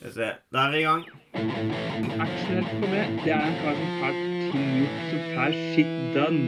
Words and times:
Skal 0.00 0.08
vi 0.08 0.14
se. 0.14 0.26
Da 0.48 0.58
er 0.64 0.70
vi 0.72 0.78
i 0.80 0.82
gang. 0.82 1.02
Actionhelt 2.24 2.68
for 2.72 2.88
meg, 2.88 3.18
det 3.20 3.32
er 3.34 3.42
en 3.44 3.56
kar 3.60 3.74
som 3.76 3.92
ting 4.48 4.68
gjort, 4.78 5.00
som 5.10 5.20
får 5.34 5.52
shit 5.74 5.90
done. 6.14 6.44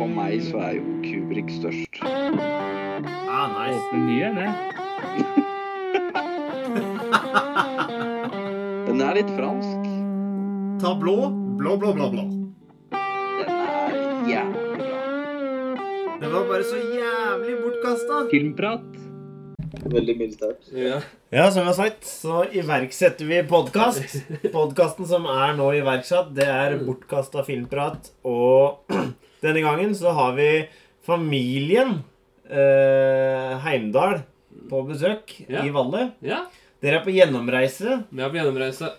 For 0.00 0.08
meg 0.10 0.42
så 0.42 0.56
er 0.66 0.72
jo 0.80 0.82
Kubrik 1.04 1.46
størst. 1.54 2.00
Ah, 2.02 3.46
nice. 3.54 3.78
Åpne 3.78 4.00
nye, 4.08 4.28
det. 4.34 4.50
Den 8.88 8.98
er 9.06 9.14
litt 9.20 9.30
fransk. 9.36 9.82
Ta 10.82 10.90
blå. 10.98 11.30
Blå, 11.62 11.76
blå, 11.78 11.94
blå, 12.00 12.10
blå. 12.16 12.24
Den 12.90 13.46
er 13.46 13.94
jævlig 14.26 14.66
bra. 14.82 14.98
Den 16.18 16.34
var 16.34 16.50
bare 16.50 16.66
så 16.66 16.82
jævlig 16.82 17.54
bortkasta. 17.62 18.26
Filmprat. 18.34 19.01
Veldig 19.82 20.14
militært. 20.18 20.68
Ja. 20.76 21.00
Ja, 21.34 21.46
som 21.50 21.62
jeg 21.64 21.70
har 21.72 21.76
sagt, 21.78 22.06
så 22.06 22.42
iverksetter 22.54 23.26
vi 23.26 23.40
podkast. 23.50 24.14
Podkasten 24.54 25.08
som 25.10 25.26
er 25.30 25.56
nå 25.58 25.70
iverksatt, 25.80 26.30
det 26.36 26.46
er 26.46 26.76
bortkasta 26.86 27.42
filmprat. 27.46 28.12
Og 28.28 28.92
denne 29.44 29.64
gangen 29.64 29.94
så 29.98 30.14
har 30.14 30.36
vi 30.38 30.48
familien 31.06 31.96
eh, 32.46 33.56
Heimdal 33.64 34.20
på 34.70 34.84
besøk 34.90 35.34
Ja. 35.48 35.64
i 35.66 35.72
Valle. 35.74 36.12
ja. 36.22 36.44
Dere 36.82 36.98
er 36.98 37.04
på 37.04 37.12
gjennomreise. 37.14 38.00
Vi 38.10 38.22
er 38.24 38.30
på 38.32 38.38
gjennomreise. 38.40 38.88
Vi 38.92 38.98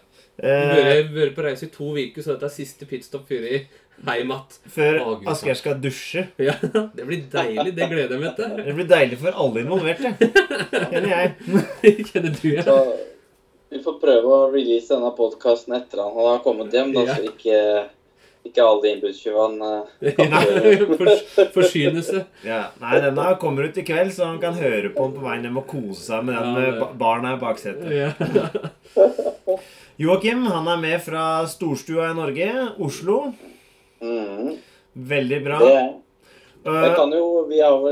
Eh, 0.49 0.69
har 0.73 1.09
vært 1.13 1.35
på 1.35 1.43
reise 1.45 1.67
i 1.67 1.69
to 1.69 1.91
uker, 1.93 2.23
så 2.25 2.31
dette 2.33 2.47
er 2.47 2.53
siste 2.55 2.87
pitstop 2.89 3.27
før 3.29 3.43
i 3.45 3.57
heim 4.07 4.27
Matt. 4.33 4.57
før 4.73 4.97
Å, 5.03 5.15
Asgeir 5.31 5.55
skal 5.59 5.77
dusje. 5.83 6.25
Ja, 6.41 6.55
det 6.63 7.05
blir 7.07 7.23
deilig. 7.31 7.71
Det 7.77 7.87
gleder 7.91 8.15
jeg 8.17 8.21
meg 8.25 8.35
til. 8.39 8.53
Det 8.67 8.75
blir 8.79 8.89
deilig 8.89 9.19
for 9.21 9.39
alle 9.45 9.63
involverte. 9.63 10.13
Kjenner 10.73 11.09
jeg. 11.13 11.33
Kjenner 12.11 12.37
du 12.41 12.47
ja? 12.51 12.63
Så 12.67 12.77
vi 13.73 13.79
får 13.81 13.95
prøve 14.03 14.29
å 14.29 14.51
release 14.53 14.91
denne 14.93 15.09
podkasten 15.17 15.73
etter 15.79 16.03
han 16.03 16.13
har 16.19 16.41
kommet 16.45 16.73
hjem, 16.75 16.91
da, 16.93 17.07
Ja. 17.07 17.15
så 17.17 17.23
ikke, 17.31 17.61
ikke 18.45 18.65
alle 18.67 18.91
innbruddstyvene 18.91 19.69
uh, 20.03 21.47
forsyne 21.55 22.03
seg. 22.05 22.27
Ja, 22.45 22.59
nei, 22.83 22.99
denne 23.01 23.31
kommer 23.41 23.65
ut 23.65 23.79
i 23.81 23.85
kveld, 23.87 24.11
så 24.13 24.27
han 24.29 24.37
kan 24.43 24.53
høre 24.59 24.91
på 24.93 25.07
den 25.07 25.15
på 25.17 25.23
veien 25.25 25.47
hjem 25.47 25.57
og 25.63 25.65
kose 25.71 26.03
seg 26.11 26.27
med 26.27 26.37
den 26.37 26.59
Ja, 26.67 26.75
ba- 26.83 26.91
barna 27.01 27.33
i 27.33 27.41
baksetet. 27.41 27.89
Ja. 27.89 28.11
Joakim 30.03 30.45
han 30.49 30.67
er 30.73 30.79
med 30.81 31.01
fra 31.05 31.23
storstua 31.49 32.11
i 32.11 32.15
Norge, 32.17 32.51
Oslo. 32.81 33.17
Mm, 34.03 34.51
Veldig 35.09 35.39
bra. 35.47 35.59
Det 35.63 35.73
Jeg 35.73 36.73
Øh, 36.89 36.95
kan 36.95 37.11
jo 37.11 37.45
Vi 37.49 37.57
har 37.59 37.71
jo, 37.75 37.89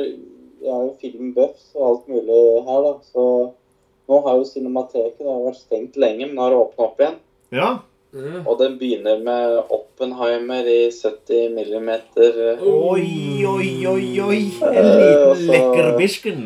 har 0.67 0.83
jo 0.85 0.91
filmbuffs 1.01 1.71
og 1.75 1.87
alt 1.89 2.07
mulig 2.11 2.41
her, 2.67 2.83
da, 2.85 2.93
så 3.03 3.23
nå 4.11 4.19
har 4.27 4.35
jo 4.37 4.45
Cinemateket 4.47 5.17
det 5.19 5.27
har 5.27 5.41
vært 5.47 5.59
stengt 5.63 5.97
lenge, 5.99 6.27
men 6.27 6.37
har 6.43 6.53
åpna 6.55 6.85
opp 6.91 6.99
igjen. 7.01 7.17
ja. 7.51 7.71
Mm. 8.11 8.41
Og 8.43 8.57
den 8.59 8.73
begynner 8.75 9.21
med 9.23 9.53
Oppenheimer 9.71 10.65
i 10.67 10.89
70 10.91 11.53
millimeter. 11.55 12.57
Oi, 12.59 13.05
oi, 13.47 13.69
oi, 13.87 14.07
oi. 14.19 14.39
En 14.67 14.89
liten 14.99 15.45
lekker 15.47 15.93
bisken. 15.97 16.41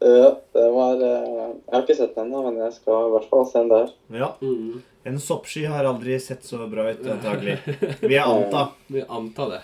Ja, 0.00 0.30
det 0.56 0.64
var 0.72 0.94
eh, 1.04 1.26
Jeg 1.66 1.74
har 1.74 1.82
ikke 1.84 1.96
sett 1.98 2.14
den 2.16 2.30
ennå, 2.30 2.46
men 2.46 2.62
jeg 2.64 2.72
skal 2.78 3.10
i 3.10 3.12
hvert 3.12 3.28
fall 3.28 3.44
se 3.50 3.58
den 3.60 3.68
der. 3.74 3.92
Ja. 4.22 4.30
Mm. 4.40 4.80
En 5.08 5.20
soppsky 5.20 5.64
har 5.70 5.86
aldri 5.88 6.18
sett 6.20 6.44
så 6.44 6.66
bra 6.68 6.90
ut, 6.90 7.06
antagelig. 7.06 7.58
Vi 8.00 8.14
er 8.14 8.26
anta. 8.28 8.66
Vi 8.86 9.02
antar 9.08 9.54
det. 9.54 9.60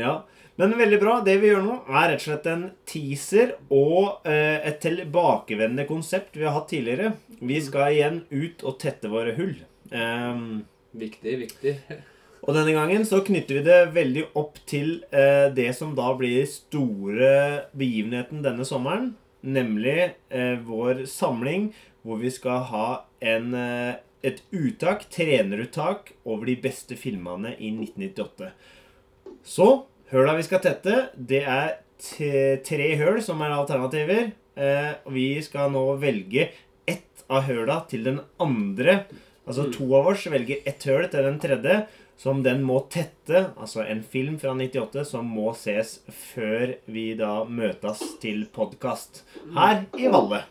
Ja. 0.00 0.24
Men 0.60 0.74
veldig 0.78 0.98
bra. 1.00 1.20
Det 1.24 1.38
vi 1.40 1.48
gjør 1.48 1.62
nå, 1.64 1.74
er 1.88 2.10
rett 2.10 2.20
og 2.20 2.26
slett 2.26 2.48
en 2.50 2.64
teaser 2.90 3.54
og 3.72 4.26
eh, 4.28 4.58
et 4.68 4.76
tilbakevendende 4.82 5.86
konsept 5.88 6.36
vi 6.36 6.44
har 6.44 6.52
hatt 6.52 6.68
tidligere. 6.68 7.14
Vi 7.40 7.62
skal 7.64 7.94
igjen 7.94 8.18
ut 8.28 8.66
og 8.68 8.76
tette 8.82 9.08
våre 9.08 9.32
hull. 9.38 9.54
Um, 9.88 10.66
Viktig, 10.90 11.36
viktig. 11.46 11.74
og 12.44 12.54
denne 12.56 12.74
gangen 12.74 13.06
så 13.08 13.22
knytter 13.24 13.60
vi 13.60 13.64
det 13.70 13.78
veldig 13.94 14.26
opp 14.38 14.58
til 14.68 14.98
eh, 15.14 15.48
det 15.54 15.70
som 15.78 15.94
da 15.96 16.10
blir 16.18 16.44
store 16.50 17.32
begivenheten 17.72 18.42
denne 18.44 18.66
sommeren. 18.68 19.14
Nemlig 19.40 20.10
eh, 20.28 20.56
vår 20.66 21.06
samling 21.08 21.70
hvor 22.04 22.20
vi 22.20 22.32
skal 22.32 22.64
ha 22.70 22.86
en, 23.20 23.52
eh, 23.54 23.94
et 24.26 24.42
uttak, 24.52 25.06
treneruttak, 25.12 26.12
over 26.24 26.50
de 26.50 26.56
beste 26.60 26.96
filmene 26.98 27.54
i 27.58 27.70
1998. 27.72 28.50
Så 29.46 29.68
høla 30.12 30.36
vi 30.36 30.46
skal 30.46 30.62
tette, 30.64 31.06
det 31.16 31.44
er 31.44 31.78
tre 32.66 32.90
høl 33.00 33.20
som 33.24 33.40
er 33.44 33.54
alternativer. 33.56 34.30
Eh, 34.56 34.92
vi 35.12 35.32
skal 35.44 35.72
nå 35.72 35.84
velge 36.00 36.50
ett 36.88 37.24
av 37.30 37.46
høla 37.48 37.82
til 37.90 38.06
den 38.08 38.20
andre. 38.40 39.04
Altså 39.46 39.70
to 39.72 39.88
av 39.96 40.12
oss 40.12 40.26
velger 40.30 40.62
ett 40.68 40.84
høl 40.88 41.08
til 41.10 41.26
den 41.26 41.40
tredje, 41.42 41.80
som 42.20 42.42
den 42.44 42.62
må 42.66 42.82
tette. 42.92 43.46
Altså 43.56 43.84
en 43.86 44.02
film 44.04 44.38
fra 44.42 44.54
98 44.56 45.06
som 45.08 45.28
må 45.28 45.54
ses 45.56 45.98
før 46.32 46.76
vi 46.90 47.12
da 47.18 47.40
møtes 47.48 48.02
til 48.22 48.44
podkast 48.52 49.24
her 49.56 49.86
i 49.96 50.10
Valle. 50.12 50.44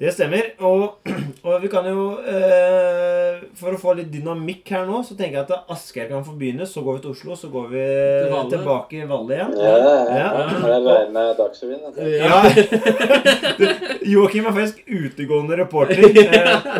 Det 0.00 0.12
stemmer. 0.16 0.46
Og, 0.64 0.96
og 1.44 1.56
vi 1.60 1.68
kan 1.68 1.84
jo 1.84 2.04
eh, 2.24 3.42
For 3.60 3.74
å 3.76 3.80
få 3.80 3.92
litt 3.98 4.08
dynamikk 4.12 4.70
her 4.72 4.86
nå, 4.88 5.02
så 5.04 5.12
tenker 5.18 5.42
jeg 5.42 5.44
at 5.50 5.68
Asgeir 5.74 6.06
kan 6.08 6.24
få 6.24 6.32
begynne. 6.40 6.64
Så 6.68 6.80
går 6.86 6.96
vi 6.96 7.02
til 7.04 7.12
Oslo, 7.12 7.36
så 7.36 7.50
går 7.52 7.66
vi 7.74 7.82
Til 7.84 8.32
Valle. 8.32 8.50
tilbake 8.54 9.02
i 9.02 9.08
Valle 9.10 9.36
igjen. 9.36 9.52
Ja, 9.60 9.74
ja, 9.76 9.92
ja. 9.92 10.14
Ja. 10.16 10.46
Har 10.62 10.72
jeg 10.72 10.86
regnet 10.88 11.12
med 11.18 11.26
Dagsrevyen? 11.42 11.80
Ja. 12.16 12.38
Joakim 14.14 14.48
er 14.48 14.56
faktisk 14.56 14.80
utegående 14.88 15.60
reporter. 15.60 16.00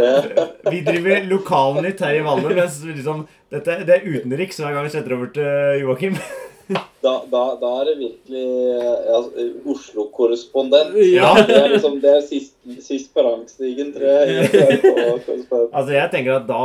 Eh, 0.01 0.47
Vi 0.71 0.81
driver 0.87 1.25
lokalnytt 1.29 2.01
her 2.05 2.15
i 2.17 2.23
Valle, 2.25 2.53
mens 2.57 2.79
liksom, 2.87 3.25
dette, 3.53 3.77
det 3.89 3.95
er 3.99 4.07
utenriks 4.07 4.61
hver 4.63 4.73
gang 4.77 4.87
vi 4.87 4.93
setter 4.95 5.15
over 5.17 5.29
til 5.35 5.83
Joakim. 5.85 6.17
Da, 7.01 7.13
da, 7.33 7.41
da 7.61 7.69
er 7.81 7.85
det 7.89 7.95
virkelig 7.99 8.43
eh, 8.77 9.15
altså, 9.17 9.45
Oslo-korrespondent. 9.73 10.93
Ja. 11.15 11.31
Det 11.49 11.57
er 11.57 11.69
liksom 11.73 11.97
det 12.03 12.11
er 12.13 12.21
sist, 12.27 12.53
sist 12.85 13.09
på 13.17 13.25
rangstigen, 13.27 13.93
tror 13.95 14.07
jeg. 14.07 14.51
Altså, 15.73 15.91
jeg 15.95 16.11
tenker 16.13 16.37
at 16.41 16.47
da 16.49 16.61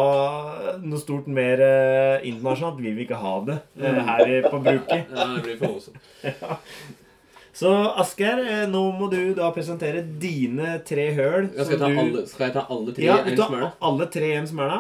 Noe 0.84 1.00
stort 1.02 1.28
mer 1.32 1.62
eh, 1.64 2.28
internasjonalt 2.30 2.82
vil 2.84 2.96
vi 2.98 3.06
ikke 3.08 3.18
ha 3.22 3.34
det 3.48 3.58
eh, 3.80 4.00
her 4.10 4.26
i- 4.36 4.44
på 4.50 4.60
bruket. 4.66 5.08
Ja, 5.16 5.28
det 5.36 5.44
blir 5.48 5.58
for 5.62 5.76
voldsomt. 5.78 5.98
Så 7.56 7.72
Asgeir, 8.02 8.42
eh, 8.44 8.66
nå 8.68 8.82
må 9.00 9.08
du 9.12 9.34
da 9.38 9.48
presentere 9.56 10.02
dine 10.20 10.74
tre 10.86 11.06
høl. 11.16 11.46
Ja, 11.56 11.64
skal, 11.64 11.78
jeg 11.78 11.80
ta 11.80 11.88
du- 11.88 12.00
alle, 12.04 12.26
skal 12.28 12.50
jeg 12.50 12.56
ta 12.58 12.66
alle 12.76 12.94
tre 12.98 13.06
Ja, 13.08 13.18
i 13.22 13.30
du 13.30 13.32
en 13.32 13.40
tar 13.40 13.52
smøle? 13.54 13.70
alle 13.90 14.08
tre 14.12 14.32
i 14.34 14.38
en 14.42 14.50
smøla. 14.52 14.80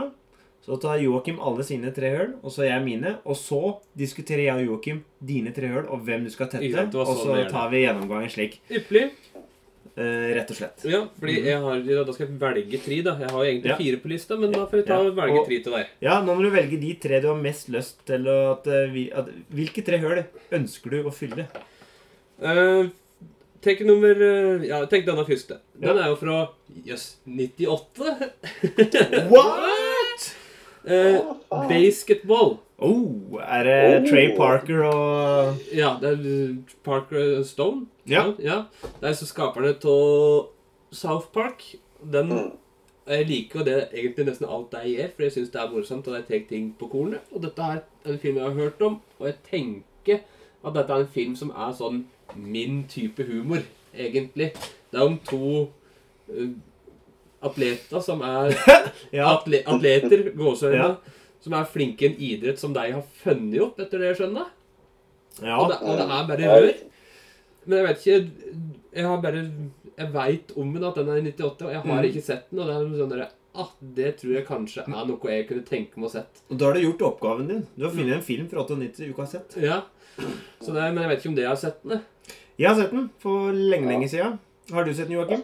Så 0.65 0.79
tar 0.81 0.97
Joakim 0.97 1.37
alle 1.45 1.61
sine 1.63 1.91
tre 1.93 2.09
høl, 2.09 2.31
og 2.41 2.49
så 2.49 2.65
jeg 2.65 2.81
mine. 2.81 3.19
Og 3.29 3.37
så 3.37 3.59
diskuterer 3.97 4.47
jeg 4.47 4.63
og 4.63 4.71
Joakim 4.71 5.03
dine 5.21 5.51
tre 5.53 5.69
høl, 5.69 5.85
og 5.93 6.01
hvem 6.07 6.23
du 6.25 6.31
skal 6.33 6.49
tette. 6.49 6.65
Ja, 6.65 6.87
Og 6.89 7.05
sånn 7.11 7.19
så 7.21 7.35
er 7.37 7.51
tar 7.51 7.69
vi 7.69 7.83
gjennomgangen 7.83 8.33
slik. 8.33 8.57
Ypperlig. 8.73 9.11
Uh, 9.95 10.33
rett 10.35 10.49
og 10.51 10.57
slett. 10.57 10.81
Ja, 10.91 11.03
fordi 11.21 11.35
jeg 11.45 11.59
har, 11.63 11.83
da 11.85 12.11
skal 12.15 12.25
jeg 12.25 12.39
velge 12.41 12.79
tre, 12.83 12.97
da. 13.05 13.13
Jeg 13.21 13.29
har 13.31 13.37
jo 13.45 13.51
egentlig 13.51 13.71
Ja. 13.71 13.77
fire 13.77 13.99
på 14.01 14.09
lista, 14.11 14.35
men 14.41 14.51
da 14.51 14.65
får 14.65 14.81
vi 14.81 14.83
ta 14.89 14.97
Ja, 14.97 15.05
og 15.07 15.15
velge 15.15 15.39
og- 15.39 15.47
tre 15.47 15.59
til 15.63 15.71
deg. 15.71 15.85
Ja, 16.01 16.17
nå 16.21 16.35
må 16.35 16.41
du 16.41 16.49
velge 16.49 16.81
de 16.81 16.93
tre 16.95 17.21
du 17.21 17.27
har 17.27 17.41
mest 17.41 17.69
lyst 17.69 18.03
til 18.05 18.27
at, 18.27 18.67
eh, 18.67 19.09
at, 19.15 19.29
Hvilke 19.53 19.85
tre 19.85 19.97
høl 19.99 20.25
ønsker 20.51 20.89
du 20.89 21.03
å 21.03 21.13
fylle? 21.13 21.47
Uh, 22.41 22.89
Tenk 23.61 23.79
nummer 23.81 24.63
Ja, 24.65 24.85
tenk 24.85 25.05
denne 25.05 25.25
første. 25.25 25.59
Den 25.79 25.97
er 25.97 26.09
jo 26.09 26.15
fra 26.17 26.49
Jøss, 26.85 27.15
98. 27.25 28.31
What?! 29.31 29.94
Uh, 30.85 31.68
basketball. 31.69 32.59
Oh, 32.78 33.40
er 33.41 33.63
det 33.63 34.01
Oh. 34.01 34.09
Trey 34.09 34.35
Parker 34.38 34.84
og 34.84 35.56
Ja, 35.73 35.97
det 36.01 36.09
er 36.09 36.50
eh, 36.50 36.56
Parker 36.84 37.44
Stone. 37.44 37.88
Ja. 38.07 38.34
ja. 38.40 38.63
Det 39.01 39.09
er 39.09 39.13
så 39.13 39.25
skaperne 39.25 39.69
av 39.69 40.47
South 40.91 41.28
Park. 41.34 41.75
Den 42.13 42.51
Jeg 43.07 43.28
liker 43.28 43.59
jo 43.59 43.66
det 43.66 43.90
egentlig 43.93 44.26
nesten 44.26 44.47
alt 44.49 44.72
de 44.72 44.90
gjør, 44.90 45.09
for 45.16 45.23
jeg 45.23 45.32
syns 45.32 45.49
det 45.53 45.61
er 45.61 45.72
morsomt, 45.72 46.08
og 46.08 46.16
de 46.16 46.22
tar 46.22 46.47
ting 46.49 46.76
på 46.79 46.88
kornet. 46.88 47.20
Og 47.31 47.43
dette 47.43 47.61
er 47.61 47.81
en 48.05 48.20
film 48.20 48.38
jeg 48.38 48.43
har 48.46 48.53
hørt 48.53 48.81
om, 48.81 49.02
og 49.20 49.28
jeg 49.28 49.35
tenker 49.49 50.23
at 50.66 50.73
dette 50.73 50.93
er 50.93 51.03
en 51.03 51.14
film 51.14 51.35
som 51.35 51.52
er 51.53 51.73
sånn 51.78 52.05
min 52.35 52.84
type 52.90 53.23
humor, 53.23 53.61
egentlig. 53.93 54.52
Det 54.91 54.99
er 54.99 55.05
om 55.05 55.20
to 55.29 55.70
eh, 56.34 56.49
atleter 57.45 58.01
som 58.03 58.21
er 58.25 58.55
Ja. 59.15 59.29
atle 59.35 59.61
atleter, 59.65 60.25
gåseøyne, 60.37 60.81
Ja. 60.81 61.21
som 61.45 61.53
er 61.53 61.65
flinke 61.69 62.01
i 62.01 62.09
en 62.11 62.19
idrett 62.31 62.59
som 62.59 62.73
de 62.73 62.85
har 62.91 63.03
funnet 63.23 63.61
opp, 63.61 63.79
etter 63.79 63.99
det 64.01 64.11
jeg 64.13 64.19
skjønner. 64.23 64.47
ja. 65.43 65.57
Og, 65.59 65.69
det, 65.71 65.79
og 65.81 65.97
det 65.97 66.05
er 66.09 66.27
bare 66.33 66.51
rør. 66.51 66.83
Men 67.65 67.77
jeg 67.79 67.87
vet 67.87 68.03
ikke 68.05 68.65
Jeg 68.95 69.05
har 69.05 69.17
bare 69.23 69.39
Jeg 69.97 70.11
veit 70.13 70.51
om 70.57 70.73
den, 70.73 70.83
at 70.83 70.95
den 70.99 71.09
er 71.09 71.17
i 71.17 71.31
98, 71.31 71.65
og 71.65 71.71
jeg 71.71 71.81
har 71.81 72.01
Mm. 72.01 72.05
ikke 72.11 72.21
sett 72.23 72.49
den. 72.51 72.59
Og 72.59 72.67
det 72.67 72.75
er 72.75 72.99
sånn 72.99 73.09
der, 73.13 73.29
at 73.55 73.71
det 73.95 74.09
tror 74.19 74.33
jeg 74.35 74.45
kanskje 74.45 74.83
er 74.83 75.05
noe 75.07 75.29
jeg 75.31 75.47
kunne 75.47 75.63
tenke 75.65 75.95
meg 75.97 76.09
å 76.09 76.11
sett. 76.11 76.41
Og 76.51 76.57
da 76.59 76.65
har 76.65 76.73
du 76.75 76.81
gjort 76.81 77.01
oppgaven 77.07 77.47
din. 77.47 77.61
Du 77.77 77.85
har 77.85 77.91
funnet 77.95 78.17
en 78.17 78.21
film 78.21 78.49
fra 78.51 78.65
98 78.65 78.97
du 78.97 79.13
ikke 79.13 79.23
har 79.23 79.31
sett. 79.31 79.55
Ja. 79.63 79.77
Så 80.61 80.73
det, 80.75 80.83
men 80.93 80.99
jeg 81.03 81.09
vet 81.09 81.19
ikke 81.23 81.29
om 81.31 81.35
det 81.35 81.43
jeg 81.45 81.49
har 81.53 81.61
sett 81.63 81.81
den. 81.83 81.91
jeg. 81.91 82.35
Jeg 82.59 82.67
har 82.69 82.75
sett 82.81 82.91
den 82.91 83.09
for 83.19 83.51
lenge, 83.53 83.87
lenge 83.87 84.09
siden. 84.11 84.37
Har 84.71 84.83
du 84.83 84.93
sett 84.93 85.07
den, 85.07 85.15
Joakim? 85.17 85.43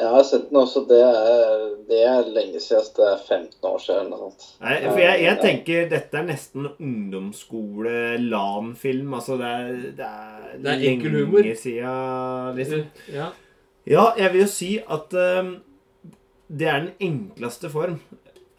Jeg 0.00 0.08
har 0.14 0.22
sett 0.24 0.46
den 0.48 0.56
også. 0.60 0.80
Det 0.88 1.00
er, 1.04 1.64
det 1.88 1.98
er 2.08 2.28
lenge 2.32 2.60
siden. 2.62 2.84
Det 2.96 3.04
er 3.04 3.18
15 3.20 3.66
år 3.68 3.78
siden 3.84 4.00
eller 4.00 4.16
noe 4.16 4.30
sånt. 4.30 4.42
Nei, 4.64 4.76
for 4.86 4.98
jeg, 5.02 5.22
jeg 5.26 5.36
tenker 5.44 5.88
dette 5.90 6.14
er 6.20 6.24
nesten 6.28 6.62
ungdomsskole-LAN-film. 6.72 9.14
Altså, 9.18 9.32
det 9.40 9.46
er, 9.46 9.66
det 9.98 10.06
er, 10.08 10.40
Det 10.56 10.68
er 10.72 10.78
lenge 10.84 11.08
humor. 11.14 11.42
siden, 11.64 12.56
liksom. 12.56 12.82
Ja. 13.14 13.26
Ja, 13.88 14.04
jeg 14.18 14.32
vil 14.32 14.40
jo 14.44 14.48
si 14.50 14.78
at 14.78 15.14
uh, 15.16 15.44
det 16.50 16.66
er 16.68 16.80
den 16.84 16.90
enkleste 17.00 17.70
form 17.72 17.98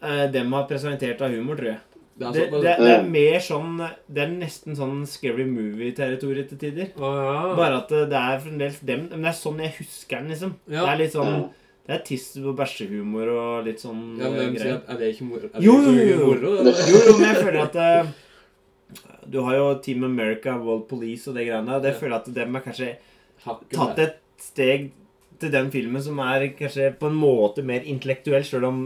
uh, 0.02 0.32
dem 0.32 0.52
har 0.56 0.66
presentert 0.70 1.20
av 1.22 1.30
humor, 1.34 1.56
tror 1.60 1.70
jeg. 1.74 1.80
Det 2.30 2.42
er 2.44 2.50
Det, 2.52 2.60
det, 2.62 2.74
det 2.78 2.92
er 2.94 3.08
mer 3.10 3.38
sånn 3.42 3.80
Det 4.06 4.22
er 4.22 4.30
nesten 4.36 4.76
sånn 4.78 5.02
scary 5.10 5.44
movie-territoriet 5.48 6.48
til 6.52 6.58
tider. 6.62 6.92
Oh, 6.96 7.16
ja. 7.18 7.54
Bare 7.58 7.80
at 7.82 7.88
det 7.90 8.20
er 8.20 8.38
fremdeles 8.44 8.78
dem 8.86 9.08
Men 9.10 9.26
det 9.26 9.32
er 9.32 9.38
sånn 9.40 9.58
jeg 9.64 9.74
husker 9.80 10.22
den, 10.22 10.30
liksom. 10.36 10.54
Ja. 10.70 10.84
Det 10.86 10.92
er 10.94 11.00
litt 11.02 11.16
sånn 11.16 11.36
Det 11.82 11.94
er 11.96 12.02
tiss 12.06 12.26
og 12.38 12.54
bæsjehumor 12.60 13.32
og 13.34 13.66
litt 13.66 13.82
sånn 13.82 14.02
Ja, 14.20 14.30
men 14.30 14.44
eh, 14.46 14.52
greier. 14.54 14.80
Er 14.86 15.00
det 15.00 15.12
ikke 15.16 15.26
moro? 15.30 15.50
Er 15.52 15.64
Jo, 15.66 15.74
jo, 15.82 15.92
jo. 15.98 16.18
moro. 16.30 16.52
Jo, 16.62 17.00
jo, 17.08 17.16
men 17.18 17.28
jeg 17.32 17.42
føler 17.42 17.60
at 17.66 17.78
uh, 17.82 18.12
Du 19.26 19.40
har 19.46 19.56
jo 19.58 19.68
Team 19.82 20.04
America, 20.06 20.54
World 20.62 20.86
Police 20.90 21.30
og 21.30 21.34
det 21.38 21.48
greiene 21.48 21.66
der. 21.72 21.80
og 21.80 21.86
jeg 21.90 21.98
føler 22.00 22.16
at 22.20 22.34
dem 22.34 22.54
har 22.58 22.62
kanskje 22.66 22.92
tatt 23.42 23.62
der. 23.74 24.02
et 24.04 24.18
steg 24.42 24.90
til 25.42 25.50
den 25.50 25.70
filmen 25.74 26.02
som 26.02 26.18
er 26.22 26.44
kanskje 26.54 26.92
på 27.00 27.08
en 27.10 27.16
måte 27.18 27.64
mer 27.66 27.82
intellektuell, 27.82 28.44
sjøl 28.46 28.66
om 28.68 28.82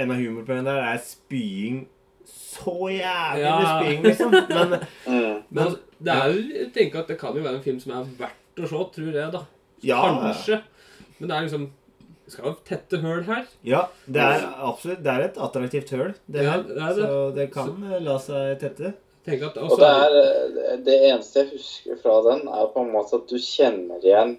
en 0.00 0.12
av 0.14 0.16
humorpoengene 0.16 0.64
der 0.70 0.86
er 0.94 1.00
spying 1.04 1.82
så 2.30 2.74
jævlig 2.92 3.42
Ja. 3.44 3.56
med 3.58 3.68
spying, 3.74 4.02
liksom. 4.04 4.30
Men 4.30 4.78
Mm. 5.10 5.42
Men 5.50 5.76
det 6.04 6.12
er 6.14 6.30
jo, 6.32 6.40
jeg 6.54 6.72
tenker 6.74 7.00
at 7.02 7.08
det 7.08 7.18
kan 7.20 7.34
jo 7.36 7.42
være 7.42 7.56
en 7.58 7.62
film 7.64 7.80
som 7.82 7.92
er 7.98 8.08
verdt 8.18 8.62
å 8.64 8.68
se, 8.70 8.80
tror 8.94 9.12
jeg, 9.18 9.32
da. 9.34 9.42
ja, 9.84 10.00
Kanskje. 10.22 10.60
Men 11.18 11.28
det 11.28 11.36
er 11.36 11.46
liksom 11.48 11.68
Det 12.26 12.32
skal 12.36 12.44
jo 12.46 12.54
tette 12.64 12.98
høl 13.02 13.22
her. 13.26 13.44
ja, 13.66 13.80
det 14.06 14.20
er 14.22 14.44
absolutt 14.62 15.02
Det 15.02 15.12
er 15.12 15.24
et 15.28 15.38
attraktivt 15.38 15.90
høl, 15.96 16.12
det 16.30 16.44
Ja, 16.46 16.58
det 16.62 16.76
er 16.78 16.94
det. 16.94 17.06
Så 17.08 17.34
det 17.34 17.46
kan 17.54 17.72
så, 17.74 17.98
la 18.06 18.18
seg 18.18 18.58
tette. 18.60 18.92
At, 19.30 19.56
Og 19.60 19.78
det 19.78 19.88
er 19.88 20.14
eh, 20.20 20.76
Det 20.86 20.94
eneste 21.10 21.42
jeg 21.42 21.50
husker 21.52 21.98
fra 22.02 22.14
den, 22.30 22.46
er 22.48 22.70
på 22.72 22.80
en 22.86 22.92
måte 22.94 23.18
at 23.20 23.26
du 23.28 23.36
kjenner 23.38 24.00
igjen 24.02 24.38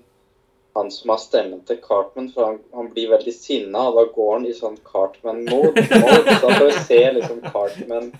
han 0.75 0.91
som 0.91 1.09
har 1.13 1.17
stemmen 1.19 1.61
til 1.67 1.77
Cartman, 1.83 2.29
for 2.33 2.45
han, 2.47 2.59
han 2.73 2.89
blir 2.93 3.09
veldig 3.11 3.33
sinna, 3.35 3.87
og 3.89 3.97
da 3.99 4.03
går 4.15 4.29
han 4.37 4.45
i 4.47 4.53
sånn 4.55 4.77
Cartman-mode. 4.87 5.83
Så 5.89 6.39
Så 6.39 6.51
får 6.55 6.65
vi 6.69 6.83
se 6.87 6.99
liksom 7.17 7.41
Cartman 7.51 8.11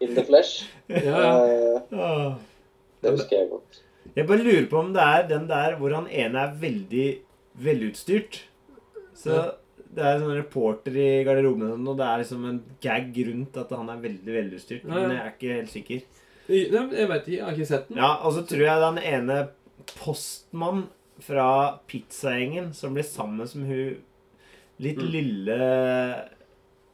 in 0.00 0.14
the 0.14 0.24
flesh. 0.24 0.68
ja, 0.86 1.22
ja. 1.46 1.80
Eh, 1.90 2.34
Det 3.02 3.10
husker 3.16 3.36
jeg 3.40 3.48
godt. 3.50 3.80
Jeg 4.16 4.26
bare 4.26 4.42
lurer 4.46 4.66
på 4.70 4.78
om 4.80 4.92
det 4.94 5.02
er 5.04 5.26
den 5.30 5.48
der 5.50 5.74
hvor 5.78 5.92
han 5.94 6.06
ene 6.10 6.38
er 6.46 6.54
veldig 6.60 7.08
velutstyrt. 7.62 8.40
Så 9.14 9.30
Ja. 9.34 9.42
det 9.94 10.04
er 10.04 10.14
en 10.16 10.22
sånn 10.22 10.36
reporter 10.38 10.94
i 10.98 11.24
garderoben, 11.26 11.86
og 11.88 11.96
det 11.98 12.06
er 12.06 12.18
liksom 12.22 12.44
en 12.48 12.62
gag 12.82 13.10
rundt 13.28 13.56
at 13.56 13.70
han 13.74 13.90
er 13.90 14.00
veldig 14.06 14.34
velutstyrt. 14.38 14.84
Ja, 14.86 14.94
ja. 14.94 15.00
Men 15.08 15.16
jeg 15.16 15.24
er 15.26 15.34
ikke 15.34 15.54
helt 15.58 15.74
sikker. 15.74 16.02
Nei, 16.48 16.62
Jeg 16.98 17.08
vet 17.10 17.26
ikke, 17.26 17.36
jeg 17.36 17.44
har 17.44 17.52
ikke 17.58 17.66
sett 17.74 17.88
den. 17.88 17.96
Ja, 18.00 18.12
Og 18.24 18.32
så 18.38 18.42
tror 18.46 18.62
jeg 18.64 18.80
den 18.86 18.98
ene 19.04 19.48
postmann 19.98 20.86
fra 21.20 21.78
pizzagjengen 21.90 22.72
som 22.74 22.94
blir 22.94 23.04
sammen 23.06 23.46
som 23.48 23.64
hun 23.66 23.96
litt 24.78 24.98
Mm. 24.98 25.10
lille 25.10 25.58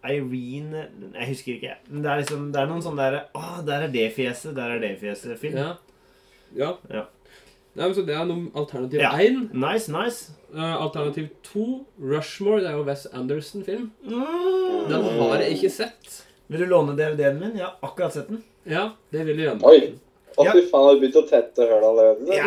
Irene 0.05 0.87
Jeg 1.15 1.29
husker 1.31 1.55
ikke. 1.59 1.75
Men 1.89 2.03
det 2.05 2.11
er 2.11 2.21
liksom 2.23 2.53
Det 2.53 2.61
er 2.61 2.67
noen 2.71 2.83
sånne 2.85 3.03
derre 3.05 3.21
Å, 3.35 3.65
der 3.65 3.83
er 3.87 3.93
det 3.93 4.07
fjeset, 4.17 4.55
der 4.57 4.75
er 4.77 4.81
det 4.83 4.99
fjeset-film. 5.01 5.57
Ja. 5.57 5.77
ja. 6.57 6.71
Ja. 6.93 7.05
Nei, 7.75 7.87
men 7.89 7.95
så 7.97 8.05
Det 8.07 8.15
er 8.15 8.25
noe 8.29 8.51
alternativ 8.55 9.01
Ja. 9.01 9.11
1. 9.19 9.53
Nice, 9.55 9.89
nice. 9.93 10.33
Eh, 10.55 10.75
alternativ 10.77 11.31
2, 11.43 11.85
Rushmore. 11.99 12.61
Det 12.61 12.71
er 12.71 12.77
jo 12.79 12.85
Wes 12.87 13.07
Anderson-film. 13.13 13.91
Mm. 14.05 14.89
Den 14.89 15.03
har 15.19 15.41
jeg 15.43 15.57
ikke 15.59 15.71
sett. 15.71 16.21
Vil 16.49 16.61
du 16.61 16.67
låne 16.67 16.95
DVD-en 16.97 17.41
min? 17.41 17.57
Jeg 17.57 17.65
har 17.65 17.79
akkurat 17.83 18.13
sett 18.13 18.29
den. 18.29 18.43
Ja, 18.69 18.91
det 19.11 19.25
vil 19.27 19.37
jeg 19.41 19.49
gjøre. 19.49 19.65
Oi! 19.65 19.99
Å, 20.35 20.45
fy 20.51 20.63
faen, 20.71 20.85
har 20.89 20.95
du 20.97 21.01
begynt 21.05 21.17
å 21.21 21.23
tette 21.29 21.67
høl 21.71 21.85
allerede? 21.89 22.35
Ja, 22.35 22.47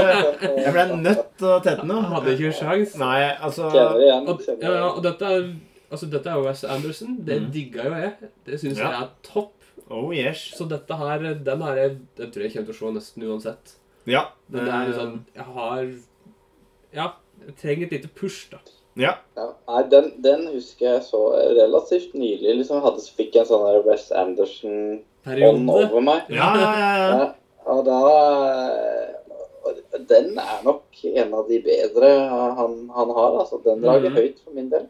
Jeg 0.64 0.72
ble 0.74 0.86
nødt 1.04 1.22
til 1.38 1.48
å 1.52 1.60
tette 1.62 1.86
noe. 1.86 2.02
Hadde 2.10 2.34
ikke 2.34 2.52
sjans. 2.58 2.96
Nei, 2.98 3.20
altså 3.36 3.70
Kjenner 3.70 4.02
igjen. 4.02 4.26
Og, 4.32 4.42
ja, 4.50 4.72
ja, 4.80 4.88
og 4.90 5.02
dette 5.06 5.32
er 5.36 5.48
Altså, 5.86 6.08
dette 6.10 6.26
er 6.26 6.34
jo 6.40 6.46
Wes 6.48 6.64
Anderson. 6.66 7.12
Det 7.22 7.36
Mm. 7.40 7.50
digga 7.54 7.84
jo 7.86 7.92
jeg. 7.94 8.30
Det 8.48 8.56
syns 8.58 8.78
Ja. 8.80 8.88
jeg 8.90 9.02
er 9.04 9.10
topp. 9.22 9.52
Oh 9.88 10.10
yes. 10.10 10.40
Så 10.58 10.66
dette 10.68 10.96
her, 10.98 11.18
den 11.46 11.62
her 11.62 11.76
jeg 11.78 11.98
Den 12.18 12.30
tror 12.34 12.42
jeg 12.42 12.52
kommer 12.56 12.66
til 12.66 12.74
å 12.74 12.78
se 12.80 12.94
nesten 12.96 13.22
uansett. 13.22 13.76
Ja. 14.04 14.24
Men 14.50 14.64
det 14.64 14.72
er 14.74 14.80
eh, 14.80 14.88
liksom 14.90 15.24
Jeg 15.36 15.44
har 15.44 15.84
Ja, 16.96 17.06
jeg 17.46 17.54
trenger 17.62 17.86
et 17.86 17.92
lite 17.92 18.08
push, 18.08 18.48
da. 18.50 18.58
Ja. 18.96 19.14
Ja, 19.36 19.46
nei, 19.68 19.82
den, 19.92 20.06
den 20.24 20.46
husker 20.54 20.86
jeg 20.94 21.02
så 21.04 21.20
relativt 21.58 22.14
nylig. 22.14 22.54
liksom 22.62 22.80
hadde, 22.82 23.02
Fikk 23.16 23.36
en 23.36 23.44
sånn 23.48 23.66
der 23.68 23.82
Wes 23.84 24.06
Anderson-ånd 24.12 25.68
over 25.70 26.00
meg. 26.00 26.22
Ja, 26.32 26.48
ja, 26.56 26.70
ja, 26.80 26.92
ja. 27.18 27.26
Og 27.66 27.84
da 27.84 28.00
Den 30.06 30.36
er 30.38 30.60
nok 30.64 30.84
en 31.02 31.32
av 31.34 31.48
de 31.48 31.58
bedre 31.64 32.08
han, 32.30 32.74
han 32.94 33.10
har. 33.16 33.38
altså. 33.40 33.58
Den 33.64 33.80
drager 33.82 34.10
Mhm. 34.10 34.16
høyt 34.16 34.38
for 34.44 34.52
min 34.54 34.68
del. 34.70 34.86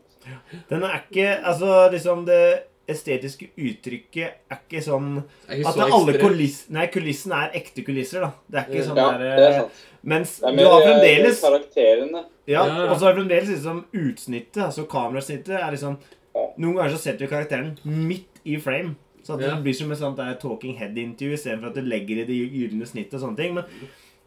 Den 0.68 0.82
er 0.82 1.00
ikke 1.10 1.28
Altså, 1.44 1.88
liksom 1.92 2.26
det 2.26 2.62
estetiske 2.88 3.48
uttrykket 3.58 4.52
er 4.52 4.58
ikke 4.60 4.82
sånn 4.84 5.14
Det 5.22 5.50
er 5.50 5.58
ikke 5.60 5.68
At 5.68 5.74
så 5.74 5.86
alle 5.86 6.12
ekstremt. 6.12 6.22
kuliss, 6.22 6.58
nei, 6.70 6.86
kulissene 6.94 7.40
er 7.46 7.56
ekte 7.60 7.82
kulisser, 7.86 8.20
da. 8.26 8.30
Det 8.50 8.60
er 8.60 8.68
ikke 8.70 8.84
sånn 8.88 8.96
Ja, 9.00 9.06
der 9.10 9.18
det 9.18 9.30
er 9.32 9.48
eh, 9.50 9.56
sant. 9.60 9.80
Mens 10.06 10.36
Det 10.38 10.46
er 10.46 10.50
du 10.50 10.56
mer 10.56 10.70
har 10.70 10.80
eh, 10.80 10.86
fremdeles 10.90 11.40
karakterene. 11.42 12.24
Ja, 12.46 12.66
Ja, 12.66 12.76
ja. 12.84 12.90
og 12.92 12.98
så 13.00 13.04
har 13.08 13.12
du 13.16 13.20
fremdeles 13.24 13.48
liksom 13.50 13.84
utsnittet, 13.92 14.62
altså 14.68 14.86
kamerasnittet, 14.86 15.56
er 15.58 15.70
liksom 15.74 15.98
Ja. 16.36 16.46
Noen 16.58 16.76
ganger 16.76 16.90
så 16.96 16.98
setter 17.00 17.26
du 17.26 17.32
karakteren 17.32 17.78
midt 17.84 18.40
i 18.44 18.56
frame. 18.60 18.94
Så 19.24 19.34
at 19.34 19.40
Ja. 19.40 19.54
det 19.56 19.64
blir 19.64 19.74
som 19.74 19.90
et 19.90 19.98
sånt 19.98 20.16
der 20.16 20.34
talking 20.34 20.76
head-intervju 20.76 21.32
istedenfor 21.34 21.66
at 21.68 21.74
du 21.74 21.80
legger 21.82 22.20
i 22.22 22.26
det 22.28 22.36
gylne 22.52 22.86
snittet 22.86 23.14
og 23.14 23.20
sånne 23.24 23.36
ting. 23.36 23.54
Men, 23.54 23.64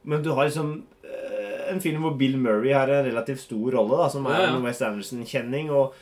men 0.03 0.21
du 0.23 0.31
har 0.33 0.45
liksom 0.49 0.83
eh, 1.05 1.71
en 1.71 1.79
film 1.79 2.01
hvor 2.01 2.17
Bill 2.17 2.35
Murray 2.37 2.73
har 2.73 2.89
en 2.89 3.05
relativt 3.05 3.39
stor 3.39 3.71
rolle, 3.71 3.95
da, 3.97 4.09
som 4.09 4.25
er 4.25 4.31
Ja, 4.33 4.41
ja. 4.49 4.55
en 4.57 4.63
West 4.63 4.81
Anderson-kjenning, 4.81 5.69
og, 5.71 5.93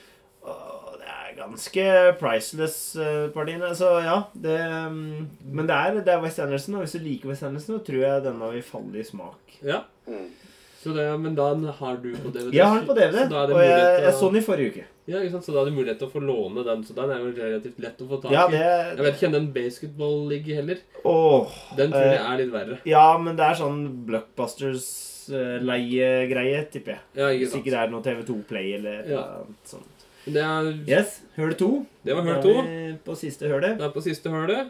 ganske 1.48 1.86
priceless, 2.22 2.78
uh, 3.00 3.28
partiene. 3.36 3.70
Så 3.78 3.88
ja, 4.06 4.18
det 4.34 4.58
mm, 4.92 5.28
Men 5.52 5.68
det 5.70 5.76
er, 5.78 6.02
det 6.04 6.14
er 6.14 6.22
West 6.24 6.40
Anderson, 6.44 6.76
og 6.76 6.82
hvis 6.86 6.96
du 6.98 7.02
liker 7.06 7.30
West 7.32 7.44
Anderson, 7.48 7.80
så 7.80 7.84
tror 7.88 8.02
jeg 8.04 8.26
denne 8.28 8.46
vil 8.54 8.64
falle 8.66 9.00
i 9.00 9.04
smak. 9.08 9.40
Ja. 9.66 9.80
Mm. 10.08 10.28
Så 10.78 10.88
det, 10.94 11.08
men 11.20 11.36
da 11.36 11.44
har 11.80 11.96
du 12.04 12.12
på 12.16 12.30
DVD. 12.32 12.54
Jeg 12.56 12.66
har 12.70 12.78
den 12.80 12.88
på 12.88 12.94
DVD, 12.96 13.18
så 13.26 13.32
da 13.34 13.40
er 13.42 13.48
det 13.50 13.56
og 13.58 13.64
jeg, 13.66 14.04
jeg 14.06 14.14
så 14.14 14.26
den 14.30 14.40
i 14.40 14.46
forrige 14.46 14.70
uke. 14.72 14.84
Ja, 15.08 15.22
ikke 15.24 15.32
sant? 15.38 15.46
Så 15.48 15.54
da 15.56 15.60
er 15.62 15.66
det 15.70 15.78
mulighet 15.78 15.98
til 16.02 16.08
å 16.10 16.12
få 16.12 16.20
låne 16.22 16.64
den. 16.68 16.82
Så 16.84 16.92
den 16.96 17.10
er 17.14 17.18
jo 17.24 17.28
relativt 17.36 17.78
lett 17.80 18.02
å 18.04 18.08
få 18.10 18.18
tak 18.24 18.32
i. 18.32 18.34
Ja, 18.36 18.44
Jeg 18.52 18.98
vet 19.00 19.16
ikke 19.16 19.30
om 19.32 19.36
den 19.38 19.54
basketball 19.56 20.18
ligger 20.30 20.54
heller. 20.60 20.78
Åh, 21.08 21.48
Den 21.80 21.92
tror 21.96 22.04
jeg 22.06 22.20
eh, 22.20 22.28
er 22.28 22.36
litt 22.42 22.52
verre. 22.54 22.76
Ja, 22.88 23.18
men 23.24 23.34
det 23.40 23.46
er 23.48 23.56
sånn 23.62 23.80
Blockbusters-leiegreie, 24.10 26.60
tipper 26.74 26.92
jeg. 26.98 27.02
Ja, 27.16 27.26
ikke 27.32 27.40
Hvis 27.46 27.52
sant. 27.56 27.62
ikke 27.64 27.74
det 27.74 27.80
er 27.82 27.88
noe 27.94 28.04
TV2 28.06 28.32
Play 28.52 28.68
eller 28.78 28.94
et 29.00 29.08
Ja. 29.08 29.12
eller 29.24 29.38
annet 29.46 29.64
sånt. 29.72 29.97
Det 30.28 30.42
er, 30.44 30.68
Yes, 30.88 31.22
høl 31.38 31.54
to. 31.60 31.86
det 32.06 32.16
var 32.16 32.24
Da 32.24 32.30
høl 32.30 32.38
er 32.38 32.42
to. 32.44 32.54
vi 32.68 32.98
På 33.06 33.16
siste 33.16 33.48
hølet. 33.48 33.78
Det 33.80 33.86
er 33.88 33.94
på 33.96 34.02
siste 34.04 34.30
hølet. 34.34 34.70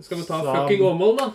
Skal 0.00 0.16
vi 0.18 0.22
ta 0.24 0.38
Sam. 0.42 0.54
fucking 0.56 0.82
Åmål, 0.88 1.16
da? 1.18 1.26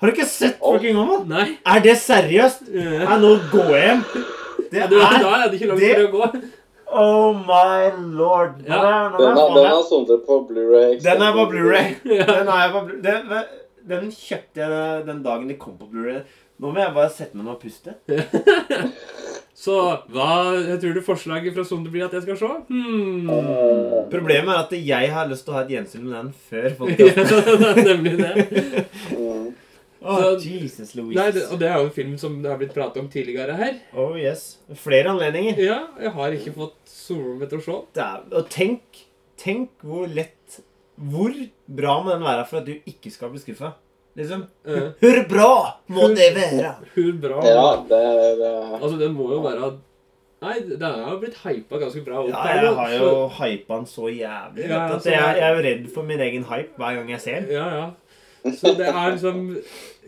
Har 0.00 0.10
du 0.10 0.12
ikke 0.16 0.26
sett 0.26 0.58
fucking 0.58 0.96
Åmål? 0.98 1.26
Nei. 1.30 1.58
Er 1.66 1.80
det 1.84 1.96
seriøst? 2.02 2.68
Ja, 2.74 3.04
Nei, 3.04 3.18
nå 3.22 3.34
går 3.52 3.70
jeg 3.76 3.84
hjem. 3.88 4.02
Det 4.72 4.82
du, 4.90 4.98
da 4.98 5.08
er 5.08 5.44
er 5.44 5.50
det 5.50 5.60
ikke 5.60 5.68
langt 5.70 5.80
det- 5.80 5.94
for 5.96 6.08
å 6.08 6.12
gå. 6.12 6.42
Oh 6.90 7.34
my 7.36 7.90
lord. 8.16 8.58
Ja. 8.66 8.80
er- 8.80 9.10
nå 9.12 9.20
er 9.28 9.54
Den, 9.54 9.66
er 9.66 9.82
Sondre 9.88 10.18
på 10.26 10.40
Blu-ray. 10.48 10.98
Den 11.06 11.22
er 11.22 11.32
på 11.32 11.46
Blu-ray. 11.52 11.94
Ja. 12.04 12.24
Den, 12.26 12.46
på 12.72 12.80
Blu 12.86 13.00
den, 13.02 13.32
den 13.88 14.10
kjøpte 14.10 14.56
jeg 14.64 15.06
den 15.06 15.22
dagen 15.22 15.48
de 15.48 15.54
kom 15.54 15.76
på 15.78 15.86
Blu-ray. 15.92 16.22
Nå 16.58 16.72
må 16.72 16.80
jeg 16.82 16.94
bare 16.94 17.10
sette 17.14 17.36
meg 17.36 17.44
ned 17.46 17.54
og 17.54 17.60
puste. 17.62 17.94
Så 19.58 19.74
hva 20.14 20.26
tror 20.78 20.92
du 20.94 21.00
forslaget 21.02 21.54
fra 21.56 21.64
Sondre 21.66 21.90
blir 21.90 22.04
at 22.06 22.12
jeg 22.14 22.22
skal 22.28 22.36
se? 22.38 22.50
Hmm. 22.68 23.26
Problemet 24.12 24.52
er 24.54 24.60
at 24.60 24.74
jeg 24.78 25.08
har 25.10 25.26
lyst 25.30 25.48
til 25.48 25.54
å 25.54 25.56
ha 25.56 25.64
et 25.64 25.72
gjensyn 25.74 26.04
med 26.06 26.14
den 26.14 26.28
før 26.46 26.76
Ja, 26.92 27.08
det 27.58 27.72
er 27.72 27.80
nemlig 27.88 28.12
det. 28.20 28.84
oh, 29.18 29.48
Så- 30.22 30.46
Jesus 30.46 30.94
Louise. 30.94 31.18
Nei, 31.18 31.26
det, 31.34 31.42
og 31.50 31.58
det 31.58 31.66
er 31.72 31.80
jo 31.82 31.88
en 31.88 31.96
film 31.96 32.14
som 32.22 32.36
det 32.44 32.52
har 32.52 32.60
blitt 32.60 32.76
pratet 32.76 33.02
om 33.02 33.08
tidligere 33.10 33.56
her. 33.58 33.80
Oh 33.98 34.14
yes. 34.14 34.44
Flere 34.78 35.10
anledninger. 35.16 35.58
Ja, 35.66 35.80
jeg 36.06 36.14
har 36.14 36.38
ikke 36.38 36.54
fått 36.54 36.78
solrommet 36.94 37.50
til 37.50 37.58
å 37.58 37.66
se. 37.66 37.80
Det 37.98 38.04
er, 38.06 38.22
og 38.38 38.46
tenk, 38.54 39.02
tenk 39.42 39.74
hvor 39.82 40.06
lett 40.06 40.60
Hvor 40.98 41.34
bra 41.66 41.98
må 42.02 42.14
den 42.14 42.24
være 42.26 42.46
for 42.46 42.58
at 42.62 42.66
du 42.70 42.76
ikke 42.90 43.10
skal 43.14 43.30
bli 43.34 43.42
skuffa? 43.42 43.74
Liksom. 44.18 44.40
Hvor 44.98 45.18
bra 45.30 45.50
må 45.94 46.08
det 46.18 46.32
være? 46.34 46.72
Hvor 46.94 47.12
bra 47.22 47.42
Ja, 47.46 47.66
det, 47.86 48.00
det 48.40 48.48
Altså, 48.80 48.96
det 48.98 49.10
må 49.14 49.28
jo 49.30 49.38
være 49.44 49.68
Nei, 50.42 50.56
den 50.70 50.82
har 50.82 51.12
jo 51.12 51.20
blitt 51.22 51.38
hypa 51.44 51.78
ganske 51.82 52.02
bra 52.06 52.20
opp 52.24 52.28
Ja, 52.30 52.42
jeg 52.50 52.64
har 52.66 52.74
har 52.78 52.90
så- 52.92 52.98
jo 52.98 53.28
hypa 53.38 53.76
den 53.78 53.86
så 53.90 54.04
jævlig. 54.10 54.66
Ja, 54.68 54.80
Ja, 54.88 54.98
så 54.98 55.10
jeg, 55.10 55.20
jeg- 55.20 55.42
er 55.42 55.54
jo 55.56 55.62
redd 55.68 55.88
for 55.94 56.02
min 56.06 56.20
egen 56.20 56.44
hype 56.50 56.76
hver 56.78 56.94
gang 56.98 57.08
jeg 57.10 57.20
ser 57.20 57.40
den. 57.40 57.50
Ja, 57.56 57.66
ja. 57.78 57.86
Så 58.54 58.74
det 58.78 58.86
er 58.86 59.10
liksom 59.14 59.40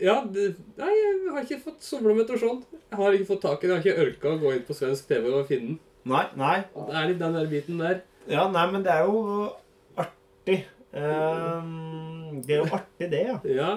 Ja, 0.01 0.21
det, 0.33 0.55
nei, 0.79 0.87
jeg 0.91 1.33
har 1.33 1.41
ikke 1.43 1.59
fått 1.65 1.81
somla 1.83 2.13
meg 2.15 2.27
til 2.27 2.39
sånn. 2.39 2.61
Jeg 2.91 2.97
har 2.99 3.11
ikke 3.17 3.27
fått 3.33 3.41
tak 3.41 3.63
i 3.63 3.67
den. 3.67 3.81
Jeg 3.83 3.95
har 3.95 4.05
ikke 4.05 4.07
ørka 4.07 4.31
å 4.35 4.39
gå 4.41 4.53
inn 4.55 4.63
på 4.67 4.73
svensk 4.79 5.07
TV 5.07 5.27
og 5.33 5.47
finne 5.51 5.67
den. 5.67 5.79
Nei, 6.05 6.23
nei. 6.35 6.55
Det 6.87 6.95
er 6.95 7.07
litt 7.11 7.19
den 7.19 7.33
der 7.33 7.45
biten 7.51 7.77
der. 7.83 8.01
Ja, 8.27 8.47
nei, 8.49 8.65
men 8.71 8.83
det 8.83 8.91
er 8.91 9.03
jo 9.05 9.51
artig. 9.97 10.63
Ehm, 10.93 12.10
det 12.47 12.55
er 12.57 12.63
jo 12.63 12.69
artig, 12.77 13.09
det, 13.11 13.21
ja. 13.27 13.35
Ja. 13.57 13.69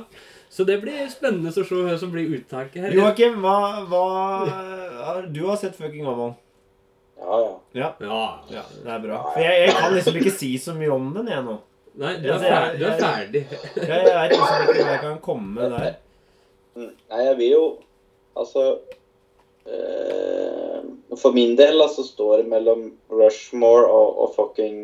Så 0.55 0.65
det 0.69 0.77
blir 0.83 1.09
spennende 1.11 1.51
å 1.51 1.55
se 1.57 1.65
hva 1.67 1.97
som 1.99 2.13
blir 2.15 2.31
uttaket 2.37 2.85
her. 2.87 2.93
Joakim, 2.95 3.41
hva, 3.43 3.55
hva 3.91 5.15
Du 5.35 5.41
har 5.49 5.57
sett 5.61 5.75
fucking 5.77 6.05
Mammon? 6.07 6.35
Ja, 7.19 7.39
ja. 7.75 7.89
Ja. 8.01 8.21
Ja. 8.51 8.63
Det 8.85 8.91
er 8.97 9.01
bra. 9.03 9.21
For 9.33 9.41
jeg, 9.43 9.63
jeg 9.67 9.75
kan 9.79 9.95
liksom 9.97 10.19
ikke 10.21 10.35
si 10.35 10.51
så 10.63 10.75
mye 10.77 10.93
om 10.95 11.09
den, 11.17 11.31
jeg 11.33 11.45
nå. 11.47 11.57
Nei, 12.03 12.13
du 12.19 12.27
er, 12.29 12.35
er- 12.35 12.45
ferdig, 12.45 12.79
du 12.81 12.85
er 12.87 12.99
ferdig. 13.01 13.43
Jeg, 13.51 13.89
jeg 13.89 14.15
vet 14.19 14.33
liksom 14.35 14.63
ikke 14.67 14.87
jeg 14.91 15.01
kan 15.05 15.19
komme 15.23 15.69
der. 15.75 15.97
Nei, 16.77 17.21
jeg 17.29 17.37
vil 17.39 17.51
jo 17.55 17.65
Altså 18.35 18.65
For 21.17 21.33
min 21.33 21.55
del 21.57 21.81
altså, 21.81 22.03
står 22.05 22.43
det 22.43 22.49
mellom 22.51 22.89
Rushmore 23.13 23.87
og, 23.87 24.19
og 24.23 24.35
fucking 24.37 24.81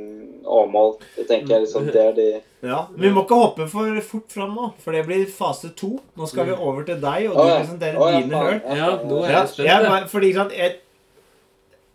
Åmål. 0.47 0.95
Det 1.17 1.27
tenker 1.29 1.55
jeg 1.55 1.67
liksom 1.67 1.89
Det 1.93 2.01
er 2.01 2.15
de 2.17 2.29
Ja, 2.65 2.79
Vi 2.97 3.11
må 3.13 3.25
ikke 3.27 3.37
hoppe 3.37 3.67
for 3.69 4.01
fort 4.05 4.33
fram 4.33 4.55
nå, 4.57 4.71
for 4.81 4.97
det 4.97 5.03
blir 5.09 5.27
fase 5.33 5.73
to. 5.77 5.99
Nå 6.17 6.29
skal 6.31 6.49
vi 6.49 6.57
over 6.57 6.85
til 6.89 7.01
deg, 7.03 7.29
og 7.29 7.37
du 7.37 7.43
oh, 7.43 7.49
ja. 7.49 7.59
presenterer 7.61 8.01
oh, 8.01 8.09
ja, 8.13 8.23
dine 8.23 8.41
høl. 8.45 8.61
Ja, 8.81 8.89
nå 9.05 9.21
er 9.25 9.35
jeg 9.35 9.53
spent. 9.53 9.69
jeg, 9.69 9.85
jeg. 9.91 10.09
fordi 10.15 10.33
sant, 10.37 10.57
jeg, 10.57 10.75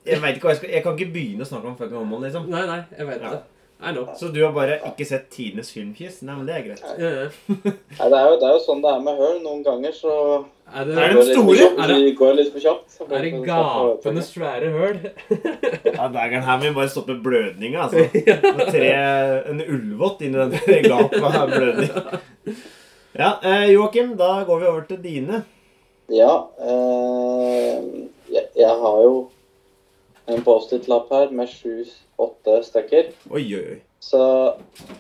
jeg 0.05 0.21
vet 0.21 0.37
ikke 0.37 0.49
hva 0.49 0.55
jeg 0.55 0.61
skal 0.61 0.73
Jeg 0.75 0.85
kan 0.85 0.97
ikke 0.97 1.13
begynne 1.17 1.45
å 1.45 1.49
snakke 1.49 1.71
om 1.71 1.77
fucking 1.81 1.99
Åmål, 2.01 2.25
liksom. 2.27 2.47
Nei, 2.53 2.63
nei, 2.69 2.79
jeg 2.97 3.09
vet 3.11 3.21
Ja. 3.21 3.35
det. 3.37 3.43
I 3.81 3.91
know. 3.91 4.05
Så 4.17 4.29
du 4.33 4.39
har 4.45 4.53
bare 4.55 4.77
ikke 4.87 5.05
sett 5.05 5.25
tidenes 5.29 5.67
filmkiss? 5.75 6.21
Nei, 6.23 6.35
men 6.39 6.45
det 6.47 6.53
er 6.55 6.61
greit. 6.63 6.83
Ja, 6.97 7.09
ja. 7.11 7.25
Nei, 7.99 8.07
det, 8.09 8.19
er 8.19 8.29
jo, 8.29 8.37
det 8.39 8.47
er 8.47 8.53
jo 8.55 8.61
sånn 8.63 8.79
det 8.81 8.91
er 8.95 9.01
med 9.03 9.17
høl. 9.19 9.35
Noen 9.43 9.63
ganger 9.65 9.91
så 9.97 10.13
Er 10.73 10.87
det, 10.87 10.95
Er 10.95 11.11
går 11.13 11.19
det 11.19 11.25
litt 11.27 11.35
store? 11.35 11.57
kjapt, 11.59 11.81
Er 11.83 11.91
det- 11.91 12.13
går 12.21 12.33
litt 12.39 12.51
for 12.53 12.63
kjapt. 12.63 12.85
så 12.95 13.03
er 13.09 13.25
det 13.25 13.31
sånn- 13.33 13.43
gapende 13.49 14.23
svære 14.25 14.71
høl? 14.77 15.01
Ja, 15.97 16.07
Dageren 16.15 16.47
her 16.47 16.57
må 16.57 16.63
vi 16.69 16.71
bare 16.79 16.89
stoppe 16.93 17.17
blødninga, 17.27 17.83
altså. 17.83 18.07
Tre, 18.71 18.87
en 19.51 19.61
ullvott 19.67 20.23
inni 20.25 20.39
den 20.39 20.87
gapet 20.89 21.27
av 21.29 21.51
blødning. 21.51 21.91
Ja, 23.15 23.29
eh, 23.43 23.67
Joakim, 23.75 24.15
da 24.19 24.31
går 24.47 24.59
vi 24.63 24.71
over 24.71 24.87
til 24.89 25.03
dine. 25.03 25.43
Ja. 26.11 26.31
Eh, 26.59 27.77
jeg, 28.33 28.47
jeg 28.59 28.73
har 28.81 28.97
jo 29.05 29.13
en 30.31 30.41
Post-It-lapp 30.47 31.11
her 31.13 31.29
med 31.35 31.47
sju-åtte 32.17 32.63
stykker. 32.63 33.09
Oi, 33.29 33.55
oi, 33.55 33.63
oi. 33.75 33.79
Så 33.99 34.21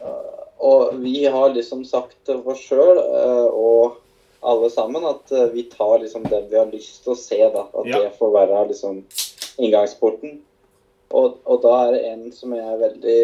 øh, 0.01 0.31
Og 0.57 0.95
vi 1.01 1.25
har 1.25 1.49
liksom 1.53 1.83
sagt 1.85 2.15
til 2.25 2.39
oss 2.47 2.59
sjøl 2.69 2.97
og 2.97 3.97
alle 4.45 4.69
sammen 4.71 5.03
at 5.05 5.31
øh, 5.31 5.53
vi 5.53 5.63
tar 5.69 5.99
liksom 6.01 6.23
det 6.29 6.43
vi 6.49 6.57
har 6.57 6.69
lyst 6.71 7.03
til 7.03 7.13
å 7.13 7.17
se, 7.19 7.37
da. 7.53 7.65
At 7.73 7.85
Ja. 7.89 7.99
det 8.05 8.15
får 8.17 8.31
være 8.33 8.67
liksom 8.67 9.03
inngangsporten. 9.57 10.41
Og, 11.11 11.37
og 11.45 11.61
da 11.63 11.73
er 11.87 11.91
det 11.95 12.05
en 12.11 12.31
som 12.31 12.53
jeg 12.55 12.65
er 12.65 12.77
veldig 12.81 13.19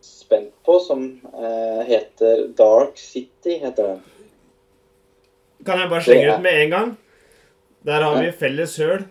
spent 0.00 0.52
på, 0.64 0.78
som 0.80 1.20
eh, 1.34 1.82
heter 1.86 2.48
Dark 2.56 2.96
City, 2.98 3.58
heter 3.60 3.82
den. 3.94 4.02
Kan 5.66 5.78
jeg 5.82 5.90
bare 5.90 6.02
slenge 6.02 6.34
ut 6.36 6.42
med 6.42 6.62
en 6.62 6.70
gang? 6.70 6.92
Der 7.84 8.02
har 8.02 8.16
vi 8.22 8.30
felles 8.32 8.76
høl. 8.80 9.04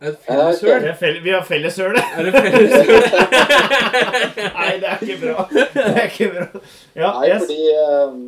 Et 0.00 0.16
Ja, 0.28 0.46
felles 0.48 0.60
høl? 0.64 1.18
Vi 1.24 1.32
har 1.34 1.42
felles, 1.44 1.78
vi 1.78 1.82
har. 1.84 1.96
Er 2.16 2.24
det 2.24 2.32
felles 2.32 2.72
høl? 2.72 3.02
Nei, 4.54 4.70
det 4.80 4.88
er 4.88 5.02
ikke 5.04 5.18
bra. 5.20 5.44
Det 5.52 5.82
er 5.90 6.06
ikke 6.06 6.28
bra. 6.32 6.46
Ja, 6.96 7.10
Nei, 7.18 7.26
yes. 7.28 7.42
fordi 7.44 7.66
um, 7.84 8.22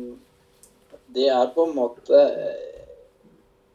det 1.17 1.25
er 1.33 1.49
på 1.55 1.65
en 1.65 1.73
måte 1.77 2.19
øh, 2.19 2.69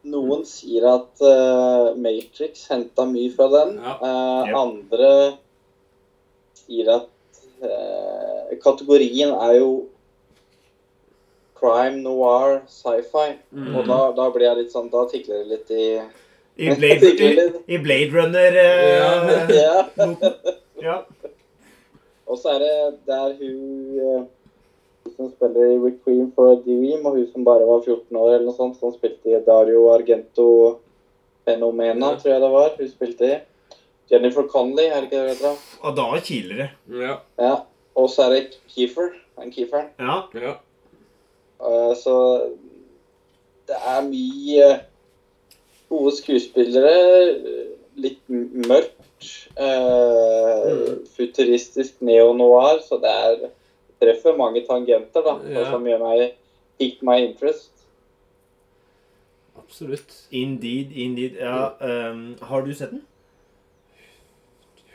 Noen 0.09 0.45
sier 0.47 0.87
at 0.87 1.19
uh, 1.27 1.91
Matrix 1.99 2.63
henta 2.71 3.03
mye 3.09 3.33
fra 3.35 3.49
den. 3.57 3.75
Ja. 3.83 3.97
Uh, 3.99 4.47
Yep. 4.47 4.55
Andre 4.61 5.11
sier 6.55 6.93
at 6.93 7.41
uh, 7.59 8.55
kategorien 8.63 9.35
er 9.35 9.57
jo 9.57 9.69
crime, 11.59 11.99
noir, 12.05 12.61
sci-fi. 12.71 13.33
Mm. 13.51 13.73
Og 13.75 13.91
da, 13.91 13.99
da 14.15 14.29
blir 14.31 14.47
jeg 14.47 14.61
litt 14.61 14.71
sånn 14.71 14.87
Da 14.93 15.03
tikler 15.11 15.43
det 15.43 15.49
litt 15.51 15.75
i 15.75 15.87
I 16.59 16.73
Blade, 16.75 17.07
i, 17.07 17.29
i 17.71 17.77
Blade 17.79 18.11
Runner 18.11 18.57
uh, 18.59 19.53
Ja. 19.55 19.77
Ja. 20.79 20.97
Og 22.29 22.37
så 22.39 22.53
er 22.55 22.59
det 22.63 22.99
der 23.09 23.33
hun 23.39 23.99
eh, 23.99 24.21
som 25.15 25.31
spiller 25.33 25.73
i 25.73 25.79
Requiem 25.81 26.29
for 26.35 26.53
a 26.53 26.59
Dream, 26.63 27.05
og 27.05 27.17
hun 27.17 27.25
som 27.33 27.43
bare 27.47 27.67
var 27.67 27.81
14 27.83 28.15
år, 28.15 28.29
eller 28.29 28.45
noe 28.47 28.55
sånt, 28.55 28.77
som 28.79 28.93
spilte 28.95 29.33
i 29.33 29.41
Dario 29.43 29.89
Argento 29.91 30.45
Fenomena, 31.47 32.13
tror 32.19 32.31
jeg 32.31 32.43
det 32.43 32.51
var. 32.53 32.75
Hun 32.77 32.91
spilte 32.93 33.31
i. 33.31 33.39
Jennifer 34.09 34.47
Connelly, 34.47 34.87
er 34.87 35.01
det 35.01 35.09
ikke 35.09 35.23
det 35.25 35.35
heter? 35.35 35.65
Og 35.83 35.97
da 35.97 36.07
kiler 36.25 36.63
det. 36.63 36.69
Ja. 37.01 37.17
Ja. 37.41 37.55
Og 37.99 38.07
så 38.13 38.25
er 38.25 38.35
det 38.35 38.43
Keefer. 38.71 39.11
Han 39.39 39.51
Keeferen. 39.51 39.91
Ja. 39.99 40.21
ja. 40.33 40.55
Uh, 41.59 41.91
så 41.99 42.15
det 43.67 43.77
er 43.77 44.07
mye 44.07 44.69
gode 45.89 46.15
skuespillere. 46.17 46.95
Litt 47.99 48.21
mørkt. 48.29 48.95
eh, 49.59 50.95
futuristisk 51.15 52.01
neo-noir. 52.01 52.79
Så 52.85 52.99
det 53.01 53.11
er 53.11 53.49
treffer 53.99 54.37
mange 54.37 54.63
tangenter, 54.67 55.25
da. 55.25 55.35
Ja. 55.49 55.65
Som 55.71 55.87
gjør 55.87 56.03
meg 56.05 56.25
pick 56.79 57.01
my 57.03 57.19
interest. 57.25 57.71
Absolutt. 59.59 60.13
Indeed, 60.31 60.93
indeed. 60.95 61.39
Ja, 61.39 61.73
um, 62.11 62.37
har 62.41 62.61
du 62.65 62.73
sett 62.73 62.95
den? 62.95 63.03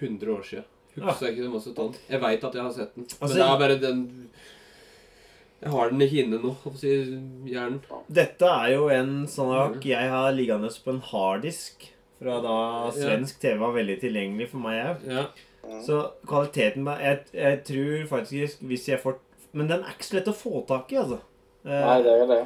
100 0.00 0.32
år 0.32 0.42
siden. 0.42 0.64
Husker 0.94 1.26
jeg 1.26 1.34
ikke 1.34 1.44
så 1.44 1.52
masse 1.52 1.74
tonn. 1.74 1.94
Jeg 2.08 2.20
veit 2.22 2.44
at 2.46 2.54
jeg 2.54 2.62
har 2.62 2.72
sett 2.74 2.94
den. 2.94 3.06
Altså, 3.20 3.26
Men 3.26 3.36
det 3.36 3.44
er 3.44 3.58
bare 3.58 3.78
den 3.82 4.02
Jeg 5.64 5.72
har 5.72 5.90
den 5.90 6.04
ikke 6.04 6.20
inne 6.26 6.38
nå, 6.42 6.52
si 6.76 6.92
hjernen. 7.48 7.80
Dette 8.12 8.50
er 8.52 8.74
jo 8.74 8.88
en 8.92 9.12
sånn 9.30 9.52
sak 9.54 9.84
jeg 9.88 10.10
har 10.12 10.34
liggende 10.36 10.68
på 10.84 10.92
en 10.92 11.00
harddisk 11.10 11.86
fra 12.20 12.38
da 12.44 12.56
svensk 12.94 13.40
TV 13.42 13.58
var 13.62 13.72
veldig 13.74 13.96
tilgjengelig 14.02 14.50
for 14.52 14.62
meg 14.64 14.80
òg. 14.84 15.06
Ja. 15.08 15.24
Så 15.84 16.02
kvaliteten 16.28 16.84
jeg, 17.00 17.22
jeg 17.32 17.60
tror 17.64 18.02
faktisk 18.10 18.60
hvis 18.68 18.88
jeg 18.90 19.00
får 19.00 19.16
Men 19.56 19.68
den 19.70 19.80
er 19.86 19.94
ikke 19.94 20.04
så 20.10 20.16
lett 20.18 20.28
å 20.28 20.34
få 20.36 20.60
tak 20.68 20.90
i, 20.92 20.98
altså. 21.00 21.20
Eh, 21.64 21.84
Nei, 21.86 21.98
det 22.04 22.12
er 22.12 22.24
det. 22.28 22.38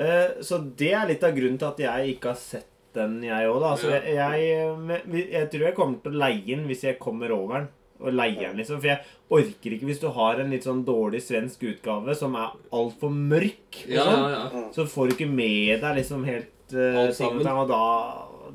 Eh, 0.00 0.30
så 0.42 0.58
det 0.80 0.90
er 0.96 1.10
litt 1.10 1.22
av 1.26 1.34
grunnen 1.36 1.58
til 1.60 1.68
at 1.68 1.82
jeg 1.84 2.14
ikke 2.16 2.30
har 2.32 2.38
sett 2.40 2.70
den, 2.96 3.18
jeg 3.26 3.50
òg, 3.50 3.58
da. 3.60 3.72
Så 3.78 3.90
Ja. 3.92 4.00
jeg, 4.00 4.46
jeg, 4.48 4.76
men 4.80 5.18
jeg 5.20 5.50
tror 5.52 5.66
jeg 5.68 5.76
kommer 5.76 6.00
til 6.02 6.14
å 6.16 6.22
leie 6.24 6.46
den 6.56 6.64
hvis 6.70 6.82
jeg 6.88 6.98
kommer 7.02 7.34
over 7.36 7.58
den. 7.60 7.68
Og 8.04 8.12
leie 8.12 8.36
den, 8.36 8.58
liksom. 8.60 8.78
For 8.82 8.90
jeg 8.90 9.00
orker 9.32 9.74
ikke 9.78 9.88
hvis 9.88 10.02
du 10.02 10.08
har 10.12 10.40
en 10.42 10.50
litt 10.52 10.66
sånn 10.68 10.82
dårlig 10.84 11.22
svensk 11.24 11.62
utgave 11.70 12.12
som 12.18 12.34
er 12.36 12.52
altfor 12.76 13.10
mørk. 13.14 13.80
Ja, 13.88 14.04
sånn. 14.04 14.24
ja, 14.34 14.42
ja. 14.52 14.64
Så 14.76 14.84
får 14.92 15.08
du 15.08 15.16
ikke 15.16 15.30
med 15.32 15.80
deg 15.80 15.96
liksom 16.02 16.24
helt 16.28 16.74
uh, 16.76 17.08
sammen. 17.16 17.48
Og 17.48 17.68
da, 17.72 17.82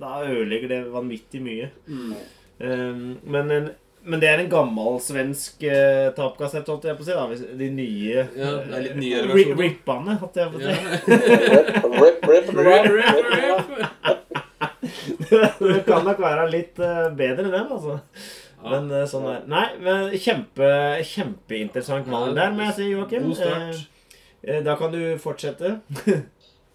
da 0.02 0.20
ødelegger 0.30 0.70
det 0.76 0.82
vanvittig 0.94 1.42
mye. 1.42 1.72
Mm. 1.90 2.14
Um, 2.60 3.06
men, 3.32 3.52
en, 3.56 3.70
men 4.06 4.20
det 4.22 4.30
er 4.30 4.42
en 4.44 4.50
gammel 4.52 4.98
svensk 5.04 5.64
uh, 5.66 6.10
tapkassett, 6.18 6.68
holdt 6.70 6.86
jeg 6.90 6.98
på 7.00 7.06
å 7.06 7.10
si. 7.10 7.16
da 7.18 7.26
hvis, 7.32 7.44
De 7.60 7.70
nye 7.74 8.26
Ja, 8.36 8.50
det 8.60 8.76
er 8.76 8.86
litt 8.86 8.98
nyere 9.00 9.26
eh, 9.26 9.36
ri- 9.40 9.58
Rippene, 9.64 10.18
holdt 10.22 10.40
jeg 10.44 10.52
på 10.52 10.60
å 10.60 10.62
si. 10.62 10.74
Ja. 10.76 10.78
Rip, 12.04 12.20
rip, 12.30 12.30
rip, 12.30 12.54
Rip, 12.54 12.92
rip, 12.94 12.94
rip, 12.94 13.26
rip. 13.34 13.68
rip. 13.80 14.20
det 15.60 15.82
kan 15.88 16.06
nok 16.08 16.20
være 16.24 16.46
litt 16.52 16.80
uh, 16.82 17.10
bedre, 17.16 17.50
den, 17.52 17.68
altså. 17.72 18.00
Ja. 18.60 18.74
Men 18.74 18.90
uh, 18.92 19.06
sånn 19.08 19.28
er 19.32 19.46
Nei, 19.48 19.68
men 19.80 20.10
kjempe, 20.20 20.68
kjempeinteressant 21.08 22.10
mann 22.12 22.36
der, 22.36 22.52
må 22.56 22.66
jeg 22.68 22.76
si, 22.76 22.90
Joakim. 22.92 23.30
God 23.30 23.40
start. 23.40 23.86
Eh, 24.42 24.58
eh, 24.58 24.60
da 24.66 24.76
kan 24.80 24.92
du 24.96 25.04
fortsette. 25.22 25.80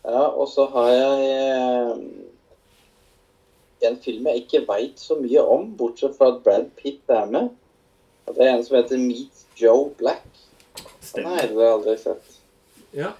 Ja, 0.05 0.27
og 0.37 0.51
så 0.53 0.67
har 0.69 0.91
jeg 0.93 1.29
eh, 1.33 2.01
en 3.89 3.95
film 4.05 4.27
jeg 4.29 4.43
ikke 4.43 4.61
veit 4.69 5.01
så 5.01 5.17
mye 5.17 5.41
om, 5.49 5.71
bortsett 5.79 6.13
fra 6.19 6.29
at 6.35 6.43
Brad 6.45 6.67
Pitt 6.77 7.09
er 7.09 7.25
med. 7.33 7.49
Og 8.29 8.37
det 8.37 8.45
er 8.45 8.53
en 8.53 8.65
som 8.67 8.77
heter 8.77 9.01
Meet 9.01 9.47
Joe 9.57 9.91
Black. 9.97 10.27
Den 11.15 11.25
har 11.31 11.41
jeg 11.41 11.57
aldri 11.57 11.97
sett. 12.03 12.37
Ja. 12.93 13.15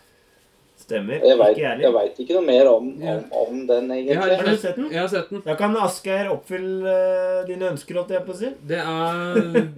Stemmer. 0.85 1.23
Jeg 1.25 1.39
vet, 1.41 1.57
Ikke 1.57 1.91
vet 1.95 2.19
ikke 2.21 2.35
noe 2.37 2.45
mer 2.45 2.69
om, 2.69 2.89
om, 3.01 3.21
om 3.41 3.61
den, 3.69 3.87
egentlig. 3.95 4.17
har. 4.21 4.33
Har 4.37 4.49
du 4.51 4.57
sett 4.61 4.77
den? 4.77 4.89
Jeg 4.93 5.01
har 5.01 5.09
sett 5.09 5.31
den. 5.33 5.41
Da 5.47 5.57
kan 5.57 5.77
Asgeir 5.81 6.29
oppfylle 6.33 6.93
uh, 6.93 7.45
dine 7.49 7.71
ønsker, 7.73 7.97
holdt 7.97 8.13
jeg 8.13 8.25
på 8.27 8.35
å 8.35 8.41
si. 8.43 8.51
Det 8.69 8.81
er 8.83 9.71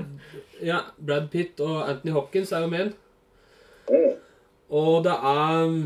Ja, 0.71 0.81
Brad 0.99 1.29
Pitt 1.31 1.61
og 1.63 1.85
Anthony 1.85 2.15
Hopkins 2.17 2.51
er 2.57 2.65
jo 2.65 2.71
med. 2.73 2.95
Mm. 3.87 4.17
Og 4.75 5.05
det 5.07 5.15
er 5.15 5.77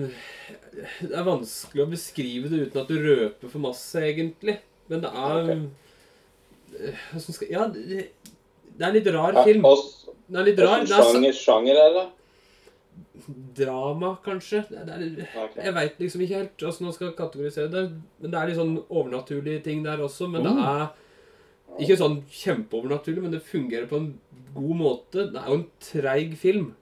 Det 1.02 1.12
er 1.12 1.26
vanskelig 1.26 1.84
å 1.84 1.90
beskrive 1.90 2.48
det 2.48 2.62
uten 2.70 2.80
at 2.80 2.88
du 2.88 2.96
røper 3.04 3.52
for 3.52 3.60
masse, 3.60 4.00
egentlig. 4.00 4.56
Men 4.88 5.02
det 5.04 5.10
er 5.10 5.50
okay. 5.50 7.26
skal 7.26 7.50
Ja, 7.50 7.66
det, 7.74 8.06
det 8.72 8.86
er 8.86 8.88
en 8.88 8.96
litt 8.96 9.12
rar 9.12 9.42
film. 9.44 9.68
Det 10.30 10.40
er 10.40 10.48
litt 10.48 10.64
rar. 10.64 10.80
Hvilken 10.80 10.96
er, 10.96 11.12
sjanger, 11.12 11.36
sjanger 11.36 11.82
er 11.84 11.92
det? 11.98 12.06
Drama, 13.56 14.16
kanskje. 14.24 14.64
Det, 14.70 14.84
det 14.86 15.26
er, 15.26 15.52
jeg 15.64 15.74
veit 15.76 16.00
liksom 16.02 16.24
ikke 16.24 16.40
helt 16.40 16.64
åssen 16.70 16.86
man 16.88 16.96
skal 16.96 17.12
kategorisere 17.18 17.70
det. 17.72 17.84
Men 18.20 18.32
det 18.32 18.40
er 18.40 18.50
litt 18.50 18.58
sånn 18.60 18.76
overnaturlige 18.88 19.62
ting 19.66 19.84
der 19.86 20.02
også. 20.04 20.28
Men 20.30 20.46
det 20.46 20.54
Oh. 20.56 20.66
er 21.78 21.84
ikke 21.84 21.98
sånn 22.00 22.18
kjempeovernaturlig, 22.26 23.22
men 23.22 23.34
det 23.36 23.42
fungerer 23.46 23.86
på 23.90 24.00
en 24.00 24.08
god 24.54 24.76
måte. 24.80 25.26
Det 25.32 25.38
er 25.40 25.48
jo 25.52 25.58
en 25.60 25.66
treig 25.80 26.36
film. 26.38 26.72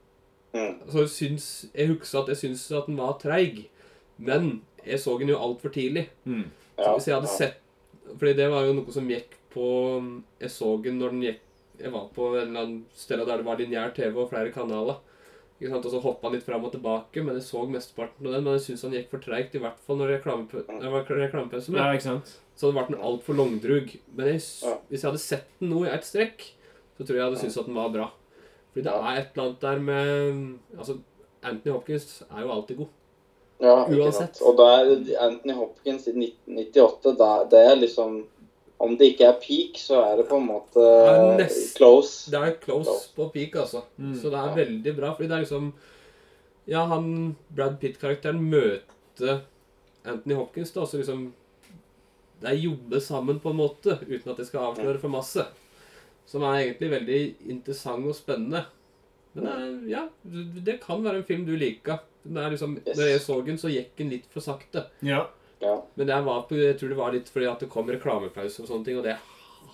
Mm. 0.55 0.79
Så 0.89 1.03
jeg 1.05 1.11
syns 1.13 1.47
Jeg 1.75 1.89
husker 1.91 2.23
at 2.23 2.29
jeg 2.33 2.39
syns 2.41 2.63
at 2.73 2.87
den 2.89 2.97
var 2.97 3.19
treig. 3.21 3.67
Men 4.17 4.63
jeg 4.87 4.99
så 5.03 5.19
den 5.21 5.29
jo 5.29 5.37
altfor 5.39 5.69
tidlig. 5.75 6.07
Mm. 6.25 6.47
Så 6.79 6.95
hvis 6.95 7.09
jeg 7.11 7.15
hadde 7.19 7.29
sett 7.35 7.59
Fordi 8.17 8.33
det 8.39 8.47
var 8.51 8.65
jo 8.65 8.73
noe 8.79 8.93
som 8.95 9.09
gikk 9.11 9.35
på 9.53 9.67
Jeg 10.41 10.51
så 10.55 10.71
den 10.83 10.97
når 11.03 11.11
den 11.11 11.23
gikk 11.27 11.41
Jeg 11.83 11.93
var 11.93 12.07
på 12.15 12.31
en 12.39 12.49
eller 12.49 12.61
annen 12.63 12.85
sted 12.97 13.21
der 13.21 13.37
det 13.43 13.45
var 13.47 13.59
lineær 13.61 13.93
TV 13.95 14.17
og 14.23 14.31
flere 14.31 14.51
kanaler. 14.55 14.97
Ikke 15.59 15.71
sant? 15.73 15.87
Og 15.87 15.91
så 15.91 16.01
hoppa 16.03 16.29
han 16.29 16.37
litt 16.37 16.45
fram 16.47 16.65
og 16.65 16.71
tilbake, 16.73 17.23
men 17.25 17.35
jeg 17.35 17.43
så 17.49 17.65
mesteparten 17.69 18.27
av 18.29 18.33
den. 18.37 18.45
Men 18.45 18.53
jeg 18.59 18.63
syns 18.69 18.83
han 18.87 18.93
gikk 18.95 19.09
for 19.11 19.19
treigt, 19.25 19.55
i 19.59 19.63
hvert 19.63 19.81
fall 19.87 19.97
når 19.99 20.13
reklamepa- 20.19 20.63
det 20.81 20.93
var 20.93 21.05
reklamepause 21.05 21.73
med. 21.75 21.81
Ja, 21.83 21.93
ikke 21.97 22.07
sant? 22.07 22.37
Så 22.59 22.71
ble 22.73 22.85
den 22.87 23.01
altfor 23.03 23.35
langdrug. 23.35 23.97
Men 24.15 24.27
jeg, 24.31 24.39
hvis 24.89 25.03
jeg 25.03 25.09
hadde 25.11 25.19
sett 25.25 25.49
den 25.59 25.71
nå 25.71 25.85
i 25.85 25.91
ett 25.91 26.07
strekk, 26.07 26.47
så 26.97 27.03
tror 27.05 27.15
jeg 27.17 27.19
jeg 27.19 27.27
hadde 27.27 27.41
syntes 27.43 27.59
at 27.59 27.67
den 27.67 27.75
var 27.75 27.91
bra. 27.91 28.07
Fordi 28.73 28.85
det 28.87 28.95
er 28.95 29.19
et 29.19 29.29
eller 29.35 29.45
annet 29.49 29.61
der 29.61 29.79
med 29.79 30.79
Altså, 30.79 30.99
Anthony 31.43 31.73
Hopkins 31.75 32.23
er 32.31 32.43
jo 32.43 32.51
alltid 32.55 32.77
god. 32.77 32.89
Ja, 33.61 33.75
Uansett. 33.91 34.39
Og 34.47 34.57
da 34.57 34.67
er 34.79 34.91
Anthony 35.27 35.55
Hopkins 35.59 36.07
i 36.07 36.13
1998 36.15 37.17
da, 37.19 37.45
Det 37.51 37.59
er 37.73 37.77
liksom 37.81 38.21
Om 38.81 38.93
det 38.97 39.09
ikke 39.13 39.27
er 39.27 39.39
peak, 39.43 39.79
så 39.83 39.97
er 40.07 40.17
det 40.21 40.29
på 40.29 40.37
en 40.39 40.47
måte 40.47 40.83
nest- 41.39 41.77
close. 41.77 42.31
Det 42.31 42.39
er 42.39 42.53
close 42.63 43.09
på 43.17 43.27
peak, 43.35 43.57
altså. 43.57 43.83
Mm. 43.99 44.15
Så 44.15 44.31
det 44.31 44.39
er 44.39 44.49
Ja. 44.49 44.55
veldig 44.55 44.97
bra. 44.97 45.15
Fordi 45.15 45.29
det 45.29 45.37
er 45.37 45.45
liksom 45.45 45.73
Ja, 46.69 46.85
han 46.87 47.35
Brad 47.57 47.79
Pitt-karakteren 47.81 48.41
møter 48.51 49.41
Anthony 50.05 50.35
Hopkins, 50.35 50.71
da, 50.73 50.83
så 50.87 50.99
liksom 50.99 51.33
De 52.41 52.55
jobber 52.55 53.01
sammen 53.01 53.41
på 53.41 53.51
en 53.51 53.57
måte, 53.57 53.99
uten 54.07 54.31
at 54.31 54.37
de 54.37 54.45
skal 54.45 54.61
avsløre 54.61 55.01
for 55.01 55.09
masse. 55.09 55.45
Som 56.27 56.43
er 56.43 56.61
egentlig 56.69 56.91
veldig 56.91 57.35
interessant 57.51 58.07
og 58.07 58.15
spennende. 58.15 58.65
Men 59.35 59.45
det 59.45 59.53
er, 59.53 59.89
ja, 59.89 60.09
det 60.65 60.81
kan 60.81 61.03
være 61.03 61.17
en 61.17 61.25
film 61.25 61.45
du 61.47 61.57
liker. 61.57 61.99
Det 62.25 62.37
er 62.37 62.51
liksom, 62.51 62.77
Yes. 62.87 62.97
Når 62.97 63.05
jeg 63.11 63.21
så 63.21 63.45
den, 63.45 63.57
så 63.59 63.69
gikk 63.73 63.97
den 63.97 64.11
litt 64.11 64.27
for 64.31 64.41
sakte. 64.41 64.85
Ja. 65.03 65.27
Ja. 65.61 65.75
Men 65.99 66.07
det 66.07 66.21
var 66.25 66.43
på, 66.49 66.55
jeg 66.61 66.79
tror 66.79 66.89
det 66.93 66.97
var 67.01 67.13
litt 67.13 67.29
fordi 67.35 67.47
at 67.51 67.61
det 67.65 67.69
kom 67.73 67.89
reklamepause 67.91 68.63
og 68.63 68.69
sånne 68.71 68.85
ting, 68.87 68.99
og 69.01 69.05
det 69.09 69.17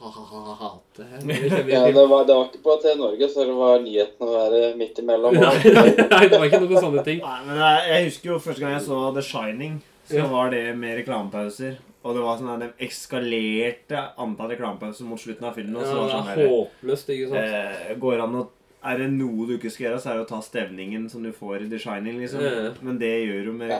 hater 0.05 1.05
jeg. 1.05 1.23
det 1.27 1.73
Ja, 1.73 1.85
det, 1.93 2.05
var, 2.09 2.25
det 2.29 2.35
var 2.37 2.49
ikke 2.51 2.63
på 2.65 2.77
TV 2.83 2.95
Norge, 2.99 3.29
så 3.31 3.45
det 3.49 3.55
var 3.57 3.81
nyheten 3.85 4.27
å 4.27 4.33
være 4.35 4.61
midt 4.81 4.99
imellom. 5.03 5.37
Nei, 5.39 5.55
nei, 6.15 6.27
det 6.29 6.39
var 6.39 6.47
ikke 6.49 6.61
noen 6.65 6.81
sånne 6.89 7.05
ting. 7.07 7.21
Nei, 7.25 7.39
men 7.47 7.61
jeg, 7.61 7.83
jeg 7.93 8.09
husker 8.11 8.33
jo 8.33 8.39
første 8.47 8.65
gang 8.65 8.75
jeg 8.79 8.87
så 8.89 9.01
The 9.17 9.25
Shining, 9.25 9.79
så 10.09 10.19
Ja. 10.21 10.27
var 10.33 10.51
det 10.53 10.65
med 10.77 10.99
reklamepauser. 11.03 11.77
Og 12.05 12.13
det 12.19 12.21
var 12.21 12.37
sånn 12.37 12.51
at 12.53 12.61
de 12.61 12.85
eskalerte 12.85 14.01
antall 14.21 14.51
reklamepauser 14.53 15.07
mot 15.09 15.21
slutten 15.21 15.47
av 15.49 15.55
filmen. 15.57 15.79
Og 15.81 15.87
så 15.89 15.95
Ja, 15.95 16.01
var 16.03 16.05
det 16.05 16.13
det 16.13 16.19
sånn 16.19 16.33
er 16.35 16.51
håpløst, 16.53 17.13
ikke 17.15 17.31
sant? 17.31 17.55
eh, 17.89 17.95
går 18.03 18.25
an 18.27 18.35
å 18.43 18.45
Er 18.85 18.99
det 19.01 19.07
noe 19.15 19.47
du 19.49 19.55
ikke 19.57 19.71
skal 19.73 19.87
gjøre, 19.87 20.01
så 20.03 20.11
er 20.13 20.19
det 20.19 20.25
å 20.27 20.29
ta 20.29 20.41
stevningen 20.45 21.07
som 21.11 21.23
du 21.25 21.31
får 21.33 21.63
i 21.65 21.69
The 21.71 21.79
Shining, 21.81 22.19
liksom. 22.21 22.43
Ja. 22.45 22.71
Men 22.85 22.99
det 23.01 23.13
gjør 23.27 23.45
du 23.47 23.53
med 23.57 23.71
Ja. 23.71 23.79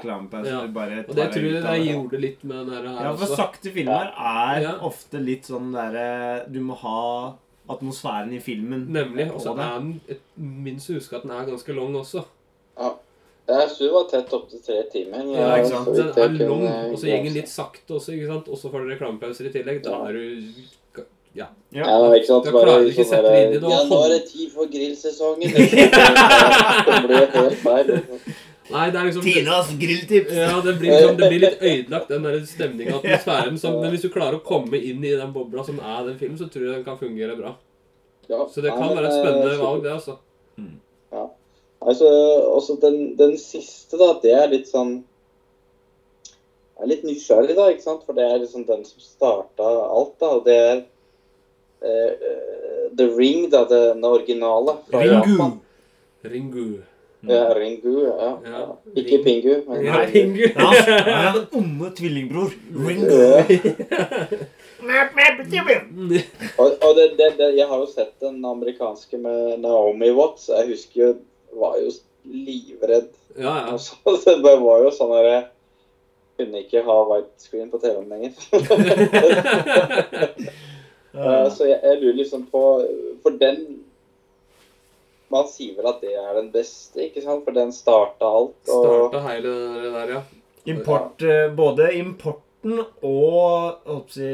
Ja. 0.49 0.61
Du 0.67 0.73
bare 0.73 1.05
Og 1.07 1.15
det 1.15 1.27
tror 1.35 1.45
jeg 1.45 1.63
det. 1.63 1.93
gjorde 1.93 2.21
litt 2.21 2.45
med 2.45 2.67
den 2.67 2.75
her, 2.75 3.05
Ja, 3.05 3.13
for 3.15 3.27
også. 3.27 3.37
sakte 3.37 3.71
filmer 3.75 4.13
er 4.17 4.61
Ja. 4.63 4.73
ofte 4.81 5.21
litt 5.23 5.43
sånn 5.45 5.73
derre 5.73 6.51
Du 6.51 6.61
må 6.61 6.75
ha 6.77 7.35
atmosfæren 7.69 8.33
i 8.33 8.41
filmen 8.41 8.87
Nemlig. 8.89 9.31
Og 9.35 9.41
så 9.41 9.55
det. 9.55 9.65
er 9.65 9.79
den 9.81 10.01
minst 10.65 10.89
huske 10.89 11.17
at 11.17 11.23
den 11.23 11.31
er 11.33 11.45
ganske 11.47 11.75
lang 11.77 11.95
også. 11.95 12.25
Jeg 13.47 13.69
synes 13.69 13.79
det 13.79 13.93
var 13.93 14.05
tett 14.09 14.33
opp 14.33 14.49
til 14.49 14.61
tre 14.65 14.83
timer. 14.91 15.27
Ja, 15.37 15.57
ikke 15.59 15.69
sant. 15.69 15.87
Den 16.17 16.41
er 16.41 16.49
lang, 16.49 16.93
og 16.93 16.97
så 16.97 17.05
går 17.13 17.25
den 17.25 17.35
litt 17.35 17.49
sakte 17.53 17.93
også, 17.99 18.15
ikke 18.17 18.27
sant? 18.31 18.49
Og 18.49 18.57
så 18.57 18.71
får 18.73 18.81
du 18.87 18.95
reklamepauser 18.95 19.45
i 19.51 19.53
tillegg. 19.53 19.83
Da 19.85 19.99
er 20.09 20.13
du 20.17 20.41
Ja. 21.35 21.51
Ja, 21.75 21.91
ikke 22.15 22.29
sant. 22.29 22.47
Da 22.47 22.55
klarer 22.55 22.85
du 22.85 22.91
ikke 22.93 23.03
sånn 23.03 23.11
sette 23.11 23.31
deg 23.31 23.45
inn 23.45 23.55
i 23.57 23.61
det 23.63 23.71
Ja, 23.73 23.83
nå 23.91 24.01
er 24.07 24.13
det 24.15 24.21
tid 24.31 24.51
for 24.55 24.71
grillsesongen. 24.71 25.55
det 25.55 26.99
blir 27.09 27.25
helt 27.35 27.63
feil. 27.65 27.95
Nei, 28.65 28.85
det 28.89 29.01
er 29.01 29.09
liksom 29.11 29.25
Tinas 29.27 29.73
grilltips! 29.81 30.37
Ja, 30.39 30.61
det 30.65 30.77
blir, 30.79 30.95
liksom, 30.95 31.17
det 31.19 31.29
blir 31.29 31.43
litt 31.43 31.59
ødelagt, 31.61 32.09
den 32.09 32.25
der 32.25 32.39
stemninga, 32.49 32.95
atmosfæren. 33.01 33.59
Som, 33.61 33.81
men 33.83 33.93
hvis 33.93 34.07
du 34.07 34.13
klarer 34.15 34.39
å 34.39 34.45
komme 34.47 34.79
inn 34.79 35.05
i 35.05 35.13
den 35.19 35.35
bobla 35.35 35.67
som 35.67 35.83
er 35.83 36.07
den 36.07 36.17
filmen, 36.21 36.39
så 36.41 36.49
tror 36.49 36.69
jeg 36.69 36.79
den 36.79 36.87
kan 36.87 36.97
fungere 37.01 37.37
bra. 37.37 37.53
Ja, 38.31 38.47
Så 38.49 38.63
det 38.65 38.71
ja, 38.71 38.79
kan 38.79 38.89
men, 38.89 38.97
være 38.97 39.11
et 39.11 39.19
eh, 39.19 39.21
spennende 39.21 39.59
valg, 39.61 39.83
det, 39.85 39.99
altså. 39.99 40.21
Altså, 41.85 42.07
også 42.49 42.79
den, 42.81 43.19
den 43.19 43.35
siste, 43.39 43.99
da, 44.01 44.15
det 44.23 44.33
er 44.33 44.47
litt 44.49 44.71
sånn 44.71 44.95
Jeg 46.25 46.87
er 46.87 46.89
litt 46.89 47.05
nysgjerrig, 47.05 47.53
da, 47.59 47.67
ikke 47.75 47.85
sant? 47.85 48.07
For 48.07 48.17
det 48.17 48.25
er 48.25 48.41
liksom 48.41 48.65
den 48.65 48.87
som 48.89 49.05
starta 49.05 49.69
alt, 49.85 50.15
da. 50.23 50.31
Og 50.39 50.49
det 50.49 50.57
er 50.57 50.81
eh, 51.85 52.11
The 52.97 53.07
Ring, 53.19 53.51
da, 53.53 53.65
den 53.71 54.05
originale 54.05 54.73
fra 54.91 54.99
Ringu. 55.05 55.37
Japan. 55.37 55.53
Ringu. 56.25 56.67
Ja, 57.25 57.55
Ringu, 57.57 57.93
ja. 58.05 58.39
Ja, 58.45 58.51
ja. 58.51 58.77
Ikke 59.01 59.17
Ring- 59.17 59.25
Pingu, 59.25 59.55
men 59.69 59.85
Ja, 59.87 59.95
Ringu. 60.15 60.43
Ja, 60.45 60.51
han 60.61 61.09
er 61.09 61.33
den 61.39 61.47
onde 61.61 61.87
tvillingbror. 61.97 62.51
Ringu. 62.89 63.23
Og, 66.59 66.67
og 66.83 66.91
det, 66.97 67.05
det, 67.17 67.29
det, 67.39 67.47
jeg 67.57 67.67
har 67.71 67.79
jo 67.81 67.87
sett 67.89 68.11
den 68.21 68.45
amerikanske 68.45 69.17
med 69.19 69.59
Naomi 69.63 70.11
Watts. 70.13 70.49
Jeg 70.53 70.67
husker 70.75 71.01
jo 71.01 71.15
var 71.57 71.77
jo 71.81 71.89
livredd. 72.29 73.09
Ja, 73.39 73.55
ja. 73.65 73.73
Og 73.73 73.81
så, 73.81 73.95
så 74.21 74.31
det 74.45 74.57
var 74.61 74.79
jo 74.85 74.91
sånn 74.93 75.13
at 75.17 75.25
jeg 75.31 75.43
kunne 76.39 76.59
ikke 76.65 76.83
ha 76.85 76.97
widescreen 77.09 77.71
på 77.73 77.79
TV-en 77.81 78.11
lenger. 78.13 78.33
Eh, 81.15 81.49
så 81.55 81.67
jeg, 81.69 81.79
jeg 81.83 82.01
lurer 82.03 82.17
liksom 82.19 82.47
på 82.51 82.61
For 83.23 83.37
den 83.39 83.61
Man 85.31 85.47
sier 85.51 85.77
vel 85.77 85.87
at 85.91 86.01
det 86.03 86.13
er 86.19 86.33
den 86.37 86.49
beste, 86.55 87.01
ikke 87.09 87.23
sant? 87.25 87.45
For 87.47 87.55
den 87.57 87.71
starta 87.75 88.29
alt. 88.39 88.57
Og, 88.71 88.85
Starta 88.87 89.23
hele 89.29 89.53
det 89.83 89.93
der, 89.95 90.13
ja. 90.17 90.23
Import, 90.71 91.23
eh, 91.27 91.49
både 91.57 91.89
importen 91.99 92.79
og 93.05 94.07
si, 94.13 94.29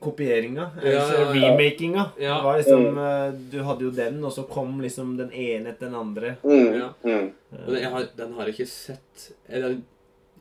kopieringa, 0.00 0.68
Ja, 0.80 0.92
altså 1.02 1.16
ja, 1.18 1.24
ja. 1.24 1.32
remakinga. 1.34 2.04
Ja. 2.22 2.36
Var 2.44 2.60
liksom, 2.62 2.86
eh, 3.02 3.26
du 3.52 3.58
hadde 3.66 3.84
jo 3.84 3.90
den, 3.90 4.22
og 4.24 4.32
så 4.32 4.46
kom 4.48 4.78
liksom 4.80 5.16
den 5.18 5.32
ene 5.32 5.74
etter 5.74 5.86
den 5.90 5.94
andre. 5.98 6.36
mm, 6.44 6.72
Ja. 6.78 6.88
mm. 7.02 7.32
Den, 7.66 7.74
jeg 7.82 7.90
har, 7.92 8.06
den 8.16 8.32
har 8.38 8.46
jeg 8.48 8.54
ikke 8.58 8.70
sett. 8.70 9.30
Jeg, 9.50 9.62
den, 9.62 9.84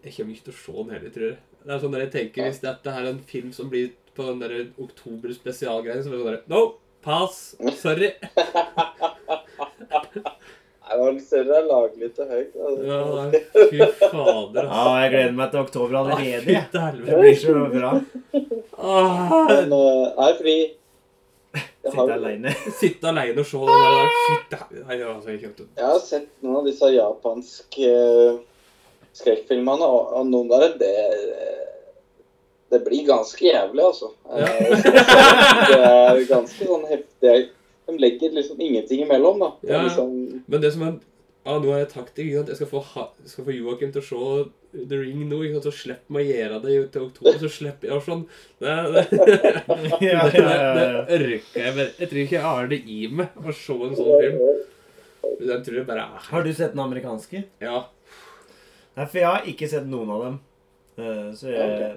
jeg 0.04 0.13
kommer 0.16 0.34
ikke 0.38 0.48
til 0.52 0.54
å 0.54 0.62
se 0.62 0.78
den 0.84 0.94
heller, 0.96 1.10
tror 1.18 1.28
jeg. 1.32 1.38
Det 1.68 1.74
er 1.76 1.80
sånn 1.84 1.92
der 1.98 2.06
jeg 2.06 2.12
tenker, 2.13 2.44
Hvis 2.48 2.62
dette 2.63 2.94
er 2.96 3.10
en 3.10 3.20
film 3.28 3.52
som 3.52 3.70
blir 3.70 3.90
på 4.18 4.28
den 4.28 4.42
der 4.44 4.58
oktober 4.82 5.34
spesialgreien, 5.36 6.04
så 6.04 6.12
var 6.12 6.18
det 6.18 6.26
sånn 6.26 6.34
der 6.34 6.44
No! 6.52 6.66
Pass! 7.06 7.56
Sorry. 7.80 8.12
Det 10.88 10.98
var 10.98 11.12
litt 11.14 11.26
større 11.28 11.58
litt 12.00 12.16
til 12.16 12.30
høyt. 12.32 12.54
Altså. 12.56 12.84
Ja, 12.88 12.98
nei, 13.12 13.42
fy 13.54 13.80
fader, 14.00 14.64
Ja, 14.64 14.72
ass. 14.72 14.96
jeg 15.04 15.12
gleder 15.14 15.36
meg 15.38 15.52
til 15.52 15.62
oktober 15.62 15.98
allerede. 16.00 16.42
Fy 16.46 16.54
jeg. 16.56 16.66
til 16.72 17.02
Det 17.06 17.20
blir 17.22 17.38
så 17.42 17.56
bra. 17.74 17.92
Ah. 18.78 19.34
Men, 19.50 19.74
uh, 19.74 20.06
jeg 20.08 20.28
er 20.28 20.38
fri. 20.40 20.58
Sitte 21.88 22.16
aleine. 22.18 22.54
Sitte 22.82 23.12
aleine 23.12 23.44
og 23.44 23.50
se 23.50 23.62
den 23.68 23.84
der. 23.84 24.12
Fy 24.16 24.36
til 24.52 24.84
helvete. 24.90 25.14
Altså, 25.16 25.30
jeg 25.32 25.42
jeg 25.78 25.86
har 25.92 26.02
sett 26.04 26.30
noen 26.46 26.60
av 26.62 26.68
disse 26.68 26.92
japanske 26.94 27.92
eh, 27.92 28.40
skrekkfilmene, 29.18 29.88
og, 29.88 30.12
og 30.20 30.28
noen 30.32 30.52
dem, 30.66 30.78
det 30.82 30.94
det 32.70 32.80
blir 32.86 33.06
ganske 33.08 33.44
jævlig, 33.48 33.84
altså. 33.84 34.10
Ja. 34.28 34.48
Eh, 34.48 34.82
det 35.72 35.78
er 35.84 36.24
ganske 36.30 36.66
sånn 36.68 36.88
heftig. 36.90 37.36
De 37.88 37.96
legger 38.04 38.34
liksom 38.36 38.60
ingenting 38.60 39.06
imellom, 39.06 39.40
da. 39.40 39.52
Det 39.62 39.72
Ja. 39.72 39.84
liksom, 39.86 40.44
Men 40.48 40.62
det 40.62 40.74
som 40.74 40.82
er 40.84 40.98
ah, 41.48 41.60
Nå 41.64 41.72
er 41.72 41.86
jeg 41.86 41.90
taktikk. 41.94 42.26
ikke 42.28 42.38
sant? 42.42 42.50
Jeg 42.52 42.58
skal 42.58 42.68
få, 42.68 42.82
ha, 42.84 43.06
skal 43.26 43.46
få 43.48 43.54
Joakim 43.56 43.92
til 43.96 44.02
å 44.02 44.08
se 44.10 44.50
The 44.90 44.98
Ring 45.00 45.22
nå. 45.30 45.40
ikke 45.46 45.62
sant? 45.62 45.68
Så 45.70 45.72
slipper 45.86 46.12
meg 46.18 46.28
å 46.28 46.34
gjøre 46.36 46.58
det 46.66 46.92
til 46.92 47.06
oktober. 47.08 47.38
Så 47.40 47.50
slipper 47.56 47.88
jeg 47.88 48.04
sånn 48.04 48.26
Det, 48.60 48.74
det, 48.92 49.04
Ja, 50.10 50.26
det, 50.28 50.42
det 50.44 51.22
ørker 51.22 51.62
jeg 51.64 51.76
bare. 51.78 51.92
Jeg 52.02 52.10
tror 52.12 52.20
ikke 52.26 52.36
jeg 52.36 52.44
har 52.50 52.68
det 52.68 52.82
i 52.84 53.00
meg 53.08 53.28
å 53.40 53.54
se 53.56 53.74
en 53.88 53.96
sånn 53.96 54.20
film. 54.20 54.42
Den 55.48 55.64
tror 55.64 55.78
jeg 55.80 55.88
bare 55.88 56.04
er 56.04 56.28
Har 56.34 56.44
du 56.44 56.52
sett 56.54 56.76
den 56.76 56.84
amerikanske? 56.84 57.46
Ja. 57.64 57.86
Nei, 58.98 59.06
for 59.06 59.18
jeg 59.22 59.28
har 59.32 59.48
ikke 59.48 59.68
sett 59.72 59.88
noen 59.88 60.12
av 60.12 60.22
dem. 60.28 60.38
Eh, 60.98 61.32
Så 61.38 61.48
jeg 61.54 61.96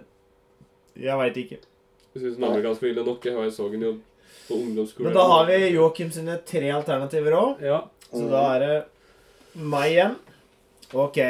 Jeg 0.99 1.19
veit 1.19 1.37
ikke. 1.45 1.61
Jeg 2.15 2.23
syns 2.25 2.37
den 2.41 2.45
amerikanske 2.49 2.87
ville 2.89 3.05
nok. 3.07 3.25
Jeg 3.25 3.37
har 3.37 3.45
jo 3.47 3.51
så 3.55 3.69
den 3.71 3.85
jo 3.87 3.93
på 4.49 4.57
ungdomsskolen. 4.59 5.07
Men 5.11 5.19
da 5.21 5.27
har 5.31 5.47
vi 5.47 5.59
Joakim 5.77 6.11
sine 6.11 6.39
tre 6.47 6.71
alternativer 6.75 7.37
òg. 7.39 7.63
Ja. 7.63 7.81
Så 8.11 8.25
da 8.31 8.43
er 8.57 8.65
det 8.65 8.75
meg 9.55 9.93
igjen. 9.93 10.17
OK. 10.99 11.21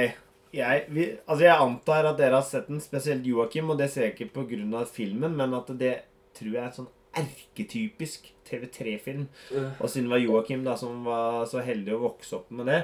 Jeg, 0.51 0.85
vi, 0.91 1.05
altså 1.29 1.45
jeg 1.45 1.63
antar 1.63 2.09
at 2.11 2.17
dere 2.19 2.41
har 2.41 2.47
sett 2.47 2.67
den, 2.73 2.81
spesielt 2.83 3.27
Joakim, 3.29 3.69
og 3.71 3.79
det 3.79 3.91
ser 3.93 4.09
jeg 4.09 4.17
ikke 4.17 4.33
pga. 4.41 4.85
filmen, 4.91 5.37
men 5.37 5.55
at 5.55 5.69
det 5.79 5.93
tror 6.35 6.55
jeg 6.57 6.65
er 6.65 6.73
sånn 6.75 6.89
erketypisk 7.21 8.33
TV3-film. 8.49 9.29
Eh, 9.55 9.69
Og 9.81 9.91
siden 9.91 10.09
det 10.09 10.15
var 10.17 10.25
Joakim 10.25 10.65
da, 10.65 10.77
som 10.81 11.05
var 11.07 11.45
så 11.51 11.63
heldig 11.63 11.95
å 11.95 12.03
vokse 12.09 12.37
opp 12.41 12.51
med 12.51 12.67
det, 12.71 12.81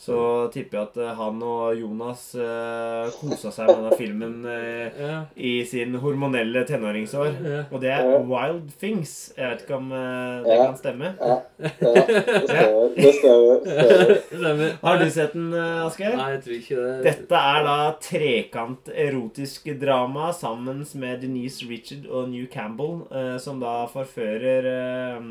så 0.00 0.48
tipper 0.48 0.78
jeg 0.78 0.86
at 0.88 0.94
eh, 0.96 1.10
han 1.18 1.42
og 1.44 1.74
Jonas 1.76 2.22
uh, 2.40 3.10
kosa 3.20 3.50
seg 3.52 3.66
med 3.68 3.76
denne 3.82 3.96
filmen 3.98 4.36
uh, 4.48 4.86
Ja. 4.96 5.18
i 5.36 5.50
sin 5.68 5.92
hormonelle 6.00 6.62
tenåringsår. 6.64 7.34
Ja. 7.44 7.58
Og 7.68 7.82
det 7.82 7.90
er 7.92 8.08
Ja. 8.08 8.22
Wild 8.24 8.70
Things. 8.80 9.12
Jeg 9.36 9.50
vet 9.50 9.60
ikke 9.66 9.76
om 9.76 9.92
uh, 9.92 10.40
det 10.46 10.56
kan 10.56 10.78
stemme. 10.80 11.10
Ja, 11.20 11.36
ja, 11.60 12.72
det 12.96 13.12
stemmer. 13.20 14.72
Har 14.80 14.98
du 15.04 15.10
sett 15.12 15.32
den, 15.36 15.52
eh, 15.52 15.84
Asgeir? 15.84 16.16
Nei, 16.16 16.30
jeg 16.38 16.42
tror 16.46 16.56
ikke 16.56 16.80
det. 16.80 16.96
Dette 17.10 17.44
er 17.52 17.62
da 17.68 17.76
trekant 18.00 18.90
erotisk 18.94 19.68
drama 19.84 20.32
sammen 20.32 20.80
med 20.94 21.20
Denise 21.26 21.68
Richard 21.68 22.08
og 22.08 22.28
New 22.32 22.46
Campbell, 22.48 23.02
eh, 23.12 23.36
som 23.42 23.60
da 23.60 23.82
forfører 23.92 24.72
eh, 24.72 25.30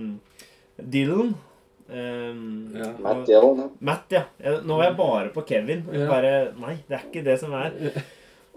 Dylan. 0.79 1.33
Eh, 1.89 2.39
Ja. 2.79 2.91
Matt 3.01 3.25
Dillon, 3.27 3.57
ja. 3.63 3.67
Matt, 3.89 4.05
ja. 4.13 4.23
Nå 4.63 4.77
var 4.77 4.85
jeg 4.89 4.97
bare 4.97 5.29
på 5.33 5.43
Kevin. 5.49 5.83
Ja. 5.93 6.07
Bare, 6.09 6.31
Nei, 6.59 6.77
det 6.87 6.97
er 6.99 7.05
ikke 7.09 7.23
det 7.25 7.37
som 7.41 7.53
er. 7.57 7.73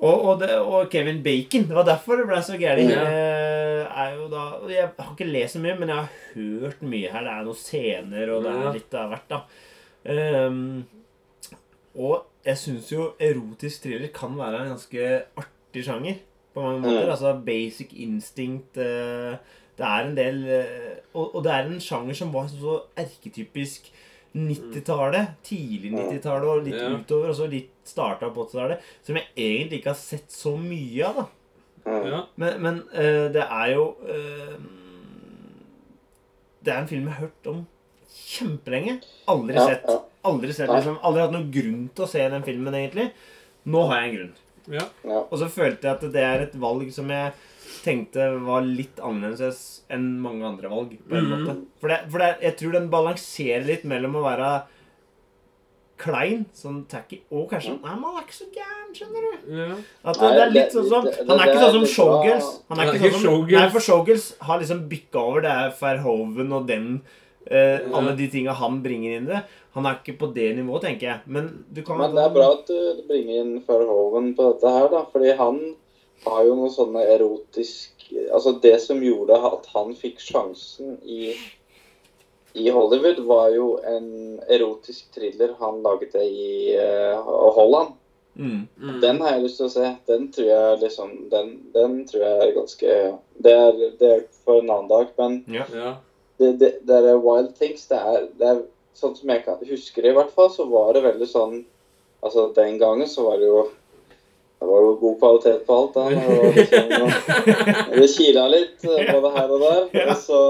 Og, 0.02 0.24
og, 0.26 0.40
det, 0.40 0.50
og 0.58 0.88
Kevin 0.90 1.22
Bacon. 1.22 1.68
Det 1.68 1.76
var 1.76 1.86
derfor 1.86 2.18
det 2.18 2.26
ble 2.26 2.40
så 2.42 2.56
gærent. 2.58 2.90
Ja. 2.90 3.04
Eh, 3.06 3.52
Jeg 4.72 4.88
har 4.98 5.12
ikke 5.12 5.28
lest 5.28 5.54
så 5.56 5.60
mye, 5.62 5.76
men 5.78 5.88
jeg 5.92 5.96
har 5.96 6.10
hørt 6.34 6.82
mye 6.82 7.10
her. 7.12 7.22
Det 7.26 7.32
er 7.36 7.46
noen 7.46 7.58
scener, 7.60 8.32
og 8.34 8.42
det 8.46 8.52
er 8.52 8.76
litt 8.76 8.94
av 8.98 9.12
hvert, 9.12 9.30
da. 9.30 9.40
Um, 10.02 10.82
og 11.94 12.24
jeg 12.46 12.58
syns 12.58 12.88
jo 12.90 13.10
erotisk 13.22 13.84
thriller 13.84 14.10
kan 14.14 14.34
være 14.38 14.62
en 14.64 14.72
ganske 14.74 15.08
artig 15.38 15.84
sjanger. 15.86 16.16
På 16.52 16.64
mange 16.64 16.82
måter. 16.82 17.04
Mm. 17.06 17.12
Altså 17.14 17.32
Basic 17.46 17.92
Instinct 18.04 18.76
eh, 18.82 19.36
Det 19.78 19.84
er 19.88 20.06
en 20.06 20.14
del 20.16 20.40
eh, 20.52 20.96
og, 21.14 21.34
og 21.34 21.42
det 21.44 21.52
er 21.52 21.68
en 21.68 21.80
sjanger 21.80 22.14
som 22.18 22.32
var 22.34 22.48
så 22.52 22.78
erketypisk 23.00 23.90
90-tallet. 24.36 25.34
Tidlig 25.44 25.92
90-tallet 25.92 26.48
og 26.48 26.64
litt 26.66 26.78
Ja. 26.80 26.88
utover. 26.96 27.28
Og 27.32 27.36
så 27.36 27.48
litt 27.52 27.70
starta 27.88 28.30
på 28.32 28.46
80-tallet. 28.48 28.80
Som 29.04 29.16
jeg 29.20 29.28
egentlig 29.36 29.80
ikke 29.80 29.92
har 29.92 30.00
sett 30.00 30.30
så 30.32 30.56
mye 30.60 31.06
av. 31.08 31.22
da 31.22 31.28
Mm. 31.82 32.04
Ja. 32.06 32.18
Men, 32.38 32.60
men 32.62 32.76
uh, 32.94 33.26
det 33.34 33.42
er 33.42 33.72
jo 33.72 33.96
uh, 34.06 34.52
Det 36.62 36.70
er 36.70 36.76
en 36.78 36.86
film 36.86 37.08
jeg 37.08 37.16
har 37.16 37.24
hørt 37.26 37.48
om 37.50 37.64
kjempelenge. 38.14 39.00
Aldri 39.32 39.56
Ja, 39.56 39.64
sett. 39.66 39.88
Aldri 40.22 40.52
sett 40.54 40.70
liksom, 40.70 41.00
Aldri 41.02 41.24
hatt 41.24 41.34
noen 41.34 41.48
grunn 41.50 41.88
til 41.90 42.04
å 42.04 42.08
se 42.12 42.22
den 42.30 42.44
filmen, 42.46 42.76
egentlig. 42.78 43.08
Nå 43.66 43.82
har 43.90 44.04
jeg 44.04 44.12
en 44.12 44.14
grunn. 44.20 44.36
Og 45.32 45.34
så 45.40 45.48
følte 45.50 45.88
jeg 45.88 45.96
at 45.98 46.06
det 46.14 46.22
er 46.22 46.44
et 46.46 46.54
valg 46.62 46.92
som 46.94 47.10
jeg 47.10 47.32
tenkte 47.84 48.26
var 48.44 48.62
litt 48.66 49.00
annerledes 49.00 49.82
enn 49.90 50.20
mange 50.20 50.44
andre 50.44 50.68
valg. 50.72 50.96
på 51.08 51.16
en 51.16 51.24
Mhm. 51.24 51.32
måte. 51.46 51.56
For, 51.80 51.88
det, 51.88 51.98
for 52.10 52.18
det, 52.18 52.30
jeg 52.42 52.56
tror 52.58 52.72
den 52.72 52.90
balanserer 52.90 53.64
litt 53.66 53.84
mellom 53.84 54.14
å 54.16 54.22
være 54.24 54.62
klein, 56.02 56.46
sånn 56.56 56.80
tacky, 56.90 57.20
og 57.30 57.48
kanskje 57.52 57.76
Nei, 57.76 57.92
men 57.94 58.02
han 58.02 58.16
er 58.18 58.24
ikke 58.24 58.34
så 58.34 58.46
gæren, 58.50 58.88
skjønner 58.96 59.22
du. 59.22 59.52
Ja. 59.54 59.76
At 60.10 60.18
det, 60.18 60.30
det 60.34 60.42
er 60.42 60.50
litt 60.56 60.72
sånn 60.74 60.88
som 60.88 61.04
Han 61.06 61.38
er 61.38 61.46
ikke 61.46 61.58
er 61.60 61.62
sånn 61.62 61.86
som. 61.86 61.90
Showgirls. 61.94 62.48
Han 62.68 62.78
er 62.80 62.86
ikke 62.88 62.98
ikke 62.98 63.12
sånn 63.14 63.22
som. 63.22 63.46
Nei, 63.52 63.68
for 63.76 63.80
Showgirls 63.86 64.26
har 64.48 64.58
liksom 64.62 64.88
bikka 64.90 65.20
over. 65.22 65.44
Det 65.46 65.50
er 65.50 65.74
Verhoven 65.80 66.52
og 66.58 66.66
den 66.70 67.02
Uh. 67.42 67.82
Alle 67.98 68.12
de 68.14 68.28
tinga 68.30 68.52
han 68.54 68.76
bringer 68.84 69.16
inn 69.16 69.24
i 69.26 69.32
det. 69.32 69.40
Han 69.74 69.84
er 69.84 69.96
ikke 69.98 70.12
på 70.16 70.28
det 70.32 70.52
nivået, 70.54 70.84
tenker 70.84 71.08
jeg. 71.08 71.20
Men 71.26 71.64
du 71.74 71.80
kan 71.82 71.98
Men 71.98 72.14
det 72.14 72.22
er 72.22 72.30
bra 72.36 72.52
at 72.52 72.66
du 72.68 73.02
bringer 73.08 73.40
inn 73.40 73.56
Verhoeven 73.66 74.28
på 74.38 74.46
dette 74.52 74.70
her, 74.70 74.86
da. 74.92 75.00
Fordi 75.10 75.32
han 75.36 75.58
har 76.24 76.44
jo 76.46 76.54
noe 76.58 76.70
sånne 76.72 77.06
erotisk 77.16 77.90
Altså, 78.12 78.52
det 78.60 78.74
som 78.82 78.98
gjorde 79.00 79.38
at 79.48 79.64
han 79.72 79.94
fikk 79.96 80.18
sjansen 80.20 80.98
i 81.00 81.30
i 82.52 82.70
Hollywood, 82.70 83.22
var 83.24 83.48
jo 83.54 83.78
en 83.88 84.40
erotisk 84.44 85.06
thriller 85.14 85.54
han 85.56 85.78
laget 85.82 86.14
i 86.20 86.76
uh, 86.76 87.16
Holland. 87.56 87.94
mm. 88.34 88.68
Mm. 88.76 89.00
Den 89.00 89.20
har 89.20 89.32
jeg 89.32 89.42
lyst 89.46 89.56
til 89.56 89.66
å 89.66 89.72
se. 89.72 89.94
Den 90.06 90.28
tror 90.32 90.46
jeg 90.50 90.78
liksom 90.82 91.14
Den, 91.32 91.54
den 91.72 92.06
tror 92.08 92.24
jeg 92.26 92.42
er 92.42 92.54
ganske 92.56 92.98
det 93.44 93.52
er, 93.52 93.80
det 94.00 94.10
er 94.10 94.22
for 94.44 94.60
en 94.60 94.70
annen 94.70 94.88
dag, 94.92 95.08
men 95.18 95.44
Ja. 95.48 95.64
Ja. 95.72 95.94
det, 96.38 96.58
det, 96.60 96.72
det 96.88 97.00
er 97.00 97.20
Wild 97.24 97.54
Things. 97.56 97.86
Det 97.88 97.96
er, 97.96 98.28
det 98.36 98.48
er 98.48 98.62
sånn 98.94 99.16
som 99.16 99.32
jeg 99.32 99.44
kan 99.46 99.60
husker 99.68 100.02
det 100.04 100.12
i 100.12 100.16
hvert 100.20 100.32
fall, 100.36 100.50
så 100.52 100.68
var 100.68 100.92
det 100.92 101.06
veldig 101.08 101.28
sånn 101.28 101.62
Altså 102.22 102.52
den 102.54 102.76
gangen 102.78 103.08
så 103.10 103.24
var 103.26 103.40
det 103.40 103.48
jo 103.48 103.64
det 104.62 104.68
var 104.70 104.82
jo 104.82 104.90
god 105.00 105.18
kvalitet 105.18 105.66
på 105.66 105.76
alt. 105.76 105.94
da. 105.94 106.02
Det, 106.10 106.16
var 106.38 106.52
liksom, 106.54 107.10
det 108.00 108.08
kila 108.12 108.44
litt 108.52 108.84
eh, 108.84 109.08
både 109.08 109.30
her 109.34 109.54
og 109.56 109.64
der. 109.64 109.80
Og 110.04 110.16
så, 110.22 110.42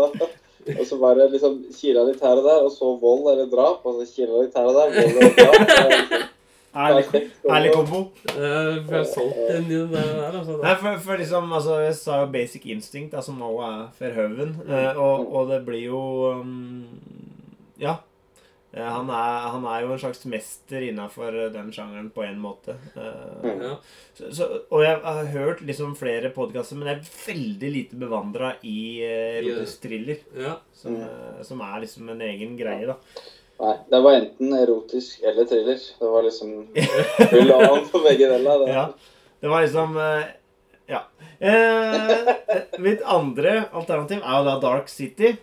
og 0.75 0.83
så 0.90 0.98
var 1.01 1.16
det 1.16 1.31
liksom 1.33 1.55
kila 1.79 2.05
litt 2.11 2.20
her 2.20 2.42
og 2.42 2.44
der, 2.44 2.66
og 2.66 2.75
så 2.75 2.90
vold 3.01 3.31
eller 3.33 3.48
drap. 3.48 3.87
Og 3.88 4.03
så 4.03 4.05
kila 4.12 4.42
litt 4.42 4.59
her 4.59 4.68
og 4.68 4.77
der, 4.77 4.92
vold 4.98 5.16
eller 5.16 5.33
drap. 5.38 6.29
Det 6.72 6.81
er 6.81 6.94
liksom 6.98 7.25
Ærlig, 7.57 7.72
kombo. 7.72 8.03
Eh, 8.29 8.85
for 8.85 8.92
jeg 8.92 9.01
har 9.01 9.09
solgt 9.14 9.40
den 9.48 9.64
i 9.70 9.81
det 9.81 9.90
der, 9.96 10.38
altså. 10.38 10.61
Nei, 10.62 10.77
for, 10.85 11.03
for 11.07 11.25
liksom, 11.25 11.53
altså, 11.53 11.81
Jeg 11.87 11.96
sa 11.96 12.20
jo 12.20 12.31
Basic 12.37 12.68
Instinct, 12.77 13.12
som 13.12 13.18
altså, 13.18 13.33
nå 13.40 13.51
er 13.64 13.83
Verhoeven. 13.98 14.55
Eh, 14.68 14.96
og, 14.96 15.37
og 15.37 15.51
det 15.53 15.64
blir 15.66 15.85
jo 15.88 16.01
um, 16.37 16.85
Ja. 17.81 17.96
Eh, 18.72 18.80
han, 18.88 19.11
er, 19.12 19.48
han 19.52 19.64
er 19.68 19.82
jo 19.85 19.90
en 19.92 19.98
slags 20.00 20.22
mester 20.32 20.80
innafor 20.87 21.35
den 21.52 21.68
sjangeren 21.74 22.06
på 22.14 22.22
en 22.24 22.38
måte. 22.40 22.76
Eh, 22.96 23.28
Mm. 23.42 23.61
Ja. 23.66 23.74
så, 24.16 24.30
så, 24.32 24.46
og 24.70 24.82
jeg 24.85 25.00
har 25.04 25.26
hørt 25.35 25.61
liksom 25.66 25.94
flere 25.98 26.30
podkaster, 26.32 26.76
men 26.78 26.88
jeg 26.88 26.96
er 27.02 27.12
veldig 27.26 27.70
lite 27.74 27.98
bevandra 28.00 28.54
i 28.64 28.76
erotisk 29.02 29.82
thriller. 29.85 30.22
Ja. 30.38 30.54
Som, 30.72 30.96
Mm. 30.96 31.02
eh, 31.02 31.42
som 31.44 31.61
er 31.61 31.80
liksom 31.85 32.08
en 32.14 32.20
egen 32.22 32.56
greie, 32.56 32.87
da. 32.87 32.96
Nei, 33.62 33.74
det 33.92 34.00
var 34.02 34.16
enten 34.18 34.54
erotisk 34.56 35.22
eller 35.22 35.44
thriller. 35.46 35.78
Det 36.00 36.08
var 36.11 36.22
liksom 36.24 36.54
Vi 36.72 37.42
la 37.44 37.58
an 37.68 37.85
på 37.92 38.00
begge 38.02 38.30
deler. 38.32 38.64
Det. 38.64 38.72
Ja. 38.78 38.87
Det 39.42 39.48
var 39.50 39.62
liksom 39.66 39.96
eh, 39.98 40.24
Ja. 40.88 41.02
Eh, 41.38 42.32
mitt 42.78 43.02
andre 43.04 43.66
alternativ 43.72 44.22
er 44.22 44.38
jo 44.40 44.44
da 44.48 44.56
Dark 44.64 44.88
City. 44.88 45.37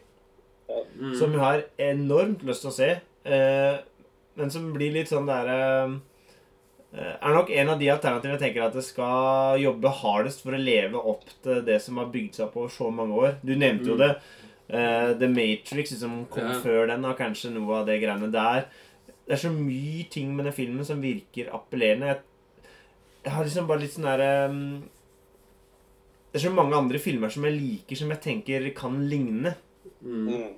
Mm. 0.99 1.13
Som 1.17 1.31
jeg 1.33 1.39
har 1.41 1.63
enormt 1.79 2.43
lyst 2.45 2.61
til 2.65 2.69
å 2.71 2.75
se. 2.75 2.89
Eh, 3.25 3.77
men 4.39 4.51
som 4.51 4.69
blir 4.73 4.93
litt 4.95 5.10
sånn 5.12 5.25
derre 5.27 5.99
eh, 6.93 7.15
Er 7.21 7.34
nok 7.36 7.49
en 7.51 7.69
av 7.69 7.79
de 7.79 7.89
alternativene 7.91 8.38
jeg 8.39 8.43
tenker 8.47 8.63
at 8.67 8.73
det 8.73 8.84
skal 8.88 9.60
jobbe 9.62 9.91
hardest 10.01 10.41
for 10.45 10.55
å 10.55 10.62
leve 10.63 10.95
opp 10.97 11.25
til 11.43 11.62
det 11.67 11.82
som 11.84 11.97
har 12.01 12.05
bygd 12.13 12.36
seg 12.39 12.47
opp 12.47 12.55
over 12.58 12.69
så 12.73 12.89
mange 12.91 13.13
år. 13.13 13.36
Du 13.43 13.55
nevnte 13.55 13.86
jo 13.91 13.95
Mm. 13.95 13.99
det. 13.99 14.15
eh, 14.69 15.13
The 15.17 15.27
Matrix 15.27 15.95
som 15.99 16.25
kom 16.29 16.43
Ja. 16.47 16.60
før 16.62 16.88
den, 16.88 17.03
har 17.03 17.15
kanskje 17.15 17.51
noe 17.51 17.79
av 17.82 17.86
det 17.88 17.99
greiene 18.01 18.32
der. 18.32 18.65
Det 19.27 19.34
er 19.34 19.49
så 19.49 19.51
mye 19.53 20.08
ting 20.10 20.36
med 20.36 20.45
den 20.45 20.53
filmen 20.53 20.86
som 20.86 21.01
virker 21.01 21.49
appellerende. 21.53 22.05
Jeg, 22.08 22.19
jeg 23.25 23.34
har 23.34 23.43
liksom 23.43 23.67
bare 23.67 23.79
litt 23.82 23.91
sånn 23.93 24.05
derre 24.10 24.49
um, 24.49 24.84
Det 26.32 26.39
er 26.41 26.49
så 26.49 26.53
mange 26.53 26.75
andre 26.77 26.99
filmer 26.99 27.29
som 27.29 27.43
jeg 27.43 27.53
liker, 27.60 27.95
som 27.97 28.10
jeg 28.10 28.21
tenker 28.21 28.69
kan 28.75 29.10
ligne. 29.10 29.55
Mm. 30.05 30.53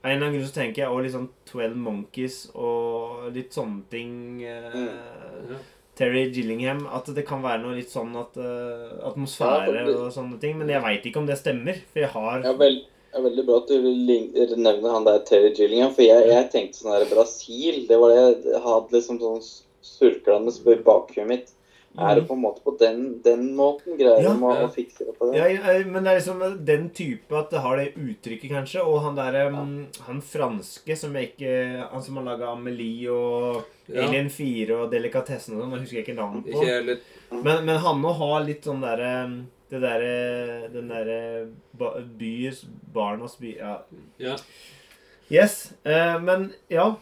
Mm. 0.00 0.06
En 0.08 0.16
eller 0.16 0.26
annen 0.26 0.38
grunn 0.38 0.48
så 0.48 0.54
tenker 0.56 0.82
jeg 0.82 0.92
òg 0.94 1.02
litt 1.04 1.12
sånn 1.12 1.28
Twelve 1.50 1.76
Monkeys 1.76 2.36
og 2.54 3.28
litt 3.34 3.52
sånne 3.52 3.82
ting. 3.90 4.42
eh, 4.42 4.80
Ja. 5.50 5.58
Terry 6.00 6.30
Gillingham. 6.32 6.86
At 6.86 7.10
det 7.14 7.26
kan 7.28 7.42
være 7.42 7.60
noe 7.62 7.76
litt 7.76 7.90
sånn 7.92 8.14
at 8.16 8.36
uh, 8.40 8.96
atmosfære 9.10 9.74
Ja, 9.82 9.84
og 9.98 10.12
sånne 10.14 10.40
ting. 10.40 10.56
Men 10.56 10.68
jeg 10.72 10.80
veit 10.82 11.04
ikke 11.04 11.20
om 11.20 11.26
det 11.28 11.36
stemmer. 11.36 11.76
For 11.92 12.00
jeg 12.00 12.12
har 12.14 12.40
Ja, 12.46 12.52
vel, 12.56 12.84
er 13.12 13.26
veldig 13.26 13.44
bra 13.46 13.58
at 13.60 13.68
du 13.68 14.56
nevner 14.56 14.94
han 14.94 15.04
der 15.04 15.18
Terry 15.28 15.52
Gillingham, 15.52 15.92
for 15.92 16.06
jeg, 16.06 16.28
jeg 16.30 16.50
tenkte 16.54 16.80
sånn 16.80 16.94
her 16.94 17.04
Brasil. 17.10 17.84
Det 17.90 17.98
var 18.00 18.14
det 18.14 18.22
jeg 18.54 18.62
hadde 18.64 18.96
liksom 18.96 19.20
sånn 19.20 19.42
surklende 19.84 20.54
i 20.72 20.76
bakhuet 20.86 21.28
mitt. 21.28 21.52
Er 21.98 22.14
det 22.14 22.28
på 22.28 22.34
en 22.36 22.40
måte 22.42 22.62
på 22.62 22.76
den, 22.78 23.20
den 23.22 23.48
måten 23.56 23.96
greier 23.98 24.22
Ja. 24.22 24.32
de 24.32 24.40
å, 24.46 24.54
Ja. 24.54 24.66
å 24.66 24.70
fikse 24.72 24.98
det 25.06 25.18
på 25.18 25.32
det? 25.32 25.38
ja, 25.38 25.46
jeg- 25.72 25.86
men 25.90 26.04
det 26.04 26.12
er 26.12 26.20
liksom 26.20 26.64
den 26.64 26.90
type 26.90 27.32
at 27.36 27.50
det 27.50 27.60
har 27.60 27.76
det 27.76 27.94
uttrykket, 27.96 28.48
kanskje. 28.50 28.84
Og 28.86 29.00
han 29.02 29.16
derre 29.16 29.50
ja. 29.50 29.50
Han 30.06 30.20
franske 30.22 30.96
som 30.96 31.12
jeg 31.14 31.34
ikke 31.36 31.90
Han 31.90 32.02
som 32.02 32.16
har 32.16 32.24
laga 32.24 32.52
Amelie 32.52 33.08
og 33.10 33.64
Ja. 33.88 34.06
Alien 34.06 34.28
4 34.30 34.70
og 34.84 34.90
Delikatessen 34.92 35.56
og 35.56 35.64
sånn. 35.64 35.80
Husker 35.80 35.96
jeg 35.96 36.06
ikke 36.06 36.16
navnet 36.16 36.44
på. 36.46 36.62
Ikke 36.62 36.98
Men, 37.42 37.64
men 37.66 37.76
han 37.78 37.96
må 38.00 38.14
ha 38.14 38.38
litt 38.38 38.62
sånn 38.62 38.80
derre 38.80 39.44
Det 39.68 39.80
derre 39.80 40.72
Den 40.72 40.88
derre 40.88 41.48
bys 42.18 42.64
Barnas 42.94 43.36
by 43.36 43.56
Ja. 43.58 43.78
Ja. 44.18 44.36
Yes. 45.30 45.72
eh, 45.84 46.18
men 46.20 46.52
ja. 46.68 46.94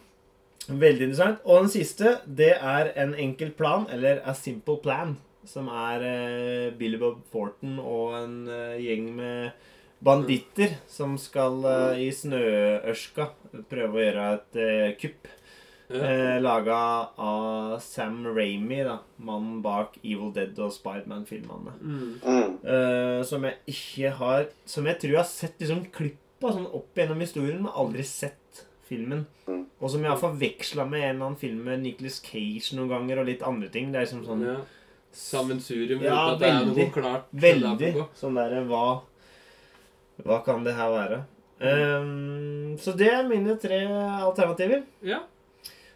Veldig 0.69 1.09
interessant. 1.09 1.41
Og 1.45 1.65
den 1.65 1.73
siste, 1.73 2.19
det 2.27 2.53
er 2.57 2.93
en 3.01 3.15
enkel 3.17 3.55
plan, 3.57 3.87
eller 3.93 4.21
A 4.29 4.35
Simple 4.37 4.79
Plan, 4.85 5.17
som 5.49 5.71
er 5.73 6.05
uh, 6.05 6.77
Billy 6.77 7.01
Bob 7.01 7.23
Thornton 7.33 7.79
og 7.81 8.19
en 8.19 8.39
uh, 8.51 8.77
gjeng 8.77 9.09
med 9.17 9.67
banditter 10.05 10.77
som 10.87 11.17
skal 11.19 11.65
uh, 11.65 11.97
i 11.99 12.11
snøørska 12.15 13.31
prøve 13.71 13.97
å 13.97 14.05
gjøre 14.05 14.31
et 14.37 14.63
kupp. 15.01 15.33
Eh, 15.91 16.41
Laga 16.41 17.09
av 17.17 17.79
Sam 17.81 18.27
Ramy, 18.27 18.83
da. 18.85 18.99
Mannen 19.17 19.63
bak 19.65 19.97
Evil 20.03 20.33
Dead 20.37 20.59
og 20.61 20.73
Spiderman-filmene. 20.75 21.77
Mm. 21.81 22.11
Mm. 22.21 22.57
Eh, 22.61 23.21
som 23.25 23.47
jeg 23.49 23.57
ikke 23.73 24.11
har 24.19 24.49
Som 24.69 24.89
jeg 24.89 25.01
tror 25.01 25.15
jeg 25.15 25.23
har 25.23 25.31
sett 25.31 25.63
liksom 25.63 25.87
klipp 25.95 26.45
av 26.45 26.55
sånn 26.55 26.69
opp 26.77 26.99
gjennom 26.99 27.25
historien, 27.25 27.63
men 27.65 27.73
aldri 27.73 28.05
sett 28.07 28.67
filmen. 28.89 29.27
Mm. 29.47 29.63
Og 29.81 29.91
som 29.93 30.03
jeg 30.03 30.11
har 30.11 30.19
forveksla 30.21 30.85
med 30.89 31.03
en 31.05 31.09
eller 31.15 31.27
annen 31.29 31.39
film 31.41 31.61
med 31.69 31.83
Nicholas 31.85 32.19
Cage 32.25 32.75
noen 32.77 32.89
ganger, 32.91 33.21
og 33.23 33.27
litt 33.31 33.43
andre 33.47 33.69
ting. 33.73 33.93
Det 33.93 34.01
er 34.01 34.07
liksom 34.09 34.25
sånn 34.27 34.45
Ja. 34.49 34.57
Sammensurium 35.13 36.03
Ja, 36.05 36.15
uten 36.15 36.35
at 36.35 36.39
det 36.41 36.49
er 36.49 36.67
noe 36.67 36.91
klart. 36.93 37.25
veldig 37.33 37.93
sånn 38.15 38.35
derre 38.37 38.65
hva 38.69 39.01
Hva 40.25 40.41
kan 40.45 40.65
det 40.65 40.75
her 40.75 40.91
være? 40.91 41.21
Ehm, 41.61 42.77
så 42.79 42.93
det 42.97 43.09
er 43.13 43.27
mine 43.29 43.57
tre 43.59 43.79
alternativer. 43.87 44.83
Ja. 45.03 45.21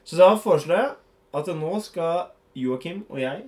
Så 0.05 0.17
da 0.19 0.35
foreslår 0.37 0.77
jeg 0.79 0.91
at 1.35 1.47
nå 1.59 1.73
skal 1.83 2.29
Joakim 2.55 3.05
og 3.09 3.19
jeg 3.23 3.45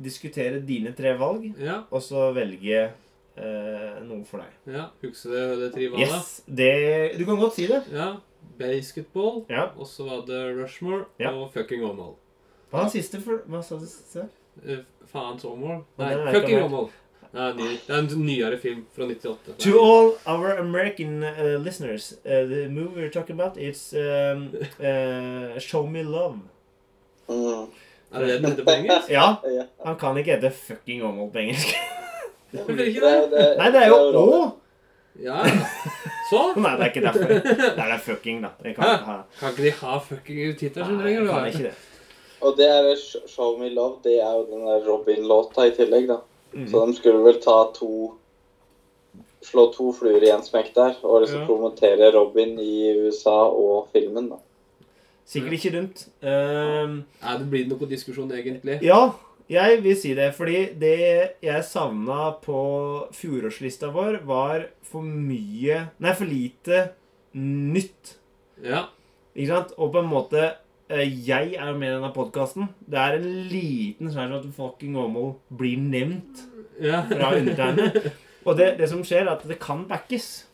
diskutere 0.00 0.60
dine 0.66 0.92
tre 0.96 1.14
valg, 1.18 1.54
Ja. 1.58 1.82
og 1.90 2.00
så 2.02 2.32
velge 2.34 2.90
eh, 3.36 4.00
noe 4.02 4.24
for 4.24 4.38
deg. 4.42 4.74
ja. 4.74 4.88
Husker 5.02 5.30
du 5.30 5.60
det 5.64 5.72
trivalet? 5.74 6.08
Yes, 6.08 6.42
det 6.46 7.18
Du 7.18 7.24
kan 7.24 7.36
godt 7.38 7.54
si 7.54 7.66
det. 7.66 7.82
Ja. 7.92 8.16
Basketball, 8.58 9.44
Ja. 9.50 9.64
og 9.78 9.86
så 9.86 10.04
var 10.08 10.24
det 10.26 10.56
Rushmore 10.62 11.04
Ja. 11.20 11.30
og 11.32 11.50
fucking 11.54 11.84
Omal. 11.84 12.14
Hva 12.70 12.82
var 12.82 12.88
siste 12.88 13.20
for 13.22 13.42
Hva 13.48 13.62
sa 13.62 13.74
du 13.76 13.86
sist? 13.86 14.16
Eh, 14.66 14.78
Faens 15.12 15.44
Omal. 15.44 15.82
Nei, 15.98 16.32
fucking 16.32 16.62
Omal. 16.62 16.88
Det 17.34 17.40
er, 17.42 17.50
en 17.50 17.56
ny, 17.56 17.68
det 17.86 17.90
er 17.90 17.98
en 17.98 18.26
nyere 18.26 18.58
film 18.62 18.84
fra 18.94 19.04
98. 19.06 19.56
To 19.58 19.70
all 19.82 20.12
our 20.26 20.52
American 20.58 21.22
uh, 21.24 21.56
listeners, 21.64 22.12
uh, 22.24 22.30
the 22.46 22.68
movie 22.68 23.00
we're 23.02 23.10
talking 23.10 23.40
about, 23.40 23.56
it's 23.56 23.92
um, 23.92 24.52
uh, 24.78 25.58
Show 25.58 25.86
Me 25.86 26.02
Love. 26.04 26.38
Mm. 27.28 27.66
Er 28.12 28.20
det 28.20 28.28
den 28.42 28.50
heter 28.50 28.64
på 28.64 28.70
engelsk? 28.70 29.10
Ja, 29.10 29.34
han 29.84 29.96
kan 29.98 30.16
ikke 30.16 30.36
hete 30.36 30.50
fucking 30.50 31.02
Omal 31.02 31.30
på 31.32 31.38
engelsk. 31.38 31.74
Hvorfor 32.52 32.82
ikke 32.86 33.00
det- 33.00 33.56
Nei, 33.58 33.70
det 33.70 33.82
er 33.82 33.88
jo 33.88 33.96
Å! 33.96 34.52
Ja. 35.24 35.42
Så? 36.30 36.40
Nei, 36.56 36.70
det 36.78 36.86
er 36.86 36.92
ikke 36.92 37.04
derfor. 37.04 37.32
Det 37.76 37.82
er 37.84 37.90
det 37.92 38.00
fucking, 38.04 38.38
da. 38.44 38.54
Det 38.62 38.74
kan 38.76 38.94
ikke 38.94 39.10
ha. 39.10 39.16
Kan 39.40 39.52
ikke 39.52 39.66
de 39.66 39.72
ha 39.80 39.98
fucking 40.00 40.38
Nei, 40.40 40.54
trenger 40.72 41.20
du 41.20 41.28
kan 41.28 41.48
ikke 41.50 41.66
det. 41.68 41.74
Og 42.44 42.56
det 42.58 42.68
er 42.68 42.90
Show 43.00 43.56
Me 43.60 43.70
Love, 43.72 44.00
det 44.04 44.18
er 44.20 44.32
jo 44.36 44.44
den 44.50 44.66
der 44.68 44.84
Robin-låta 44.88 45.68
i 45.68 45.74
tillegg, 45.76 46.08
da. 46.10 46.18
Mm. 46.54 46.66
Så 46.70 46.84
de 46.86 46.96
skulle 46.96 47.24
vel 47.24 47.40
ta 47.42 47.56
to 47.76 47.90
Slå 49.44 49.66
to 49.74 49.90
fluer 49.92 50.22
i 50.24 50.30
en 50.32 50.40
smekk 50.40 50.70
der, 50.72 50.94
og 51.04 51.20
liksom 51.20 51.42
Ja. 51.42 51.46
promotere 51.46 52.06
Robin 52.14 52.54
i 52.58 52.94
USA 53.04 53.34
og 53.52 53.90
filmen, 53.92 54.30
da. 54.30 54.38
Sikkert 55.28 55.52
ikke 55.52 55.72
dumt. 55.74 56.06
Um, 56.22 57.04
Nei, 57.20 57.34
det 57.42 57.50
blir 57.50 57.66
noe 57.68 57.88
diskusjon, 57.90 58.32
egentlig. 58.32 58.78
ja, 58.82 59.10
jeg 59.50 59.80
vil 59.84 59.96
si 59.98 60.14
det. 60.16 60.30
Fordi 60.36 60.58
det 60.80 60.96
jeg 61.44 61.68
savna 61.68 62.32
på 62.44 62.58
fjorårslista 63.14 63.90
vår, 63.94 64.22
var 64.26 64.68
for 64.84 65.04
mye 65.04 65.88
Nei, 66.02 66.14
for 66.16 66.28
lite 66.28 66.84
nytt. 67.36 68.16
Ja. 68.64 68.86
Ikke 69.34 69.50
sant? 69.50 69.74
Og 69.76 69.92
på 69.94 70.00
en 70.04 70.10
måte 70.10 70.42
eh, 70.88 71.08
Jeg 71.26 71.56
er 71.58 71.72
jo 71.72 71.78
med 71.78 71.90
i 71.90 71.96
denne 71.96 72.12
podkasten. 72.14 72.70
Det 72.86 73.00
er 73.00 73.18
en 73.18 73.30
liten 73.50 74.12
sjanse 74.14 74.40
at 74.40 74.56
fucking 74.56 74.96
Åmål 75.00 75.34
blir 75.50 75.80
nevnt 75.82 76.44
ja. 76.80 77.02
fra 77.10 77.34
undertegnede. 77.34 78.14
Og 78.44 78.58
det, 78.58 78.74
det 78.78 78.90
som 78.90 79.02
skjer, 79.06 79.24
er 79.24 79.36
at 79.36 79.44
det 79.48 79.58
kan 79.62 79.86
backes. 79.88 80.46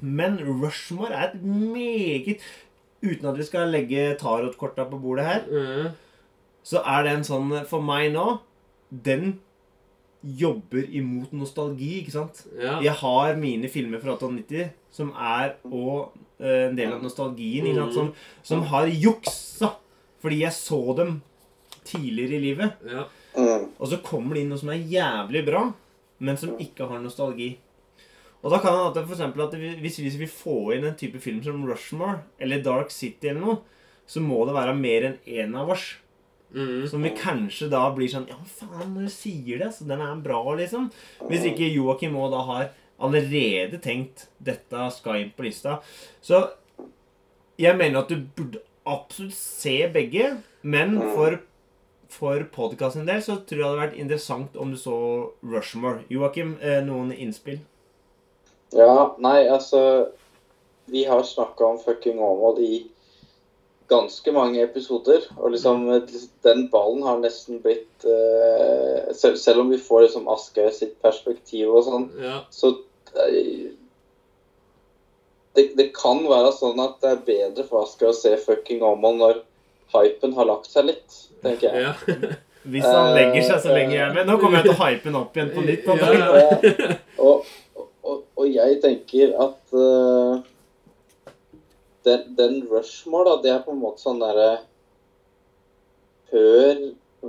Men 0.00 0.38
Rushmore 0.40 1.12
er 1.12 1.30
et 1.30 1.42
meget 1.44 2.40
Uten 3.00 3.30
at 3.30 3.38
vi 3.38 3.44
skal 3.48 3.70
legge 3.72 4.10
tarotkorta 4.20 4.84
på 4.90 4.98
bordet 5.00 5.24
her, 5.24 5.44
Ja. 5.48 5.84
Så 6.62 6.82
er 6.84 7.02
det 7.06 7.12
en 7.16 7.24
sånn 7.24 7.52
For 7.66 7.80
meg 7.80 8.10
nå 8.12 8.40
Den 8.90 9.38
jobber 10.20 10.84
imot 10.92 11.30
nostalgi, 11.32 12.02
ikke 12.02 12.12
sant? 12.12 12.42
ja. 12.60 12.74
Jeg 12.84 12.92
har 13.00 13.36
mine 13.40 13.68
filmer 13.72 14.02
fra 14.02 14.12
1890 14.18 14.66
som 14.92 15.12
er 15.16 15.54
og 15.64 16.10
eh, 16.42 16.66
en 16.68 16.76
del 16.76 16.92
av 16.92 17.00
nostalgien, 17.04 17.64
ikke 17.70 17.86
sant? 17.86 17.94
Som, 17.96 18.10
som 18.44 18.66
har 18.68 18.90
juksa 18.92 19.70
fordi 20.20 20.42
jeg 20.42 20.52
så 20.52 20.80
dem 20.98 21.14
tidligere 21.88 22.36
i 22.36 22.42
livet. 22.50 22.82
ja. 22.84 23.06
Mm. 23.30 23.68
Og 23.78 23.86
så 23.88 23.96
kommer 24.02 24.34
det 24.34 24.42
inn 24.42 24.48
noe 24.50 24.58
som 24.58 24.72
er 24.74 24.80
jævlig 24.90 25.44
bra, 25.46 25.60
men 26.18 26.36
som 26.36 26.56
ikke 26.60 26.88
har 26.90 26.98
nostalgi. 27.00 27.52
Og 28.42 28.50
da 28.50 28.58
kan 28.58 28.74
det 28.74 28.82
hende 28.98 29.06
for 29.06 29.14
eksempel 29.14 29.44
at 29.46 29.54
vi- 29.54 29.76
hvis 29.80 29.98
vi 30.02 30.10
vil 30.18 30.28
få 30.28 30.56
inn 30.74 30.84
en 30.84 30.96
type 30.98 31.20
film 31.22 31.38
som 31.42 31.62
Rushmore 31.64 32.24
eller 32.40 32.60
Dark 32.60 32.90
City 32.90 33.28
eller 33.30 33.40
noe, 33.40 33.58
så 34.04 34.18
må 34.20 34.44
det 34.44 34.54
være 34.56 34.74
mer 34.76 35.06
enn 35.06 35.18
én 35.26 35.54
av 35.56 35.70
oss. 35.70 35.94
Mm. 36.54 36.88
Som 36.90 37.02
vi 37.06 37.12
kanskje 37.14 37.68
da 37.70 37.84
blir 37.94 38.10
sånn 38.10 38.26
Ja, 38.30 38.38
faen, 38.42 38.94
når 38.94 39.06
du 39.06 39.12
sier 39.14 39.60
det, 39.62 39.70
så 39.76 39.86
den 39.86 40.02
er 40.02 40.22
bra, 40.22 40.40
liksom. 40.58 40.88
Hvis 41.30 41.46
ikke 41.46 41.68
Joakim 41.70 42.16
òg 42.18 42.32
da 42.34 42.40
har 42.48 42.70
allerede 43.00 43.78
tenkt 43.80 44.26
dette 44.42 44.88
skal 44.92 45.22
inn 45.22 45.30
på 45.36 45.46
lista. 45.46 45.78
Så 46.20 46.42
jeg 47.60 47.76
mener 47.78 48.02
at 48.02 48.10
du 48.12 48.26
burde 48.36 48.64
absolutt 48.88 49.36
se 49.36 49.76
begge, 49.92 50.34
men 50.62 50.98
for, 51.14 51.38
for 52.12 52.44
podkasten 52.52 53.08
del 53.08 53.22
så 53.24 53.38
tror 53.40 53.56
jeg 53.56 53.62
det 53.62 53.68
hadde 53.68 53.82
vært 53.84 54.00
interessant 54.04 54.56
om 54.60 54.72
du 54.74 54.78
så 54.80 54.96
Rushmore. 55.44 56.04
Joakim, 56.12 56.56
eh, 56.60 56.80
noen 56.84 57.12
innspill? 57.14 57.60
Ja, 58.74 59.16
nei, 59.18 59.48
altså 59.50 60.10
Vi 60.90 61.04
har 61.06 61.22
snakka 61.22 61.64
om 61.64 61.76
fucking 61.78 62.18
Åmål 62.18 62.56
i 62.58 62.70
ganske 63.90 64.32
mange 64.32 64.62
episoder. 64.62 65.26
Og 65.36 65.54
liksom 65.54 65.84
den 66.46 66.66
ballen 66.72 67.02
har 67.06 67.20
nesten 67.22 67.60
blitt 67.64 68.06
uh, 68.06 69.10
selv, 69.16 69.36
selv 69.40 69.64
om 69.64 69.72
vi 69.72 69.80
får 69.82 70.06
liksom 70.06 70.28
Asgeir 70.32 70.70
sitt 70.74 70.96
perspektiv 71.02 71.72
og 71.74 71.86
sånn, 71.88 72.08
ja. 72.22 72.40
så 72.54 72.72
eh, 73.26 73.72
det, 75.58 75.64
det 75.78 75.90
kan 75.96 76.22
være 76.30 76.52
sånn 76.54 76.78
at 76.82 77.00
det 77.02 77.14
er 77.14 77.24
bedre 77.26 77.66
for 77.66 77.84
Asgeir 77.84 78.12
å 78.12 78.16
se 78.16 78.36
fucking 78.40 78.84
Åmål 78.86 79.18
når 79.20 79.42
hypen 79.96 80.36
har 80.38 80.46
lagt 80.46 80.70
seg 80.70 80.92
litt, 80.92 81.18
tenker 81.42 81.74
jeg. 81.74 81.90
ja. 81.90 82.38
Hvis 82.60 82.84
han 82.84 83.14
legger 83.16 83.40
seg 83.40 83.62
så 83.64 83.72
lenge 83.72 83.94
jeg 83.94 84.02
er 84.04 84.10
med. 84.12 84.26
Nå 84.28 84.34
kommer 84.36 84.60
jeg 84.60 84.66
til 84.66 84.74
å 84.74 84.80
hype 84.82 85.06
den 85.06 85.14
opp 85.16 85.36
igjen 85.38 85.52
på 85.54 85.62
nytt. 85.64 85.86
Ja. 85.88 86.08
Ja. 86.20 86.96
Og, 87.24 87.46
og, 88.04 88.18
og 88.36 88.50
jeg 88.52 88.76
tenker 88.82 89.32
at 89.46 89.72
eh, 89.80 90.42
den, 92.06 92.24
den 92.38 92.56
Rushmore, 92.70 93.28
da, 93.28 93.36
det 93.42 93.52
er 93.54 93.62
på 93.64 93.74
en 93.74 93.82
måte 93.82 94.02
sånn 94.04 94.22
derre 94.22 94.50
Før 96.30 96.80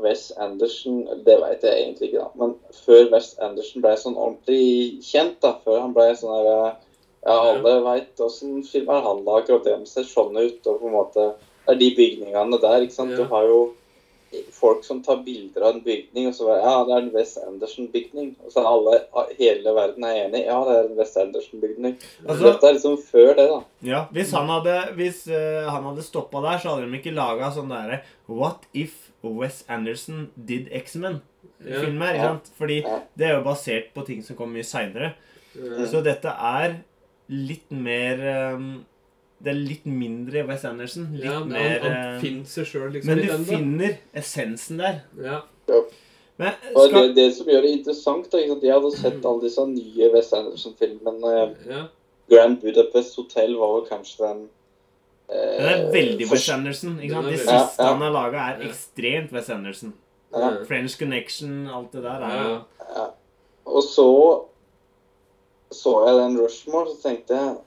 Wes 0.03 0.29
Anderson 0.39 1.03
Det 1.25 1.35
vet 1.41 1.65
jeg 1.67 1.83
egentlig 1.83 2.11
ikke, 2.11 2.23
da. 2.23 2.29
Men 2.39 2.55
før 2.85 3.09
Wes 3.11 3.33
Anderson 3.43 3.83
ble 3.83 3.97
sånn 3.99 4.15
ordentlig 4.15 5.03
kjent, 5.05 5.39
da, 5.43 5.57
før 5.65 5.83
han 5.83 5.95
ble 5.97 6.07
sånn 6.17 6.35
derre 6.37 6.73
Ja, 7.21 7.35
alle 7.35 7.75
veit 7.85 8.23
åssen 8.23 8.63
filmer 8.65 9.03
han 9.05 9.21
lager, 9.27 9.59
og 9.59 9.67
det 9.67 9.75
ser 9.89 10.07
sånn 10.07 10.37
ut, 10.39 10.63
og 10.65 10.79
på 10.79 10.89
en 10.89 10.95
måte 10.95 11.27
Det 11.67 11.75
er 11.75 11.81
de 11.81 11.91
bygningene 11.97 12.57
der, 12.63 12.85
ikke 12.85 12.97
sant. 12.97 13.13
Du 13.17 13.27
har 13.29 13.45
jo 13.45 13.59
folk 14.55 14.83
som 14.87 15.01
tar 15.03 15.17
bilder 15.25 15.61
av 15.67 15.75
en 15.75 15.81
bygning, 15.83 16.27
og 16.27 16.33
så 16.37 16.45
bare 16.47 16.61
Ja, 16.63 16.83
det 16.87 16.93
er 16.95 17.01
en 17.05 17.13
Wes 17.15 17.37
Anderson-bygning. 17.37 18.35
Og 18.45 18.51
så 18.53 18.61
er 18.61 18.69
alle, 18.69 18.99
hele 19.39 19.73
verden 19.75 20.03
er 20.07 20.19
enig. 20.25 20.45
Ja, 20.45 20.59
det 20.67 20.75
er 20.77 20.89
en 20.89 20.97
Wes 20.97 21.15
Anderson-bygning. 21.17 21.97
Altså- 22.27 22.43
Dette 22.51 22.67
er 22.69 22.73
liksom 22.77 22.97
før 23.03 23.35
det, 23.35 23.47
da. 23.49 23.59
Ja, 23.83 24.05
Hvis 24.11 24.31
han 24.31 24.47
hadde, 24.47 24.77
hvis, 24.95 25.25
han 25.69 25.83
hadde 25.83 26.01
stoppa 26.03 26.41
der, 26.41 26.57
så 26.59 26.69
hadde 26.75 26.91
de 26.91 26.97
ikke 26.99 27.15
laga 27.15 27.51
sånn 27.51 27.69
derre 27.69 28.01
What 28.27 28.65
if 28.73 29.11
Wes 29.23 29.63
Anderson 29.69 30.29
did 30.45 30.69
X-Men? 30.71 31.21
Filmer, 31.61 32.13
ikke 32.13 32.23
Ja. 32.23 32.27
sant? 32.31 32.49
Fordi 32.57 32.81
Ja. 32.83 32.99
det 33.17 33.27
er 33.29 33.37
jo 33.37 33.43
basert 33.43 33.93
på 33.93 34.05
ting 34.05 34.23
som 34.23 34.35
kom 34.35 34.53
mye 34.53 34.63
seinere. 34.63 35.13
Ja. 35.55 35.85
Så 35.85 36.01
dette 36.03 36.25
er 36.25 36.83
litt 37.29 37.69
mer 37.71 38.17
ehm, 38.17 38.85
Det 39.43 39.49
er 39.49 39.57
litt 39.57 39.85
mindre 39.89 40.43
Wes 40.47 40.63
Anderson. 40.69 41.07
Litt 41.15 41.25
Ja, 41.25 41.39
han, 41.39 41.49
mer 41.49 41.79
han 41.81 41.91
han 41.97 42.19
finner 42.21 42.45
seg 42.45 42.67
selv, 42.69 42.91
liksom. 42.93 43.09
Men 43.09 43.21
du 43.23 43.27
den, 43.31 43.45
finner 43.45 43.97
essensen 44.21 44.77
der. 44.81 44.99
Ja. 45.17 45.39
Men 46.37 46.53
Og 46.75 46.87
skal, 46.89 47.07
det, 47.07 47.15
det 47.15 47.25
som 47.37 47.49
gjør 47.49 47.61
det 47.65 47.71
interessant, 47.79 48.29
da, 48.31 48.37
ikke 48.41 48.53
sant? 48.55 48.63
Jeg 48.63 48.73
hadde 48.77 48.91
sett 48.97 49.25
alle 49.29 49.41
disse 49.45 49.65
nye 49.69 50.11
Wes 50.13 50.31
Anderson-filmene. 50.33 51.33
ja. 51.69 51.83
Grand 52.31 52.61
Budapest 52.61 53.17
Hotel 53.19 53.57
var 53.59 53.73
vel 53.75 53.87
kanskje 53.89 54.21
den 54.23 54.43
eh, 55.27 55.57
den 55.57 55.65
er 55.71 55.81
veldig 55.91 56.27
Wes 56.31 56.45
Anderson. 56.53 56.93
Ikke 57.01 57.13
sant? 57.17 57.27
er 57.27 57.31
De 57.31 57.37
siste 57.41 57.51
Ja, 57.51 57.65
ja. 57.77 57.89
han 57.91 58.01
har 58.05 58.13
laga, 58.15 58.45
er 58.53 58.61
Ja. 58.61 58.69
ekstremt 58.69 59.33
Wes 59.35 59.49
Anderson. 59.49 59.93
Ja. 60.31 60.51
French 60.69 60.95
Connection, 61.01 61.67
alt 61.67 61.91
det 61.91 62.03
der. 62.05 62.23
er 62.23 62.63
ja. 62.95 63.07
Og 63.65 63.83
så 63.83 64.07
så 65.71 65.91
jeg 66.07 66.15
den 66.19 66.37
Rushmore, 66.39 66.87
så 66.93 67.01
tenkte 67.09 67.35
jeg 67.35 67.57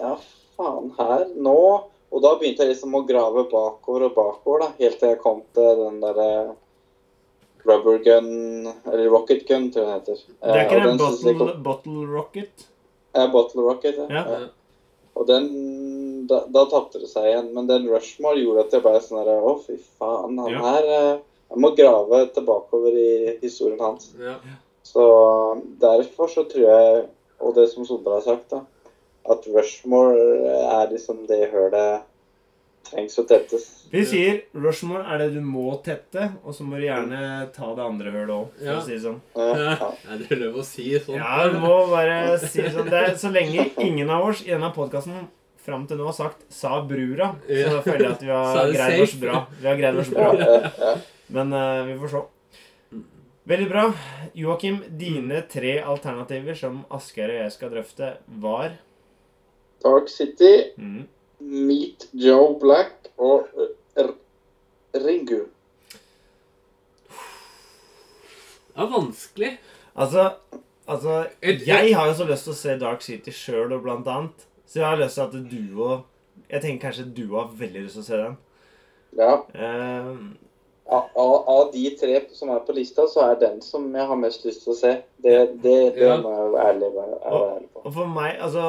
Ja, 0.00 0.14
faen, 0.56 0.90
her 0.98 1.24
nå 1.36 1.56
Og 2.14 2.20
da 2.22 2.34
begynte 2.38 2.62
jeg 2.62 2.68
liksom 2.76 2.92
å 2.94 3.00
grave 3.08 3.42
bakover 3.50 4.04
og 4.06 4.12
bakover, 4.14 4.60
da, 4.60 4.68
helt 4.78 4.98
til 5.00 5.08
jeg 5.08 5.18
kom 5.18 5.40
til 5.56 5.80
den 5.80 5.96
derre 6.00 6.54
Rubber 7.64 7.98
gun, 8.04 8.68
eller 8.86 9.08
Rocket 9.08 9.46
gun, 9.48 9.70
tror 9.72 9.82
jeg 9.82 9.88
den 9.88 10.00
heter. 10.00 10.18
Det 10.28 10.50
er 10.50 10.58
Eh, 10.58 10.64
ikke 10.66 10.76
og 10.76 10.82
den 10.84 10.90
den 10.90 10.98
bottle, 10.98 11.34
kom- 11.38 11.62
bottle 11.62 12.06
Rocket? 12.12 12.66
Ja, 13.14 13.26
Bottle 13.32 13.62
Rocket, 13.62 13.96
ja. 13.96 14.06
Ja. 14.10 14.24
ja. 14.30 14.46
Og 15.16 15.26
den 15.26 16.26
Da, 16.26 16.38
da 16.48 16.64
tapte 16.64 17.00
det 17.02 17.08
seg 17.10 17.24
igjen. 17.28 17.50
Men 17.52 17.66
den 17.66 17.88
Rushmore 17.88 18.38
gjorde 18.40 18.60
at 18.64 18.70
jeg 18.72 18.82
ble 18.82 19.00
sånn 19.00 19.24
der 19.26 19.42
Å, 19.44 19.58
fy 19.60 19.74
faen. 19.98 20.38
Han 20.38 20.52
Ja. 20.52 20.60
her 20.62 20.84
eh, 20.84 21.18
Jeg 21.50 21.58
må 21.60 21.74
grave 21.76 22.26
tilbakeover 22.32 22.94
i 22.96 23.38
historien 23.42 23.78
hans. 23.80 24.12
ja. 24.18 24.36
Så 24.82 25.60
derfor 25.80 26.28
så 26.28 26.44
tror 26.48 26.64
jeg, 26.68 27.08
og 27.40 27.54
det 27.54 27.68
som 27.70 27.84
Sondre 27.84 28.14
har 28.14 28.20
sagt, 28.22 28.48
da 28.50 28.60
at 29.30 29.46
Rushmore 29.48 30.18
er 30.80 30.90
liksom 30.92 31.26
det 31.28 31.46
hølet 31.52 32.02
trengs 32.84 33.16
å 33.18 33.24
tettes. 33.28 33.62
Vi 33.92 34.02
sier 34.04 34.42
Rushmore 34.52 35.04
er 35.08 35.22
det 35.22 35.28
du 35.34 35.40
må 35.40 35.70
tette, 35.84 36.26
og 36.44 36.52
så 36.56 36.66
må 36.66 36.76
du 36.76 36.84
gjerne 36.84 37.20
ta 37.54 37.70
det 37.76 37.84
andre 37.84 38.10
hølet 38.12 38.34
òg, 38.34 38.50
for 38.58 38.64
Ja. 38.66 38.74
å 38.76 38.84
si 38.84 38.92
det 38.92 39.00
sånn. 39.06 39.20
Ja, 39.36 39.46
ja. 39.56 39.88
Ja, 40.04 40.18
det 40.20 40.28
er 40.32 40.42
lov 40.42 40.58
å 40.60 40.64
si 40.68 40.90
sånn. 40.98 41.16
Ja, 41.16 41.48
du 41.48 41.58
må 41.62 41.72
bare 41.88 42.38
si 42.42 42.60
sånn. 42.60 42.90
Det 42.90 43.00
er, 43.00 43.16
så 43.16 43.32
lenge 43.32 43.70
ingen 43.80 44.10
av 44.10 44.28
oss 44.28 44.42
i 44.44 44.50
denne 44.52 44.72
podkasten 44.76 45.28
fram 45.64 45.86
til 45.88 45.96
nå 45.96 46.04
har 46.10 46.12
sagt 46.12 46.44
'sa 46.52 46.82
brura', 46.84 47.36
så 47.48 47.70
da 47.72 47.80
føler 47.80 48.04
jeg 48.04 48.12
at 48.12 48.22
vi 48.22 48.28
har 48.28 48.72
greid 48.72 49.00
oss 49.00 49.14
bra. 49.14 49.46
Vi 49.60 49.66
har 49.68 49.76
greid 49.76 49.96
oss 49.96 50.08
bra. 50.12 51.00
Men 51.30 51.52
uh, 51.54 51.86
vi 51.86 51.94
får 52.02 52.10
se. 52.10 52.22
Veldig 53.46 53.68
bra. 53.68 53.92
Joakim, 54.34 54.82
dine 54.98 55.42
tre 55.48 55.78
alternativer 55.80 56.54
som 56.56 56.84
Asgeir 56.90 57.30
og 57.30 57.40
jeg 57.42 57.52
skal 57.52 57.70
drøfte, 57.70 58.16
var 58.40 58.76
Dark 59.82 60.08
City, 60.08 60.70
mm. 60.76 61.02
Meet 61.40 62.06
Joe 62.12 62.54
Black 62.60 63.10
og 63.18 63.48
R 64.00 64.12
Ringu. 64.94 65.40
Det 68.74 68.82
er 68.82 68.90
vanskelig. 68.90 69.52
Altså, 69.96 70.30
altså 70.88 71.26
Jeg 71.42 71.96
har 71.96 72.06
jo 72.08 72.14
så 72.18 72.24
lyst 72.26 72.44
til 72.48 72.54
å 72.54 72.58
se 72.58 72.78
Dark 72.80 73.02
City 73.06 73.30
sjøl 73.34 73.72
og 73.76 73.84
blant 73.84 74.08
annet. 74.10 74.46
Så 74.66 74.80
jeg 74.80 74.88
har 74.88 74.98
lyst 74.98 75.14
til 75.20 75.22
at 75.28 75.36
du 75.50 75.82
og 75.84 76.00
Jeg 76.50 76.60
tenker 76.64 76.88
kanskje 76.88 77.04
du 77.16 77.36
har 77.36 77.52
veldig 77.56 77.84
lyst 77.84 77.94
til 77.98 78.02
å 78.02 78.08
se 78.08 78.18
den. 78.24 78.34
Ja. 79.18 79.36
Uh, 79.54 80.16
Av, 80.84 81.06
av, 81.16 81.30
av 81.48 81.70
de 81.72 81.86
tre 81.96 82.18
som 82.36 82.50
er 82.52 82.58
på 82.66 82.74
lista, 82.76 83.06
så 83.08 83.22
er 83.30 83.38
den 83.40 83.62
som 83.64 83.86
jeg 83.96 84.04
har 84.10 84.18
mest 84.20 84.42
lyst 84.44 84.66
til 84.66 84.74
å 84.74 84.76
se. 84.76 84.90
Det, 85.24 85.36
det, 85.62 85.76
det 85.96 86.02
Ja. 86.10 86.18
må 86.20 86.28
jeg 86.34 86.50
være 86.52 86.66
ærlig, 86.74 86.90
være, 86.92 87.14
være 87.22 87.46
ærlig 87.54 87.68
på. 87.72 87.80
og 87.88 87.94
for 87.94 88.10
meg, 88.12 88.34
altså 88.44 88.64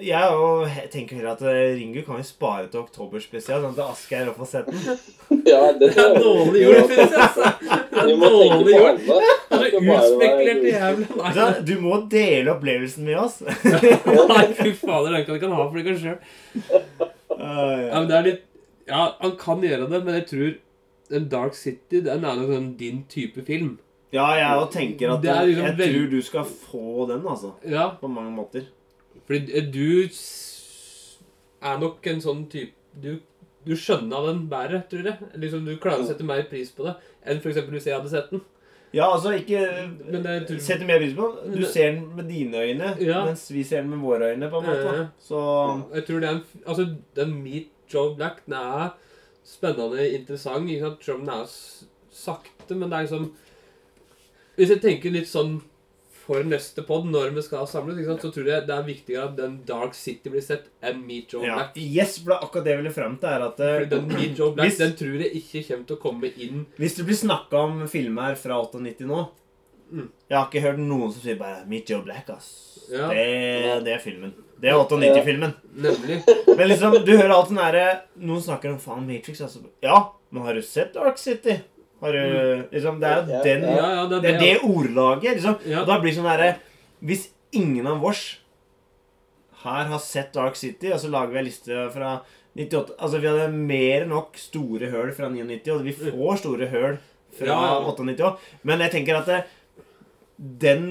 Jeg 0.00 0.24
jo, 0.32 0.64
jeg 0.64 0.88
tenker 0.90 1.16
heller 1.18 1.34
at 1.36 1.42
eh, 1.46 1.74
Ringu 1.76 2.00
kan 2.06 2.16
vi 2.16 2.22
spare 2.24 2.64
til 2.72 2.80
oktober 2.80 3.20
spesielt, 3.22 3.60
sånn 3.62 3.74
at 3.76 3.90
Asgeir 3.92 4.30
får 4.34 4.48
sett 4.48 4.70
den. 4.72 4.80
Ja, 5.52 5.60
det 5.76 5.90
Det 5.92 6.00
er 6.00 6.16
dårlig 6.16 6.62
gjort, 6.64 6.88
prinsesse. 6.88 7.50
Det 7.60 8.00
er 8.00 8.22
dårlig 8.22 8.72
gjort. 8.72 9.02
Uspekulert 9.04 9.52
Det 9.52 9.60
Det 9.60 9.60
så 9.60 9.68
skal 9.68 9.84
bare 9.84 9.92
være 9.92 10.08
uspekulerte 10.08 10.64
god. 10.64 10.72
jævla 10.72 11.34
Vet 11.36 11.62
du 11.68 11.74
må 11.84 11.98
dele 12.16 12.54
opplevelsen 12.56 13.04
med 13.06 13.20
oss. 13.20 13.38
Nei, 14.32 14.46
fy 14.58 14.72
fader, 14.80 15.18
Det 15.20 15.26
kan 15.28 15.52
han 15.52 15.56
ha 15.60 15.68
for 15.68 15.78
det 15.78 15.96
sjøl. 16.00 16.18
Ja, 17.36 18.00
men 18.00 18.08
det 18.10 18.16
er 18.18 18.26
litt 18.30 18.42
Ja, 18.88 19.04
han 19.20 19.36
kan 19.40 19.62
gjøre 19.64 19.86
det, 19.92 20.02
men 20.08 20.14
jeg 20.18 20.26
tror 20.32 20.52
den 21.12 21.28
Dark 21.32 21.54
City 21.58 22.00
den 22.00 22.24
er 22.24 22.36
nok 22.40 22.48
sånn 22.50 22.70
din 22.80 23.02
type 23.12 23.44
film. 23.46 23.76
Ja, 24.12 24.30
jeg 24.40 24.56
òg 24.58 24.70
tenker 24.72 25.12
at 25.14 25.24
liksom 25.24 25.66
jeg 25.68 25.76
veld- 25.78 25.94
tror 25.98 26.10
du 26.16 26.22
skal 26.24 26.44
få 26.48 27.06
den, 27.12 27.22
altså. 27.28 27.52
Ja, 27.68 27.90
På 28.00 28.08
mange 28.08 28.32
måter. 28.34 28.66
Fordi 29.32 29.60
du 29.72 30.08
er 31.62 31.78
nok 31.82 32.06
en 32.12 32.20
sånn 32.24 32.46
type 32.52 32.74
Du, 33.02 33.14
du 33.64 33.72
skjønner 33.78 34.26
den 34.28 34.40
bedre, 34.50 34.82
tror 34.90 35.06
jeg. 35.08 35.28
Liksom, 35.40 35.62
du 35.64 35.76
klarer 35.80 36.02
å 36.02 36.08
sette 36.08 36.26
mer 36.28 36.42
pris 36.50 36.72
på 36.76 36.84
det 36.84 36.92
enn 37.24 37.38
f.eks. 37.40 37.60
hvis 37.70 37.86
jeg 37.88 37.94
hadde 37.96 38.10
sett 38.12 38.32
den. 38.34 38.42
Ja, 38.92 39.06
altså, 39.14 39.30
ikke 39.32 39.60
tror 40.44 40.58
Setter 40.60 40.84
mer 40.84 40.98
pris 41.00 41.14
på 41.16 41.28
den. 41.38 41.54
Du 41.54 41.62
ser 41.64 41.94
den 41.94 42.02
med 42.18 42.28
dine 42.28 42.60
øyne, 42.60 42.90
Ja. 43.00 43.22
mens 43.24 43.46
vi 43.50 43.62
ser 43.64 43.80
den 43.80 43.90
med 43.94 44.02
våre 44.04 44.32
øyne, 44.34 44.50
på 44.52 44.60
en 44.60 44.66
måte. 44.68 44.92
Ja. 44.98 45.06
Så 45.18 45.38
Jeg 45.94 46.04
tror 46.06 46.20
det 46.20 46.28
er 46.28 46.34
en 46.34 46.44
Altså, 46.66 46.88
den 47.16 47.32
Meet 47.42 47.70
Joe 47.94 48.14
Black, 48.16 48.44
den 48.44 48.54
er 48.58 48.90
spennende, 49.44 50.04
interessant, 50.12 50.68
ikke 50.68 50.84
sant? 50.90 51.04
Selv 51.04 51.20
om 51.20 51.26
den 51.26 51.34
er 51.40 51.46
sakte, 52.12 52.74
men 52.76 52.90
det 52.90 52.98
er 52.98 53.06
liksom 53.08 53.32
Hvis 54.56 54.68
jeg 54.74 54.82
tenker 54.82 55.10
litt 55.14 55.28
sånn 55.32 55.62
for 56.22 56.44
neste 56.46 56.84
pod, 56.86 57.04
når 57.10 57.32
vi 57.34 57.42
skal 57.42 57.66
samles, 57.70 57.98
ikke 57.98 58.12
sant, 58.12 58.22
så 58.26 58.30
tror 58.34 58.46
jeg 58.52 58.66
det 58.68 58.74
er 58.76 58.86
viktigere 58.86 59.24
at 59.28 59.36
den 59.36 59.58
Dark 59.68 59.94
City 59.98 60.30
blir 60.32 60.44
sett 60.44 60.68
enn 60.82 61.02
Meet 61.06 61.34
Joe 61.34 61.44
ja. 61.46 61.56
Black. 61.58 61.76
Yes, 61.82 62.18
for 62.20 62.30
det 62.32 62.36
er 62.38 62.46
akkurat 62.46 62.64
det 62.68 62.74
jeg 62.76 62.82
ville 62.82 62.94
fram 62.94 63.16
til, 63.18 63.28
er 63.34 63.46
at 63.48 63.60
eh, 63.60 63.74
Fordi 63.80 63.90
den 63.96 64.08
Meet 64.12 64.38
Joe 64.38 64.54
Black, 64.54 64.68
Hvis- 64.70 64.78
den 64.84 64.96
tror 65.02 65.20
jeg 65.26 65.32
ikke 65.42 65.64
kommer 65.68 65.86
til 65.90 65.96
å 65.96 66.02
komme 66.06 66.32
inn 66.46 66.66
Hvis 66.78 66.96
det 66.98 67.06
blir 67.10 67.18
snakka 67.18 67.64
om 67.66 67.82
filmer 67.88 68.34
fra 68.38 68.62
98 68.62 69.06
nå 69.10 69.22
Mm. 69.92 70.06
Jeg 70.30 70.38
har 70.38 70.46
ikke 70.48 70.60
hørt 70.64 70.78
noen 70.80 71.10
som 71.12 71.20
sier 71.20 71.36
bare 71.36 71.66
'Meet 71.68 71.90
Joe 71.90 72.00
Black', 72.00 72.30
ass. 72.32 72.46
Ja. 72.90 73.08
Det, 73.12 73.84
det 73.84 73.92
er 73.92 73.98
filmen. 74.00 74.32
Det 74.58 74.70
er 74.70 74.78
98-filmen. 74.78 75.52
Nemlig. 75.74 76.22
Men 76.56 76.68
liksom, 76.70 76.94
du 77.04 77.12
hører 77.12 77.34
alt 77.34 77.48
den 77.50 77.58
derre 77.60 77.84
Noen 78.16 78.40
snakker 78.40 78.72
om 78.72 78.78
faen 78.80 79.04
Matrix, 79.06 79.42
altså. 79.44 79.60
Ja, 79.82 80.12
men 80.30 80.46
har 80.46 80.54
du 80.54 80.62
sett 80.62 80.94
Dark 80.94 81.18
City? 81.18 81.58
Har 82.02 82.12
du 82.12 82.66
Liksom, 82.72 83.00
det 83.00 83.08
er 83.08 83.20
jo 83.22 83.42
den 83.46 83.62
Ja, 83.68 83.88
ja, 83.94 84.04
det 84.10 84.16
er 84.18 84.22
Det 84.26 84.32
det. 84.32 84.40
det 84.40 84.62
ordlaget, 84.66 85.36
liksom. 85.38 85.56
Ja. 85.70 85.80
Og 85.82 85.86
da 85.90 85.98
blir 86.02 86.10
det 86.12 86.18
sånn 86.18 86.30
herre 86.30 86.48
Hvis 87.02 87.28
ingen 87.52 87.86
av 87.86 88.04
oss 88.04 88.22
her 89.62 89.84
har 89.86 90.00
sett 90.02 90.32
Dark 90.34 90.56
City, 90.58 90.90
og 90.90 90.98
så 90.98 91.08
lager 91.12 91.30
vi 91.36 91.38
en 91.38 91.46
liste 91.46 91.82
fra 91.94 92.16
98 92.58 92.96
Altså, 92.98 93.20
vi 93.22 93.28
hadde 93.30 93.52
mer 93.54 94.02
enn 94.02 94.10
nok 94.10 94.34
store 94.40 94.88
høl 94.90 95.12
fra 95.14 95.28
99, 95.30 95.70
og 95.76 95.84
vi 95.86 95.92
får 95.94 96.40
store 96.42 96.66
høl 96.72 96.98
fra 97.38 97.46
Ja, 97.46 97.60
ja. 97.78 97.78
98 97.86 98.26
òg. 98.26 98.42
Men 98.68 98.82
jeg 98.82 98.90
tenker 98.96 99.20
at 99.20 99.30
det, 99.30 99.38
den 100.66 100.88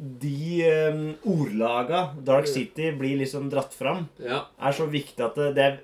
De 0.00 0.64
um, 0.90 1.04
ordlaga 1.36 2.00
Dark 2.26 2.48
City 2.50 2.88
blir 2.98 3.18
liksom 3.20 3.50
dratt 3.52 3.76
fram, 3.76 4.08
Ja, 4.18 4.46
er 4.58 4.72
så 4.74 4.88
viktig 4.90 5.22
at 5.22 5.36
det, 5.38 5.52
det 5.54 5.64
er 5.68 5.76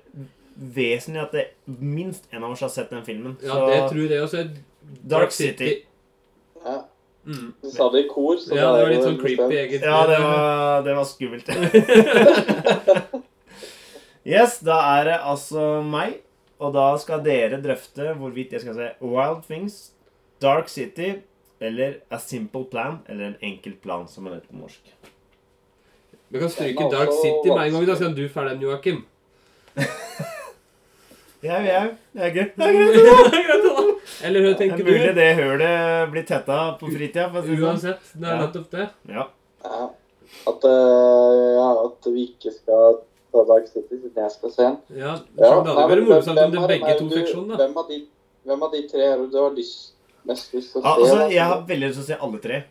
vesentlig 0.75 1.21
at 1.21 1.31
det, 1.37 1.45
minst 1.79 2.25
en 2.33 2.43
av 2.43 2.51
oss 2.51 2.59
har 2.65 2.69
sett 2.73 2.89
den 2.91 3.05
filmen. 3.07 3.37
ja 3.41 3.53
Så 3.53 3.69
det 3.69 3.79
tror 3.93 4.09
jeg 4.11 4.21
også. 4.25 4.43
Dark 4.81 5.31
City. 5.31 5.85
Ja. 6.63 6.85
Mm. 7.25 7.53
Du 7.61 7.69
sa 7.69 7.91
det 7.93 8.05
i 8.05 8.07
kor, 8.09 8.37
så 8.37 8.55
Ja, 8.55 8.71
det 8.73 8.83
var 8.83 8.89
litt 8.89 9.03
sånn 9.05 9.19
creepy, 9.21 9.53
egentlig. 9.53 9.81
Ja, 9.85 10.07
det 10.09 10.19
var, 10.23 10.81
det 10.87 10.95
var 10.97 11.05
skummelt. 11.05 11.49
yes, 14.33 14.59
da 14.65 14.77
er 14.97 15.03
det 15.11 15.17
altså 15.21 15.81
meg. 15.85 16.21
Og 16.61 16.73
da 16.75 16.97
skal 17.01 17.23
dere 17.25 17.61
drøfte 17.61 18.13
hvorvidt 18.17 18.51
jeg 18.53 18.61
skal 18.65 18.75
se 18.77 18.87
Wild 19.01 19.43
Things, 19.47 19.91
Dark 20.41 20.69
City 20.69 21.13
eller 21.61 21.93
A 22.09 22.17
Simple 22.21 22.65
Plan, 22.69 22.99
eller 23.09 23.25
En 23.31 23.37
enkel 23.41 23.73
plan, 23.81 24.07
som 24.09 24.27
er 24.27 24.31
heter 24.37 24.47
på 24.49 24.55
norsk. 24.61 24.81
Vi 26.31 26.39
kan 26.39 26.49
stryke 26.49 26.83
Dark 26.93 27.09
City 27.21 27.49
med 27.49 27.67
en 27.67 27.73
gang. 27.73 27.87
Da 27.89 27.95
skal 27.95 28.15
du 28.17 28.29
ferdig 28.29 28.51
den, 28.57 28.63
Joakim. 28.65 29.05
Jau, 31.41 31.57
jau. 31.65 31.87
Det 32.13 32.21
er 32.21 32.29
greit. 32.35 32.51
Det 32.53 32.65
er 32.67 32.73
greit. 32.77 32.95
Eller 34.23 34.45
hva 34.45 34.53
tenker 34.59 34.83
du? 34.85 34.91
mulig 34.91 35.13
det 35.17 35.29
hølet 35.39 36.11
blir 36.11 36.25
tetta 36.27 36.57
på 36.79 36.89
fritida. 36.91 37.29
for 37.31 37.41
å 37.41 37.45
si 37.45 37.55
sånn. 37.55 37.63
Uansett, 37.69 38.11
det 38.15 38.27
er 38.29 38.41
nettopp 38.41 38.69
det. 38.71 38.89
Ja. 39.09 39.27
Ja. 39.63 39.89
At, 40.47 40.63
eh, 40.63 41.39
ja, 41.57 41.69
at 41.85 42.07
vi 42.13 42.25
ikke 42.31 42.53
skal 42.55 42.99
ta 43.31 43.43
Dark 43.49 43.67
City 43.67 43.97
siden 43.99 44.15
jeg 44.23 44.31
skal 44.31 44.51
se 44.51 44.63
den. 44.63 44.77
Ja, 44.97 45.13
Ja, 45.15 45.17
det 45.37 45.75
hadde 45.75 45.89
vært 45.91 46.07
morsomt 46.07 46.39
om 46.45 46.51
det 46.55 46.67
begge 46.71 46.97
to 46.99 47.09
fikk 47.11 47.27
sånn, 47.33 47.47
da. 47.51 47.57
Hvem 47.61 47.77
av 47.77 47.87
de, 47.89 47.99
hvem 48.45 48.63
av 48.67 48.71
de 48.71 48.81
tre 48.91 49.01
er 49.11 49.17
det 49.17 49.29
du 49.31 49.37
har 49.41 49.51
lyst, 49.55 49.93
mest 50.25 50.53
lyst 50.53 50.71
til 50.73 50.81
å 50.81 50.85
Ja, 50.85 50.95
se? 50.95 51.01
altså, 51.01 51.29
jeg 51.31 51.43
har 51.51 51.61
veldig 51.67 51.87
lyst 51.89 51.99
til 51.99 52.03
å 52.05 52.09
se 52.11 52.19
alle 52.27 52.39
tre. 52.47 52.63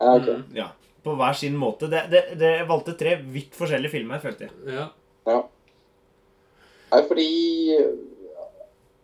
Ja, 0.00 0.14
ok. 0.16 0.28
Mm. 0.28 0.44
Ja, 0.56 0.68
På 1.04 1.14
hver 1.16 1.32
sin 1.34 1.54
måte. 1.56 1.88
Det, 1.88 2.02
det, 2.10 2.24
det 2.38 2.50
jeg 2.58 2.68
valgte 2.68 2.92
tre 2.98 3.16
vidt 3.22 3.54
forskjellige 3.56 3.90
filmer, 3.94 4.18
følte 4.20 4.48
jeg. 4.48 4.52
Ja. 4.74 4.88
Ja. 5.26 5.42
Nei, 6.92 7.02
fordi 7.06 7.26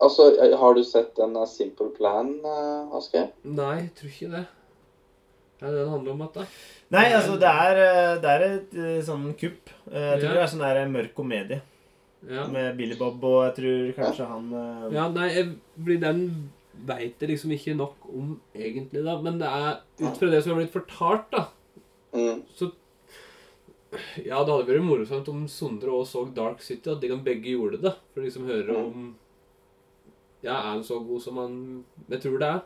Altså, 0.01 0.27
har 0.61 0.75
du 0.77 0.83
sett 0.85 1.19
en 1.25 1.37
eh, 1.41 1.47
Simple 1.49 1.89
Plan, 1.97 2.35
uh, 2.45 2.97
Asgeir? 2.99 3.31
Nei, 3.45 3.77
jeg 3.87 3.95
tror 3.97 4.11
ikke 4.13 4.31
det. 4.35 4.43
Er 5.63 5.71
det 5.73 5.79
det 5.79 5.89
handler 5.89 6.13
om 6.13 6.23
at 6.27 6.35
da. 6.37 6.45
Nei, 6.93 7.05
altså, 7.17 7.39
det 7.41 7.49
er, 7.49 7.79
eh, 7.81 8.19
det 8.21 8.33
er 8.35 8.45
et 8.51 8.75
eh, 8.77 8.99
sånn 9.07 9.31
kupp. 9.41 9.71
Eh, 9.91 10.11
Jeg 10.13 10.21
tror 10.21 10.29
Ja. 10.29 10.35
det 10.35 10.43
er 10.43 10.53
sånn 10.53 10.67
der 10.67 10.87
mørk 10.93 11.15
komedie 11.17 11.63
Ja. 12.29 12.45
med 12.47 12.77
Billy 12.77 12.97
Bob, 12.99 13.25
og 13.25 13.39
jeg 13.47 13.55
tror 13.57 13.95
kanskje 14.05 14.27
han 14.29 14.53
eh, 14.53 14.95
ja, 14.99 15.09
nei, 15.09 15.29
jeg, 15.33 15.57
blir 15.79 16.01
den 16.01 16.51
veit 16.87 17.19
jeg 17.21 17.31
liksom 17.31 17.53
ikke 17.57 17.75
nok 17.77 17.97
om 18.13 18.39
egentlig, 18.55 19.03
da. 19.05 19.17
Men 19.23 19.39
det 19.41 19.49
er 19.49 19.81
ut 20.05 20.17
fra 20.21 20.29
det 20.29 20.43
som 20.45 20.53
har 20.53 20.61
blitt 20.63 20.77
fortalt, 20.77 21.31
da, 21.33 21.47
Mm. 22.13 22.43
så 22.57 22.73
Ja, 24.25 24.43
det 24.45 24.53
hadde 24.53 24.67
vært 24.67 24.85
morsomt 24.85 25.29
om 25.29 25.47
Sondre 25.49 25.89
òg 25.95 26.05
så 26.07 26.27
Dark 26.35 26.61
City, 26.61 26.91
at 26.91 27.01
de 27.01 27.09
kan 27.09 27.23
begge 27.25 27.53
gjorde 27.55 27.81
det. 27.81 27.95
For 28.13 28.21
de 28.21 28.31
som 28.31 28.45
hører 28.47 28.75
Mm. 28.75 28.87
om 28.87 29.17
Ja, 30.47 30.57
er 30.61 30.71
han 30.77 30.83
så 30.87 31.01
god 31.03 31.23
som 31.25 31.37
han 31.43 31.55
Jeg 32.09 32.21
tror 32.23 32.39
det 32.41 32.49
er. 32.49 32.61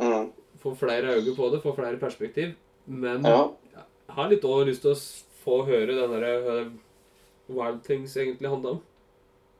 Mm. 0.00 0.30
Få 0.62 0.74
flere 0.80 1.14
øyne 1.18 1.34
på 1.36 1.50
det, 1.52 1.62
få 1.62 1.74
flere 1.76 1.98
perspektiv. 2.00 2.54
Men 2.86 3.22
Ja. 3.24 3.48
jeg 3.74 4.14
har 4.16 4.28
litt 4.30 4.42
også 4.44 4.66
lyst 4.66 4.82
til 4.82 4.94
å 4.94 5.00
få 5.44 5.58
høre 5.68 5.94
den 5.96 6.10
derre 6.14 6.32
hva 6.44 6.70
Wild 7.50 7.82
Things 7.84 8.16
egentlig 8.16 8.48
handler 8.48 8.70
om. 8.78 8.80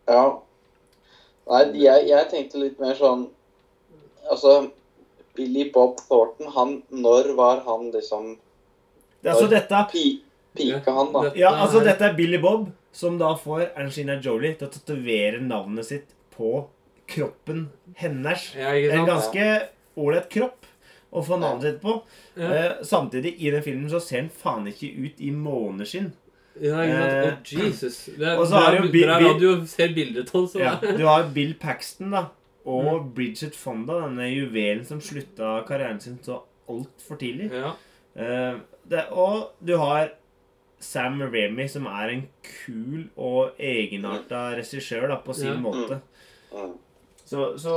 ja. 0.09 0.25
Nei, 1.51 1.65
jeg, 1.83 2.05
jeg 2.09 2.27
tenkte 2.31 2.59
litt 2.61 2.79
mer 2.79 2.95
sånn 2.95 3.25
Altså, 4.31 4.71
Billy 5.35 5.71
Bob 5.73 5.97
Thornton, 6.07 6.51
han 6.55 6.83
Når 6.93 7.35
var 7.35 7.63
han 7.65 7.89
liksom 7.91 8.37
det, 9.23 9.31
Altså, 9.33 9.49
dette 9.51 9.81
pi, 9.91 10.23
Pika 10.55 10.93
han, 10.95 11.11
da? 11.13 11.33
Ja, 11.35 11.51
altså, 11.65 11.81
er- 11.81 11.85
dette 11.91 12.05
er 12.11 12.15
Billy 12.15 12.39
Bob, 12.39 12.69
som 12.93 13.19
da 13.19 13.33
får 13.35 13.71
Angelina 13.77 14.21
Jolie 14.23 14.55
til 14.55 14.69
å 14.69 14.71
tatovere 14.71 15.41
navnet 15.43 15.85
sitt 15.89 16.15
på 16.37 16.67
kroppen 17.11 17.67
hennes. 18.01 18.49
Ja, 18.57 18.73
En 18.75 19.07
ganske 19.09 19.47
ålreit 20.01 20.29
kropp 20.33 20.67
å 21.13 21.23
få 21.27 21.39
navnet 21.43 21.63
sitt 21.67 21.81
på. 21.83 21.97
Ja. 22.39 22.49
Eh, 22.55 22.73
samtidig, 22.87 23.35
i 23.43 23.51
den 23.51 23.63
filmen 23.67 23.91
så 23.91 24.01
ser 24.03 24.21
han 24.23 24.31
faen 24.31 24.69
ikke 24.71 24.91
ut 25.07 25.21
i 25.21 25.31
måneskinn. 25.35 26.13
Ja, 26.61 26.83
ikke 26.85 27.01
sant? 27.01 27.53
Eh, 27.55 27.59
Å, 27.61 27.65
Jesus. 27.67 27.99
Det 28.19 28.27
er 28.29 28.39
og 28.39 28.47
så 28.51 28.61
har 28.61 28.77
jo 28.77 28.83
Bill- 28.83 28.93
Bill- 28.93 29.09
radio 29.27 29.53
ser 29.71 29.93
bildet 29.97 30.31
av 30.35 30.47
så 30.51 30.59
Ja, 30.61 30.75
du 30.81 31.05
har 31.07 31.25
Bill 31.35 31.55
Paxton, 31.55 32.11
da. 32.15 32.27
Og 32.67 33.15
Bridget 33.17 33.55
Fonda, 33.57 34.01
denne 34.05 34.27
juvelen 34.29 34.85
som 34.87 35.01
slutta 35.01 35.65
karrieren 35.67 36.01
sin 36.03 36.19
så 36.23 36.43
altfor 36.69 37.17
tidlig. 37.19 37.51
Ja. 37.53 37.73
Eh, 38.15 38.59
det, 38.91 39.07
og 39.11 39.53
du 39.65 39.77
har 39.81 40.11
Sam 40.81 41.21
Remy, 41.23 41.67
som 41.69 41.87
er 41.87 42.09
en 42.15 42.23
kul 42.43 43.09
og 43.17 43.57
egenarta 43.59 44.55
regissør 44.59 45.09
da, 45.09 45.17
på 45.25 45.35
sin 45.35 45.55
Ja. 45.55 45.57
måte. 45.61 46.01
Mm. 46.53 46.79
Så, 47.31 47.45
så, 47.63 47.73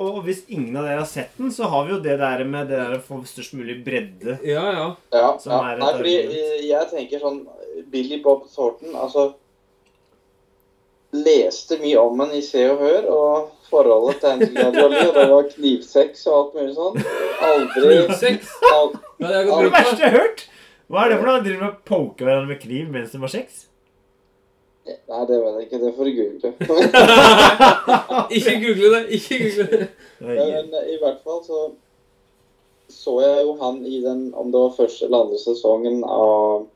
og 0.00 0.22
hvis 0.24 0.46
ingen 0.48 0.78
av 0.80 0.86
dere 0.88 1.02
har 1.02 1.08
sett 1.08 1.34
den, 1.36 1.50
så 1.52 1.68
har 1.68 1.84
vi 1.84 1.92
jo 1.92 1.98
det 2.00 2.14
der 2.16 2.40
med 2.48 2.70
det 2.70 2.78
der 2.80 2.94
å 2.96 3.02
få 3.04 3.18
størst 3.28 3.52
mulig 3.58 3.76
bredde. 3.84 4.38
ja, 4.40 4.62
ja. 4.72 4.86
Ja, 5.12 5.26
ja. 5.36 5.58
Nei, 5.76 5.90
fordi 5.98 6.14
eh, 6.22 6.54
jeg 6.64 6.88
tenker 6.88 7.20
sånn 7.20 7.42
Billy 7.92 8.22
Bob 8.24 8.46
Thornton 8.48 8.96
Altså 8.96 9.26
Leste 11.12 11.76
mye 11.82 12.00
om 12.00 12.22
ham 12.22 12.32
i 12.38 12.40
Se 12.46 12.62
og 12.70 12.80
Hør, 12.84 13.06
og 13.10 13.68
forholdet 13.68 14.20
til 14.22 14.30
Angelina 14.30 14.68
Jolie, 14.78 15.06
og 15.08 15.16
det 15.18 15.24
var 15.32 15.48
knivsex 15.50 16.22
og 16.30 16.36
alt 16.38 16.56
mulig 16.56 16.76
sånn. 16.76 17.00
Aldri 17.50 17.82
Knivsex? 17.84 18.52
al 18.70 18.92
det 18.94 19.26
Det 19.26 19.40
er 19.40 19.74
verste 19.74 19.98
jeg 19.98 20.06
har 20.06 20.16
hørt! 20.22 20.44
Hva 20.90 21.02
er 21.04 21.12
det 21.12 21.18
for 21.18 21.28
noe? 21.28 21.42
Driver 21.44 21.64
med 21.66 21.68
å 21.68 21.88
poke 21.90 22.24
hverandre 22.24 22.54
med 22.54 22.62
kniv 22.62 22.94
mens 22.94 23.12
de 23.12 23.20
har 23.26 23.32
sex? 23.34 23.66
Nei, 25.10 25.20
det 25.28 25.38
vet 25.42 25.54
jeg 25.58 25.66
ikke. 25.66 25.80
Det 25.84 25.92
får 25.96 26.04
du 26.04 26.12
google. 26.18 26.50
Ikke 28.36 28.56
google 28.64 28.90
det. 28.96 29.02
Ikke 29.16 29.38
google 29.44 29.66
det. 29.70 29.88
Men 30.20 30.36
men 30.70 30.90
i 30.94 30.98
hvert 31.00 31.22
fall 31.24 31.40
så 31.46 31.70
så 32.90 33.20
jeg 33.22 33.42
jo 33.46 33.52
han 33.62 33.86
i 33.86 34.00
den, 34.02 34.34
om 34.34 34.50
det 34.52 34.60
var 34.60 34.72
første 34.76 35.04
eller 35.06 35.24
andre 35.24 35.38
sesongen 35.38 36.02
av 36.04 36.66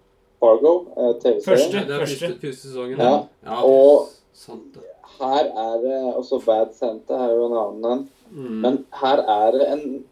Fargo, 0.40 0.74
eh, 0.96 1.14
TV-serien. 1.22 1.42
Første. 1.44 1.80
Det 1.88 1.94
er 1.94 2.04
første, 2.04 2.28
første 2.40 2.60
sesongen. 2.60 3.00
Ja. 3.00 3.14
ja 3.46 3.62
Og- 3.64 4.08
Sant. 4.34 4.78
Her 5.20 5.44
er 5.44 5.74
det 5.82 6.14
også 6.14 6.40
Bad 6.46 6.74
Santa 6.78 7.14
er 7.14 7.34
jo 7.34 7.46
en 7.46 7.58
annen 7.58 7.92
en. 7.92 8.08
Mm. 8.30 8.60
Men 8.64 8.86
her 9.00 9.18
er 9.18 9.50
det 9.50 9.72
en 9.72 10.04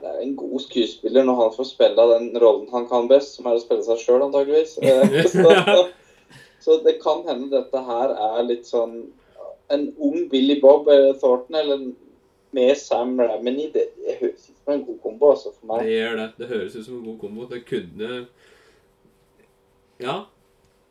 det 0.00 0.08
er 0.08 0.18
en 0.20 0.36
god 0.36 0.60
skuespiller 0.60 1.24
når 1.24 1.34
han 1.34 1.52
får 1.56 1.64
spille 1.64 2.02
den 2.10 2.38
rollen 2.42 2.66
han 2.72 2.88
kan 2.88 3.08
best, 3.08 3.36
som 3.36 3.46
er 3.46 3.56
å 3.56 3.62
spille 3.62 3.84
seg 3.86 4.02
sjøl, 4.02 4.24
antageligvis. 4.26 4.76
Eh, 6.56 6.62
så, 6.64 6.80
det 6.84 6.98
kan 7.02 7.22
hende 7.28 7.50
dette 7.52 7.82
her 7.86 8.16
er 8.16 8.42
litt 8.46 8.66
sånn 8.66 9.06
En 9.72 9.88
ung 9.98 10.28
Billy 10.30 10.60
Bob 10.62 10.86
eller 10.88 11.16
Thornton 11.18 11.56
eller 11.58 11.80
med 12.54 12.76
Sam 12.78 13.16
Ramini. 13.18 13.66
Det, 13.74 13.88
det 13.98 14.14
høres 14.20 14.44
ut 14.46 14.60
som 14.62 14.72
en 14.72 14.84
god 14.86 14.98
kombo 15.02 15.30
altså, 15.32 15.50
for 15.52 15.72
meg. 15.72 15.82
Det 15.82 15.96
gjør 15.96 16.14
det. 16.20 16.26
Det 16.38 16.48
høres 16.52 16.76
ut 16.76 16.84
som 16.86 16.98
en 17.00 17.06
god 17.08 17.18
kombo. 17.24 17.46
Det 17.50 17.62
kunne 17.66 18.26
Ja. 19.98 20.16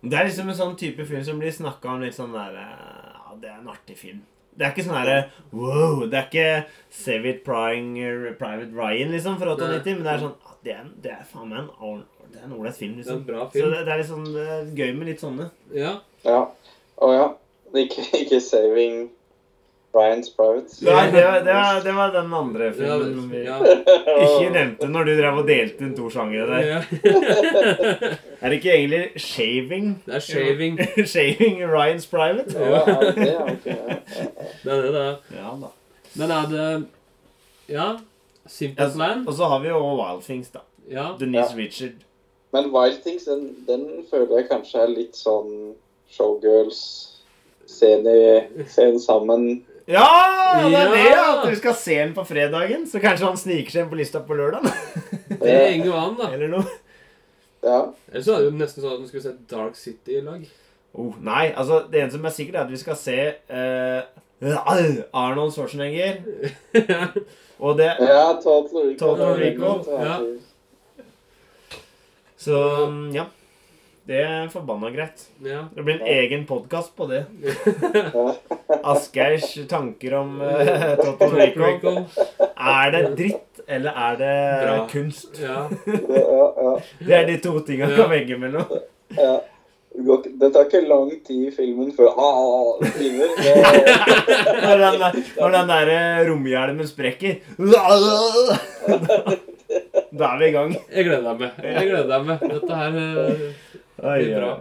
Det 0.03 0.19
er 0.19 0.27
liksom 0.27 0.51
en 0.51 0.59
sånn 0.59 0.75
type 0.77 1.05
film 1.07 1.23
som 1.25 1.39
blir 1.39 1.55
snakka 1.55 1.95
om 1.95 2.03
litt 2.03 2.17
sånn 2.17 2.35
der 2.35 2.59
eh, 2.61 3.15
Ja, 3.15 3.37
det 3.41 3.49
er 3.53 3.61
en 3.61 3.71
artig 3.71 3.97
film. 3.97 4.21
Det 4.55 4.65
er 4.65 4.71
ikke 4.71 4.85
sånn 4.87 4.97
herre 4.97 5.17
wow. 5.51 6.05
Det 6.07 6.19
er 6.19 6.27
ikke 6.29 6.49
Save 6.95 7.31
It 7.33 7.41
Prying 7.47 7.95
Private 8.39 8.71
Ryan, 8.71 9.11
liksom, 9.11 9.39
fra 9.41 9.55
98, 9.55 9.95
men 9.97 10.05
det 10.07 10.13
er 10.13 10.21
sånn 10.23 10.35
ah, 10.45 10.53
Det 10.63 10.75
er, 10.75 10.85
det 11.03 11.15
er 11.15 11.25
faen 11.29 11.49
meg 11.51 11.63
en 11.65 12.03
det 12.35 12.41
er 12.41 12.47
en 12.47 12.55
ålreit 12.57 12.75
film, 12.75 12.95
Det 12.97 13.05
er 13.07 13.13
en 13.13 13.19
liksom. 13.21 13.51
film. 13.51 13.65
Så 13.65 13.69
det, 13.71 13.81
det 13.85 13.93
er 13.93 13.99
litt 14.01 14.09
sånn 14.09 14.25
det 14.33 14.45
er 14.51 14.71
gøy 14.75 14.95
med 14.97 15.07
litt 15.11 15.21
sånne. 15.23 15.45
Ja. 15.75 15.91
Ja. 16.25 16.39
Å 16.99 17.11
ja. 17.13 17.27
Det 17.71 17.85
Ikke, 17.87 18.03
ikke 18.21 18.39
Saving 18.43 19.05
Brian's 19.95 20.29
Private. 20.35 20.75
Nei, 20.83 21.05
det 21.13 21.21
var, 21.23 21.37
det 21.45 21.53
var, 21.55 21.79
det 21.85 21.93
var 21.95 22.11
den 22.15 22.33
andre 22.35 22.65
Ja, 22.65 22.71
filmen 22.99 23.29
vi 23.31 23.43
ja. 23.45 23.57
ikke 23.63 24.49
nevnte 24.51 24.89
når 24.91 25.07
du 25.07 25.11
drev 25.21 25.39
og 25.41 25.47
delte 25.47 25.85
inn 25.87 25.93
to 25.97 26.09
sjangere 26.11 26.47
der. 26.51 26.67
ja. 26.67 26.79
Er 28.41 28.49
det 28.51 28.57
ikke 28.59 28.73
egentlig 28.75 29.21
Shaving? 29.23 29.87
Det 30.05 30.15
er 30.19 30.19
shaving. 30.25 30.75
Shaving 31.13 31.61
Ryan's 31.71 32.05
Private? 32.11 32.51
Ja, 32.59 32.81
ja, 32.83 32.97
det 33.15 33.29
er. 33.29 33.55
Ja, 33.65 33.77
ja. 33.79 33.95
Det 34.63 34.73
er 34.73 34.81
det 34.83 34.91
det 34.93 35.01
er. 35.05 35.15
Ja 35.39 35.53
da. 35.63 35.71
Men 36.19 36.31
er 36.31 36.51
det 36.51 36.67
Ja. 37.69 37.87
Simple 38.47 38.91
Plan? 38.95 39.23
Og 39.27 39.33
så 39.33 39.47
har 39.49 39.59
vi 39.63 39.71
jo 39.71 39.79
Wild 39.97 40.21
Things, 40.27 40.51
da. 40.53 40.59
Ja. 40.91 41.07
Denise 41.19 41.55
Richard. 41.57 42.03
Men 42.53 42.69
Wild 42.75 43.01
Things, 43.01 43.23
den, 43.25 43.47
den 43.67 43.87
føler 44.11 44.37
jeg 44.43 44.49
kanskje 44.51 44.83
er 44.83 44.91
litt 44.93 45.17
sånn 45.17 45.73
showgirls. 46.13 46.83
Scene, 47.65 48.13
scene 48.69 48.99
sammen. 49.01 49.63
Ja! 49.85 50.07
Det 50.65 50.79
er 50.79 50.91
det! 50.93 51.11
At 51.19 51.43
du 51.49 51.55
skal 51.59 51.75
se 51.77 51.97
den 51.99 52.13
på 52.15 52.25
fredagen. 52.25 52.87
Så 52.89 53.01
kanskje 53.03 53.29
han 53.29 53.37
sniker 53.37 53.73
seg 53.73 53.85
inn 53.85 53.91
på 53.91 53.99
lista 53.99 54.21
på 54.25 54.37
lørdag. 54.37 54.65
Det 55.29 55.53
henger 55.53 55.85
jo 55.91 55.95
an, 55.99 56.15
da. 56.19 56.31
Eller 56.33 56.51
noe. 56.51 56.65
Ja. 57.65 57.79
Ellers 58.11 58.29
hadde 58.29 58.45
du 58.45 58.51
det 58.53 58.61
nesten 58.61 58.83
sånn 58.83 58.95
at 58.97 59.03
du 59.03 59.09
skulle 59.09 59.25
sett 59.25 59.45
Dark 59.49 59.77
City 59.77 60.19
i 60.19 60.23
lag. 60.25 60.43
Oh, 60.95 61.15
nei, 61.19 61.49
altså 61.51 61.81
det 61.91 61.99
eneste 61.99 62.19
som 62.19 62.27
er 62.29 62.33
sikkert, 62.35 62.55
er 62.55 62.63
at 62.63 62.71
vi 62.71 62.79
skal 62.79 62.97
se 62.99 63.17
uh, 63.51 64.03
Arnold 65.11 65.55
Schwarzenegger. 65.55 66.21
Og 67.65 67.77
det 67.79 67.89
ja, 67.99 68.35
Total 68.43 68.91
Recall. 68.91 68.99
Total 68.99 69.39
Recall, 69.41 69.81
ja. 70.05 70.19
Så 72.45 72.61
ja. 73.15 73.25
Det 74.05 74.19
er 74.21 74.49
forbanna 74.53 74.91
greit. 74.93 75.23
Ja. 75.41 75.63
Det 75.73 75.81
blir 75.81 75.95
en 75.95 76.05
egen 76.05 76.43
podkast 76.45 76.91
på 76.95 77.07
det. 77.09 77.23
Askeirs 78.85 79.47
Asgeirs 79.47 79.55
tanker 79.69 80.13
om 80.19 80.35
uh, 80.41 80.93
Total 81.01 81.33
Recall. 81.39 81.97
Er 82.53 82.93
det 82.93 83.01
dritt, 83.17 83.63
eller 83.65 83.97
er 84.05 84.19
det 84.21 84.35
Bra. 84.61 84.77
kunst? 84.91 85.41
Ja. 85.41 85.65
Det 87.01 87.17
er 87.17 87.25
de 87.31 87.39
to 87.41 87.55
tinga 87.65 87.89
Ja. 87.89 87.95
kan 87.97 88.13
velge 88.13 88.37
mellom. 88.37 88.77
ja. 89.17 89.35
Det 89.95 90.49
tar 90.51 90.65
ikke 90.67 90.81
lang 90.89 91.11
tid 91.23 91.47
i 91.47 91.51
filmen 91.55 91.93
før 91.95 92.09
ah, 92.19 92.81
timer. 92.97 93.29
Når 94.65 94.81
den, 94.81 94.97
der- 94.99 95.19
når 95.39 95.53
den 95.55 95.69
der 95.71 95.91
eh, 95.93 96.23
romhjelmen 96.29 96.87
sprekker 96.87 97.37
Da 100.11 100.33
er 100.33 100.37
vi 100.41 100.49
i 100.49 100.51
gang. 100.51 100.75
Jeg 100.91 101.05
gleder 101.07 101.39
meg. 101.39 101.55
Jeg 101.63 101.87
gleder 101.87 102.27
meg. 102.27 102.43
Dette 102.43 102.81
her 102.81 102.99
eh, 102.99 103.64
blir 103.97 104.35
bra. 104.39 104.53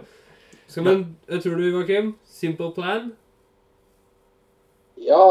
Skal 0.67 0.83
man, 0.83 1.03
jeg 1.29 1.41
tror 1.43 1.55
du, 1.59 1.69
Joakim? 1.69 2.15
Simple 2.25 2.71
Plan? 2.73 3.11
ja, 4.97 5.23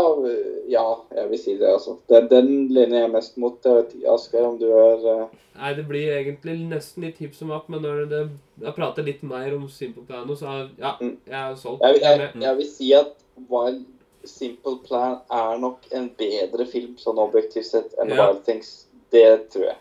ja, 0.69 0.85
jeg 1.17 1.31
vil 1.31 1.39
si 1.41 1.55
det, 1.59 1.67
altså. 1.67 1.97
Den, 2.09 2.29
den 2.31 2.51
lener 2.75 3.01
jeg 3.01 3.11
mest 3.15 3.39
mot. 3.41 3.57
Jeg 3.65 3.75
vet 3.79 3.95
ikke, 3.97 4.13
Asgeir, 4.13 4.45
om 4.47 4.59
du 4.61 4.67
er 4.71 5.07
uh... 5.09 5.25
Nei, 5.55 5.71
det 5.75 5.85
blir 5.89 6.13
egentlig 6.15 6.55
nesten 6.69 7.07
litt 7.07 7.19
hipp 7.23 7.35
som 7.39 7.51
happ, 7.55 7.69
men 7.73 7.83
når 7.83 8.05
det, 8.11 8.21
jeg 8.63 8.75
prater 8.77 9.07
litt 9.07 9.23
mer 9.27 9.55
om 9.57 9.65
Simple 9.71 10.05
Plan 10.07 10.27
nå, 10.29 10.37
så 10.39 10.47
er 10.53 10.63
ja, 10.83 10.93
Mm. 11.01 11.17
jeg 11.27 11.41
er 11.41 11.55
solgt. 11.59 11.83
jeg, 11.83 12.01
Jeg 12.03 12.21
jeg, 12.21 12.31
jeg 12.43 12.57
vil 12.61 12.71
si 12.71 12.93
at 12.99 13.13
Wild 13.51 13.85
Simple 14.25 14.79
Plan 14.87 15.19
er 15.31 15.59
nok 15.63 15.87
en 15.95 16.11
bedre 16.19 16.67
film 16.71 16.95
sånn 17.01 17.19
objektivt 17.23 17.67
sett 17.71 17.95
enn 18.03 18.11
Ja. 18.15 18.29
Wild 18.31 18.45
Things. 18.47 18.87
Det 19.15 19.49
tror 19.53 19.65
jeg. 19.71 19.77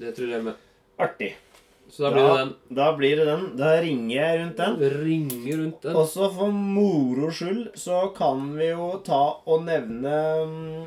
Det 0.00 0.14
tror 0.16 0.28
jeg 0.36 0.44
med. 0.44 0.54
Artig. 0.98 1.32
Så 1.90 2.02
da 2.02 2.10
blir 2.10 2.24
det 2.26 2.36
den. 2.38 2.52
Da 2.74 2.88
blir 2.96 3.16
det 3.20 3.24
den. 3.28 3.44
Da 3.58 3.70
ringer 3.82 4.14
jeg 4.16 4.40
rundt 4.40 4.56
den. 4.58 4.76
Ringer 5.04 5.58
rundt 5.60 5.82
den. 5.82 5.96
Også 6.00 6.28
for 6.34 6.50
moro 6.50 7.30
skyld 7.30 7.68
så 7.78 8.08
kan 8.16 8.48
vi 8.58 8.72
jo 8.72 8.90
ta 9.06 9.22
og 9.46 9.66
nevne 9.68 10.16
mm, 10.48 10.86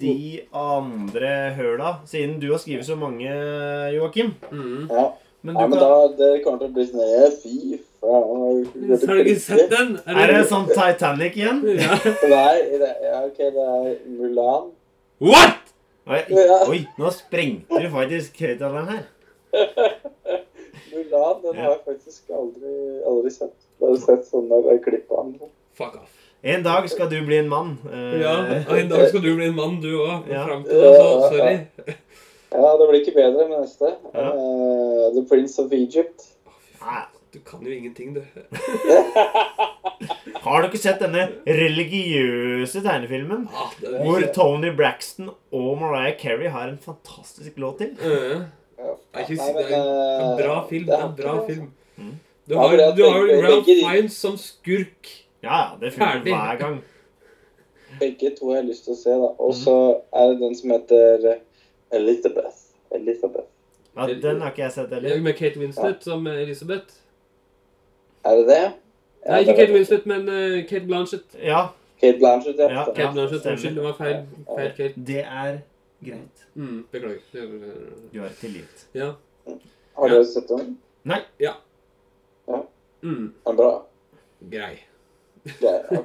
de 0.00 0.40
andre 0.52 1.30
høla, 1.56 1.92
siden 2.08 2.38
du 2.42 2.50
har 2.50 2.60
skrevet 2.62 2.86
så 2.86 2.96
mange, 2.98 3.30
Joakim. 3.94 4.34
Mm. 4.50 4.88
Ja, 4.90 5.06
Men 5.42 5.54
ja 5.56 5.66
men 5.68 5.78
kan 5.78 5.80
da 5.80 6.08
det 6.18 6.32
kommer 6.44 6.58
til 6.60 6.68
å 6.68 6.74
bli 6.74 6.84
sånn 6.84 7.00
«Ja, 7.00 7.30
Fy 7.40 7.78
faen. 8.00 8.66
Har 8.90 9.14
du 9.16 9.22
ikke 9.22 9.40
sett 9.40 9.70
den? 9.72 9.94
Er 10.04 10.34
det 10.34 10.42
sånn 10.50 10.68
Titanic 10.68 11.38
igjen? 11.38 11.62
Ja. 11.80 11.96
Nei, 12.28 12.58
det, 12.82 12.90
ja, 13.06 13.22
ok, 13.24 13.40
det 13.40 13.64
er 13.64 13.96
Mulan. 14.18 14.68
What?! 15.24 15.72
Oi, 16.10 16.20
oi 16.66 16.78
nå 16.98 17.10
sprengte 17.14 17.80
du 17.80 17.88
faktisk 17.92 18.40
høyttaleren 18.42 18.88
her. 18.96 19.04
Mulan, 20.94 21.42
den 21.42 21.54
Ja. 21.54 21.60
har 21.62 21.70
jeg 21.76 21.84
faktisk 21.86 22.30
aldri, 22.30 23.02
aldri 23.06 23.30
sett. 23.30 23.54
Bare 23.80 23.96
sett 23.98 24.24
sånne 24.28 24.78
klipp 24.84 25.10
av 25.12 25.24
den. 25.32 25.40
Fuck 25.74 25.94
off. 25.96 26.16
En 26.42 26.62
dag 26.64 26.88
skal 26.88 27.08
du 27.10 27.20
bli 27.26 27.36
en 27.36 27.48
mann. 27.48 27.78
Eh, 27.92 28.20
Ja, 28.22 28.36
og 28.68 28.78
en 28.78 28.88
dag 28.88 29.08
skal 29.08 29.20
du 29.20 29.34
bli 29.36 29.46
en 29.46 29.54
mann, 29.56 29.80
du 29.80 29.88
òg. 29.98 30.26
Ja. 30.28 30.44
Fram 30.46 30.64
til 30.64 30.80
det, 30.80 30.96
så 30.96 31.20
sorry. 31.28 31.58
Ja, 32.52 32.76
det 32.80 32.88
blir 32.88 33.00
ikke 33.04 33.14
bedre 33.14 33.48
med 33.48 33.60
neste. 33.60 33.94
Ja. 34.14 34.30
Uh, 34.34 35.10
The 35.14 35.22
Prince 35.28 35.58
of 35.62 35.72
Egypt. 35.72 36.22
Nei, 36.80 37.02
Du 37.32 37.38
kan 37.46 37.60
jo 37.62 37.70
ingenting, 37.70 38.14
du. 38.14 38.22
Har 40.42 40.62
du 40.62 40.66
ikke 40.70 40.80
sett 40.82 40.98
denne 41.02 41.28
religiøse 41.46 42.80
tegnefilmen? 42.82 43.44
Ah, 43.54 43.70
er 43.84 44.00
Hvor 44.02 44.20
Tony 44.34 44.70
Braxton 44.76 45.28
og 45.52 45.76
Mariah 45.78 46.16
Carey 46.18 46.48
har 46.50 46.68
en 46.72 46.78
fantastisk 46.82 47.58
låt 47.60 47.78
til? 47.84 47.92
Uh 48.00 48.10
Ja. 48.10 48.40
Det 48.80 49.20
er 49.20 49.26
ikke 49.26 49.34
Nei, 49.34 49.52
men, 49.52 49.64
det 49.64 49.76
er 49.76 50.20
en 50.20 50.30
eh, 50.30 50.44
bra 50.44 50.56
film. 50.68 50.86
det 50.86 50.94
er 50.98 51.04
en 51.06 51.16
bra 51.16 51.34
film. 51.46 51.66
Mm. 51.96 52.14
Du 52.48 52.56
har, 52.56 52.72
er 52.72 52.94
du 52.96 53.02
har 53.04 53.18
jo 53.18 53.42
Ralph 53.44 53.68
Fiennes 53.68 54.12
som 54.12 54.36
skurk. 54.40 55.10
Ja, 55.42 55.56
ja, 55.56 55.68
det 55.80 55.92
funker 55.92 56.12
Ferdig. 56.12 56.34
hver 56.34 56.56
gang. 56.56 56.80
Begge 58.00 58.32
to 58.38 58.50
har 58.50 58.56
jeg 58.56 58.64
lyst 58.70 58.84
til 58.84 58.94
å 58.94 58.98
se, 59.00 59.14
da. 59.22 59.30
Og 59.38 59.54
så 59.54 59.76
er 60.12 60.32
det 60.32 60.40
den 60.40 60.56
som 60.56 60.74
heter 60.74 61.30
Elizabeth. 61.92 62.56
Elizabeth. 62.94 63.48
Ja, 63.96 64.06
den 64.06 64.40
har 64.40 64.50
ikke 64.50 64.62
jeg 64.62 64.72
sett 64.72 64.94
heller. 64.94 65.20
Med 65.20 65.34
Kate 65.38 65.60
Winslet 65.60 66.04
som 66.04 66.26
Elisabeth. 66.26 67.00
Er 68.24 68.36
det 68.36 68.46
det? 68.46 68.62
Ja, 69.26 69.32
Nei, 69.32 69.40
ikke 69.40 69.56
Kate 69.56 69.72
Winslet, 69.72 70.06
men 70.06 70.28
uh, 70.28 70.62
Kate 70.68 70.86
Blanchett. 70.86 71.36
Ja, 71.42 71.66
Kate 72.00 72.18
Blanchett, 72.18 72.58
ja. 72.58 72.70
Ja, 72.72 72.84
Kate 72.84 73.12
Blanchett. 73.12 73.46
Unnskyld, 73.46 73.76
det 73.76 73.84
var 73.84 73.96
feil. 73.98 74.22
feil 74.56 74.72
Kate. 74.76 75.06
det 75.06 75.18
er 75.24 75.58
greit. 76.00 76.44
Mm, 76.56 76.84
beklager. 76.92 77.56
Du 78.12 78.20
er 78.24 78.36
tilgitt. 78.40 78.86
Ja. 78.96 79.12
Har 79.94 80.08
dere 80.12 80.24
sett 80.28 80.48
den? 80.48 80.76
Nei, 81.08 81.20
ja. 81.40 81.54
Mm, 83.02 83.32
Den 83.32 83.32
er 83.46 83.56
bra. 83.56 83.70
grei. 84.40 84.74
Det 85.44 85.64
er, 85.64 85.86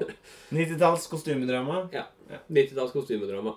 ja. 1.92 2.38
90-talls 2.56 2.94
kostymedrama. 2.96 3.56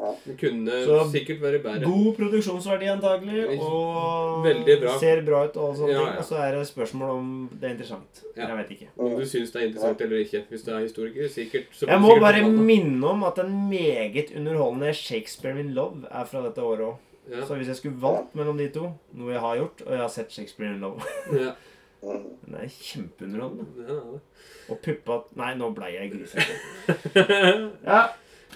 kostymedrama. 0.00 0.06
Ja. 0.06 0.06
Ja. 0.06 0.14
Det 0.24 0.36
kunne 0.40 0.70
Så- 0.84 1.10
sikkert 1.12 1.40
vært 1.40 1.62
bedre. 1.62 1.84
God 1.84 2.16
produksjonsverdi 2.16 2.86
antagelig, 2.88 3.60
og 3.60 4.44
Veldig 4.44 4.76
bra. 4.80 4.98
ser 4.98 5.20
bra 5.22 5.44
ut. 5.44 5.56
Og 5.56 5.76
sånne 5.76 5.92
Ja, 5.92 5.98
ting. 5.98 6.06
ja. 6.14 6.18
Og 6.18 6.24
så 6.24 6.36
er 6.38 6.52
det 6.58 6.66
spørsmål 6.68 7.10
om 7.10 7.48
det 7.60 7.64
er 7.64 7.74
interessant. 7.74 8.22
Ja. 8.36 8.46
Jeg 8.48 8.56
vet 8.56 8.70
ikke. 8.78 8.88
Om 8.98 9.10
du 9.20 9.24
syns 9.26 9.52
det 9.52 9.62
er 9.62 9.66
interessant 9.66 10.00
eller 10.00 10.16
ikke. 10.24 10.44
Hvis 10.50 10.62
du 10.64 10.70
er 10.74 10.80
historiker, 10.80 11.28
sikkert. 11.28 11.66
så 11.72 11.86
Jeg 11.86 12.00
må 12.00 12.08
sikkert 12.08 12.20
bare 12.20 12.50
minne 12.50 13.04
om 13.06 13.24
at 13.24 13.36
den 13.36 13.68
meget 13.70 14.32
underholdende 14.36 14.94
Shakespeare 14.94 15.58
in 15.60 15.74
Love 15.74 16.06
er 16.10 16.24
fra 16.24 16.42
dette 16.42 16.58
året 16.62 16.80
òg. 16.80 16.96
Ja. 17.30 17.44
Så 17.46 17.54
hvis 17.56 17.66
jeg 17.68 17.76
skulle 17.76 18.00
valgt 18.00 18.34
mellom 18.34 18.56
de 18.58 18.68
to, 18.68 18.92
noe 19.14 19.30
jeg 19.32 19.40
har 19.40 19.56
gjort, 19.56 19.82
og 19.86 19.90
jeg 19.92 19.98
har 20.00 20.08
sett 20.08 20.32
Shakespeare 20.32 20.72
in 20.74 20.80
Love 20.80 21.00
Ja. 21.32 21.52
Den 22.02 22.54
er 22.54 22.66
kjempeunderholdende. 22.66 23.66
Ja. 23.88 23.94
Og 24.70 24.78
puppa 24.82 25.22
Nei, 25.36 25.54
nå 25.54 25.70
blei 25.74 25.92
jeg 25.92 26.10
grisete. 26.12 26.54
Ja, 27.86 28.06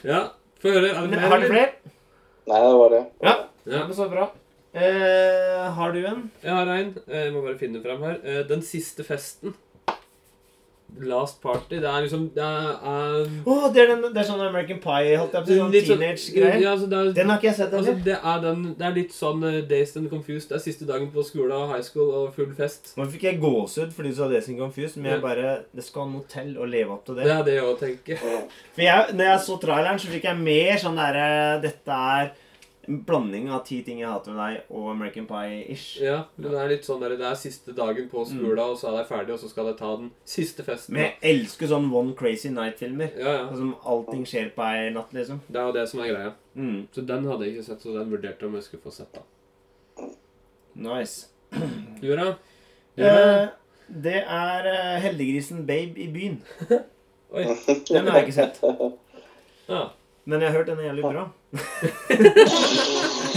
ja. 0.05 0.29
Få 0.65 0.73
høre. 0.73 0.91
Er 0.95 1.03
det 1.05 1.11
mer, 1.13 1.27
har 1.29 1.37
du 1.39 1.45
eller? 1.45 1.53
flere? 1.53 1.93
Nei, 2.49 2.61
det 2.65 2.73
var 2.81 2.91
det. 2.95 3.03
Ja. 3.25 3.35
Ja. 3.69 3.83
Men 3.87 3.95
så 3.97 4.09
bra. 4.13 4.25
Eh, 4.75 5.67
har 5.77 5.93
du 5.95 6.01
en? 6.09 6.23
Jeg 6.43 6.53
har 6.57 6.71
en. 6.75 6.95
Jeg 7.07 7.33
må 7.35 7.43
bare 7.45 7.59
finne 7.61 7.83
frem 7.85 8.03
her. 8.09 8.17
Eh, 8.25 8.41
Den 8.49 8.63
siste 8.67 9.05
festen. 9.07 9.55
Last 11.01 11.41
Party. 11.43 11.81
Det 11.83 11.89
er 11.91 12.03
liksom 12.05 12.29
Det 12.35 12.43
er, 12.43 12.69
er 12.87 13.25
oh, 13.51 13.65
det, 13.75 13.83
er 13.83 13.89
den, 13.95 14.03
det 14.15 14.21
er 14.23 14.29
sånn 14.29 14.43
American 14.45 14.79
Pie, 14.83 15.17
holdt 15.19 15.35
jeg 15.35 15.43
på 15.43 15.49
å 15.49 15.49
si. 15.49 15.57
Sånn 15.59 15.73
sånn- 15.75 15.89
teenage-greier. 15.89 16.61
Ja, 16.63 16.75
altså, 16.77 16.87
Den 17.17 17.33
har 17.33 17.41
ikke 17.41 17.49
jeg 17.51 17.59
sett 17.59 17.75
altså, 17.75 17.95
det, 18.05 18.19
er 18.21 18.45
den, 18.45 18.63
det 18.79 18.87
er 18.89 18.95
litt 18.99 19.17
sånn 19.17 19.43
uh, 19.43 19.59
Dazed 19.71 19.99
and 20.03 20.11
Confused. 20.13 20.49
Det 20.53 20.59
er 20.61 20.65
siste 20.67 20.87
dagen 20.89 21.11
på 21.15 21.25
skole 21.27 21.57
og 21.57 21.73
high 21.75 21.83
school 21.87 22.13
og 22.21 22.31
full 22.37 22.53
fest. 22.55 22.95
Nå 22.99 23.09
fikk 23.11 23.27
jeg 23.31 23.41
gåsehud 23.43 23.93
fordi 23.97 24.15
du 24.15 24.19
sa 24.21 24.31
Dazed 24.31 24.55
and 24.55 24.63
confused, 24.63 25.01
men 25.01 25.17
jeg 25.17 25.25
bare 25.25 25.57
Det 25.75 25.85
skal 25.87 26.09
noe 26.13 26.25
til 26.31 26.55
å 26.61 26.69
leve 26.69 26.95
opp 26.95 27.05
til 27.09 27.19
Det 27.19 27.27
det. 27.27 27.35
er 27.41 27.45
det 27.51 27.59
jeg 27.59 27.67
òg 27.73 27.83
tenker. 27.83 28.25
For 28.75 28.83
jeg, 28.87 29.15
når 29.19 29.31
jeg 29.33 29.45
så 29.49 29.59
traileren, 29.67 29.99
så 30.03 30.15
fikk 30.15 30.31
jeg 30.31 30.43
mer 30.47 30.81
sånn 30.83 30.99
derre 31.03 31.29
Dette 31.65 32.01
er 32.15 32.33
en 32.89 32.99
blanding 33.07 33.49
av 33.53 33.63
ti 33.67 33.79
ting 33.87 33.99
jeg 34.03 34.09
hater 34.11 34.33
med 34.35 34.41
deg 34.43 34.71
og 34.77 34.91
American 34.93 35.27
Pie-ish. 35.29 36.01
Ja, 36.03 36.25
men 36.37 36.51
det 36.53 36.61
er 36.61 36.69
litt 36.73 36.85
sånn 36.89 37.01
der, 37.03 37.15
det 37.21 37.27
er 37.29 37.39
siste 37.41 37.75
dagen 37.77 38.09
på 38.13 38.25
skolen, 38.29 38.59
og 38.65 38.79
så 38.81 38.91
er 38.93 38.99
det 38.99 39.07
ferdig, 39.09 39.35
og 39.37 39.41
så 39.43 39.51
skal 39.53 39.71
jeg 39.71 39.79
ta 39.81 39.91
den 40.01 40.11
siste 40.29 40.67
festen. 40.67 40.95
Men 40.99 41.09
jeg 41.11 41.35
elsker 41.35 41.71
sånn 41.73 41.91
One 41.95 42.15
Crazy 42.19 42.51
Night-filmer. 42.55 43.15
Ja, 43.19 43.37
ja. 43.41 43.47
Som 43.57 43.75
allting 43.85 44.25
skjer 44.29 44.51
på 44.57 44.67
ei 44.69 44.91
natt, 44.95 45.13
liksom. 45.17 45.41
Det 45.49 45.61
er 45.63 45.69
jo 45.71 45.77
det 45.79 45.87
som 45.91 46.01
er 46.05 46.13
greia. 46.13 46.33
Mm, 46.55 46.81
Så 46.95 47.07
den 47.07 47.25
hadde 47.31 47.47
jeg 47.49 47.57
ikke 47.57 47.69
sett, 47.71 47.83
så 47.83 47.97
den 47.99 48.11
vurderte 48.13 48.45
jeg 48.45 48.49
om 48.53 48.55
jeg 48.61 48.67
skulle 48.69 48.85
få 48.87 48.95
sett. 48.95 49.13
da. 49.17 50.09
nice. 50.75 51.27
Du, 52.01 52.09
da? 52.17 52.35
Du. 52.97 53.03
Eh, 53.05 53.49
det 54.05 54.21
er 54.27 54.67
eh, 54.71 55.01
Heldiggrisen 55.05 55.65
Babe 55.67 56.01
i 56.01 56.09
byen. 56.13 56.41
Oi. 57.35 57.45
Den 57.89 58.07
har 58.09 58.19
jeg 58.21 58.29
ikke 58.29 58.37
sett. 58.37 58.61
Ja. 59.69 59.81
Men 60.25 60.41
jeg 60.41 60.51
har 60.51 60.59
hørt 60.59 60.69
den 60.71 60.79
er 60.83 60.89
jævlig 60.91 61.05
bra. 61.05 61.25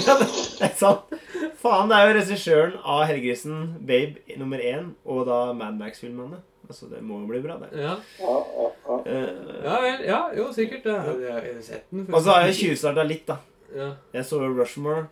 Ja, 0.06 0.14
det 0.18 0.28
er 0.66 0.76
sant. 0.78 1.18
Faen, 1.62 1.90
det 1.90 1.98
er 1.98 2.08
jo 2.08 2.16
regissøren 2.18 2.78
av 2.84 3.04
'Helgegrisen', 3.08 3.78
Babe 3.86 4.38
nummer 4.38 4.62
én, 4.62 4.94
og 5.06 5.26
da 5.30 5.54
Mad 5.54 5.78
Max-filmene. 5.80 6.40
Altså, 6.68 6.90
det 6.92 7.02
må 7.04 7.22
jo 7.22 7.28
bli 7.30 7.42
bra, 7.42 7.58
det. 7.62 7.70
Ja. 7.80 7.94
Ja, 8.20 8.38
ja, 8.58 8.70
ja. 8.88 8.98
Eh, 9.06 9.30
ja 9.64 9.76
vel. 9.82 10.02
Ja, 10.06 10.22
jo, 10.38 10.48
sikkert. 10.54 10.86
Ja. 10.86 11.04
Jeg 11.22 11.32
har 11.34 11.62
sett 11.62 11.86
den. 11.92 12.08
og 12.14 12.22
så 12.22 12.34
har 12.36 12.48
jeg 12.48 12.58
tjuvstarta 12.60 13.06
litt, 13.08 13.28
da. 13.28 13.38
Ja. 13.76 13.92
Jeg 14.14 14.26
så 14.26 14.42
jo 14.44 14.52
Rushmore. 14.58 15.08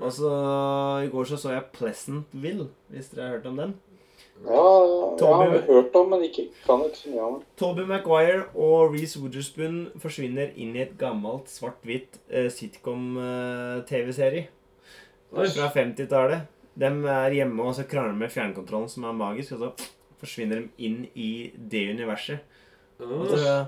Og 0.00 0.12
så 0.12 0.30
i 1.04 1.08
går 1.12 1.24
så 1.28 1.36
så 1.36 1.52
jeg 1.52 1.64
Pleasantville, 1.76 2.68
hvis 2.88 3.10
dere 3.12 3.26
har 3.26 3.36
hørt 3.38 3.46
om 3.46 3.56
den. 3.56 3.74
Ja, 4.46 4.66
ja, 4.88 5.16
jeg 5.20 5.50
har 5.52 5.66
hørt 5.66 5.96
om, 6.00 6.08
men 6.14 6.22
ikke, 6.24 6.46
kan 6.64 6.84
ikke 6.86 6.98
så 6.98 7.10
mye 7.12 7.26
om. 7.26 7.40
Toby 7.60 7.84
Maguire 7.88 8.46
og 8.54 8.94
Reece 8.94 9.20
Wooderspoon 9.20 9.82
forsvinner 10.00 10.54
inn 10.56 10.72
i 10.78 10.84
et 10.86 10.94
gammelt 11.00 11.50
svart-hvitt 11.52 12.20
eh, 12.30 12.48
sitcom-TV-serie 12.52 14.46
Oi. 15.36 15.48
fra 15.52 15.68
50-tallet. 15.74 16.48
De 16.80 16.88
er 16.88 17.36
hjemme 17.36 17.66
og 17.66 17.76
så 17.76 17.84
krangler 17.88 18.16
med 18.16 18.32
fjernkontrollen, 18.32 18.88
som 18.88 19.04
er 19.08 19.18
magisk, 19.18 19.58
og 19.58 19.60
så 19.60 19.90
forsvinner 20.22 20.62
de 20.62 20.86
inn 20.88 21.02
i 21.14 21.50
det 21.54 21.84
universet. 21.92 22.40
Og 23.00 23.28
så 23.32 23.58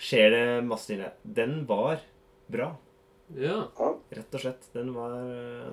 skjer 0.00 0.32
det 0.32 0.46
masse 0.66 0.92
inni 0.92 1.04
der. 1.04 1.14
Den 1.22 1.62
var 1.68 2.00
bra, 2.52 2.72
ja. 3.38 3.58
rett 4.12 4.34
og 4.34 4.40
slett. 4.40 4.66
Den 4.74 4.92
var, 4.94 5.14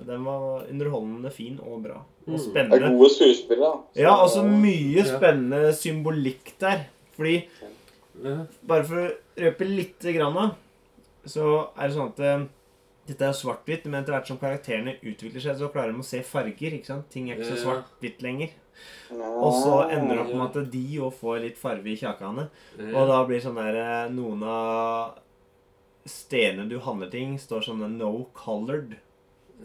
den 0.06 0.24
var 0.24 0.64
underholdende 0.70 1.30
fin 1.32 1.58
og 1.60 1.82
bra. 1.84 1.98
Og 2.26 2.34
Og 2.34 2.38
Det 2.38 2.40
er 2.40 2.68
spennende. 2.68 2.92
gode 2.98 3.10
skuespillere. 3.10 3.72
Ja, 3.96 4.14
altså 4.22 4.44
mye 4.46 4.96
Ja. 5.04 5.04
spennende 5.18 5.72
symbolikk 5.74 6.54
der. 6.60 6.86
Fordi. 7.16 7.44
Bare 8.66 8.84
for 8.84 8.96
å 8.96 9.10
røpe 9.36 9.66
litt 9.68 10.00
grann, 10.00 10.34
da, 10.34 10.50
så 11.26 11.68
er 11.76 11.88
det 11.88 11.96
sånn 11.96 12.08
at 12.12 12.20
eh, 12.20 12.46
dette 13.06 13.22
er 13.26 13.32
svart-hvitt, 13.32 13.86
men 13.86 14.02
etter 14.02 14.12
hvert 14.14 14.26
som 14.28 14.38
karakterene 14.38 14.96
utvikler 15.02 15.40
seg, 15.40 15.56
så 15.58 15.70
klarer 15.72 15.92
de 15.92 15.98
å 16.02 16.04
se 16.04 16.20
farger. 16.22 16.74
ikke 16.76 16.86
sant? 16.86 17.08
Ting 17.10 17.30
er 17.30 17.36
ikke 17.36 17.56
så 17.56 17.64
svart-hvitt 17.64 18.20
lenger. 18.22 18.50
Og 19.12 19.52
så 19.52 19.90
ender 19.90 20.16
det 20.16 20.26
opp 20.26 20.34
med 20.34 20.56
at 20.56 20.70
de 20.72 20.84
òg 21.00 21.12
får 21.18 21.40
litt 21.42 21.58
farge 21.58 21.86
i 21.92 21.96
kjakene. 21.96 22.48
Og 22.94 23.08
da 23.08 23.24
blir 23.28 23.40
sånn 23.42 23.58
der 23.58 23.76
eh, 23.80 24.08
Noen 24.14 24.42
av 24.44 25.18
stedene 26.08 26.68
du 26.70 26.78
handler 26.82 27.10
ting, 27.12 27.36
står 27.38 27.64
sånn 27.68 27.84
no 27.98 28.26
colored. 28.36 28.96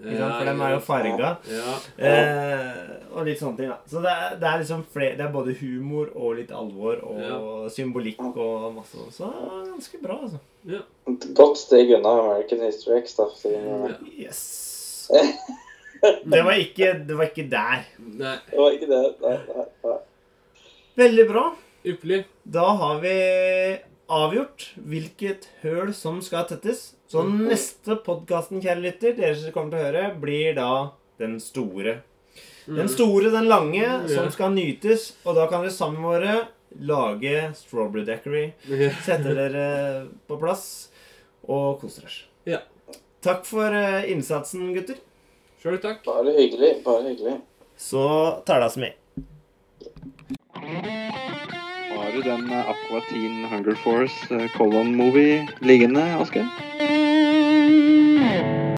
Ja. 0.04 0.28
For 0.36 0.44
dem 0.50 0.60
er 0.60 0.74
jo 0.74 0.80
farga. 0.84 1.30
Ja. 1.48 1.74
Eh, 2.04 2.80
og 3.16 3.24
litt 3.30 3.40
sånne 3.40 3.56
ting, 3.62 3.70
da. 3.72 3.78
Så 3.88 4.02
det 4.04 4.12
er, 4.12 4.34
det 4.42 4.50
er 4.50 4.58
liksom 4.60 4.82
flere 4.92 5.16
Det 5.16 5.24
er 5.24 5.32
både 5.32 5.54
humor 5.62 6.10
og 6.20 6.34
litt 6.36 6.52
alvor 6.52 7.00
og 7.08 7.70
symbolikk 7.72 8.20
og 8.26 8.66
masse 8.76 8.98
sånn. 9.00 9.14
Så 9.16 9.30
det 9.32 9.46
er 9.46 9.70
ganske 9.72 10.02
bra, 10.04 10.18
altså. 10.28 10.42
Godt 11.40 11.62
steg 11.62 11.94
unna 11.96 12.12
American 12.26 12.66
History 12.66 13.00
X. 13.06 13.16
da. 13.22 13.30
Ja. 13.48 13.96
Yes. 14.18 14.42
Det 16.06 16.42
var 16.44 16.60
ikke, 16.60 16.90
det 17.08 17.16
var 17.18 17.30
ikke 17.32 17.46
der. 17.50 17.86
Nei, 17.98 18.36
Det 18.52 18.58
var 18.60 18.74
ikke 18.76 18.90
det. 18.92 18.98
Nei, 19.24 19.38
nei, 19.48 19.64
nei. 19.88 19.96
Veldig 21.00 21.24
bra. 21.32 21.44
ypperlig. 21.88 22.20
Da 22.44 22.66
har 22.82 23.00
vi 23.02 23.14
avgjort 24.12 24.72
hvilket 24.78 25.48
høl 25.64 25.94
som 25.96 26.22
skal 26.26 26.48
tettes. 26.50 26.94
Så 27.10 27.24
neste 27.30 27.98
podkasten, 28.06 28.62
kjære 28.64 28.82
lytter, 28.84 29.16
dere 29.18 29.54
kommer 29.54 29.76
til 29.76 29.80
å 29.82 29.86
høre, 29.88 30.04
blir 30.22 30.56
da 30.58 30.70
den 31.22 31.40
store. 31.44 32.00
Den 32.66 32.90
store, 32.90 33.30
den 33.30 33.48
lange, 33.50 33.86
som 34.10 34.30
skal 34.34 34.56
nytes. 34.56 35.12
Og 35.26 35.38
da 35.38 35.46
kan 35.52 35.66
dere 35.66 35.74
sammen 35.74 36.02
med 36.02 36.16
våre 36.16 36.38
lage 36.86 37.52
strawberry 37.56 38.06
daiquiri. 38.08 38.46
Sette 39.06 39.36
dere 39.38 39.68
på 40.28 40.40
plass 40.42 40.66
og 41.46 41.80
kose 41.84 42.04
dere. 42.04 42.24
Ja. 42.56 42.62
Takk 43.26 43.46
for 43.48 43.74
eh, 43.74 44.10
innsatsen, 44.14 44.68
gutter. 44.76 45.00
Sjøl 45.62 45.80
takk. 45.82 46.04
Bare 46.06 46.36
hyggelig. 46.38 46.76
Bare 46.86 47.08
hyggelig. 47.10 47.40
Så 47.78 48.06
talas 48.46 48.78
med. 48.78 48.94
Har 52.16 52.22
den 52.24 52.52
eh, 52.52 52.70
Aqua 52.70 53.02
Teen 53.10 53.44
Hunger 53.44 53.76
Force 53.76 54.36
eh, 54.36 54.48
Colon-movie 54.58 55.48
liggende, 55.60 56.04
Asker? 56.16 56.48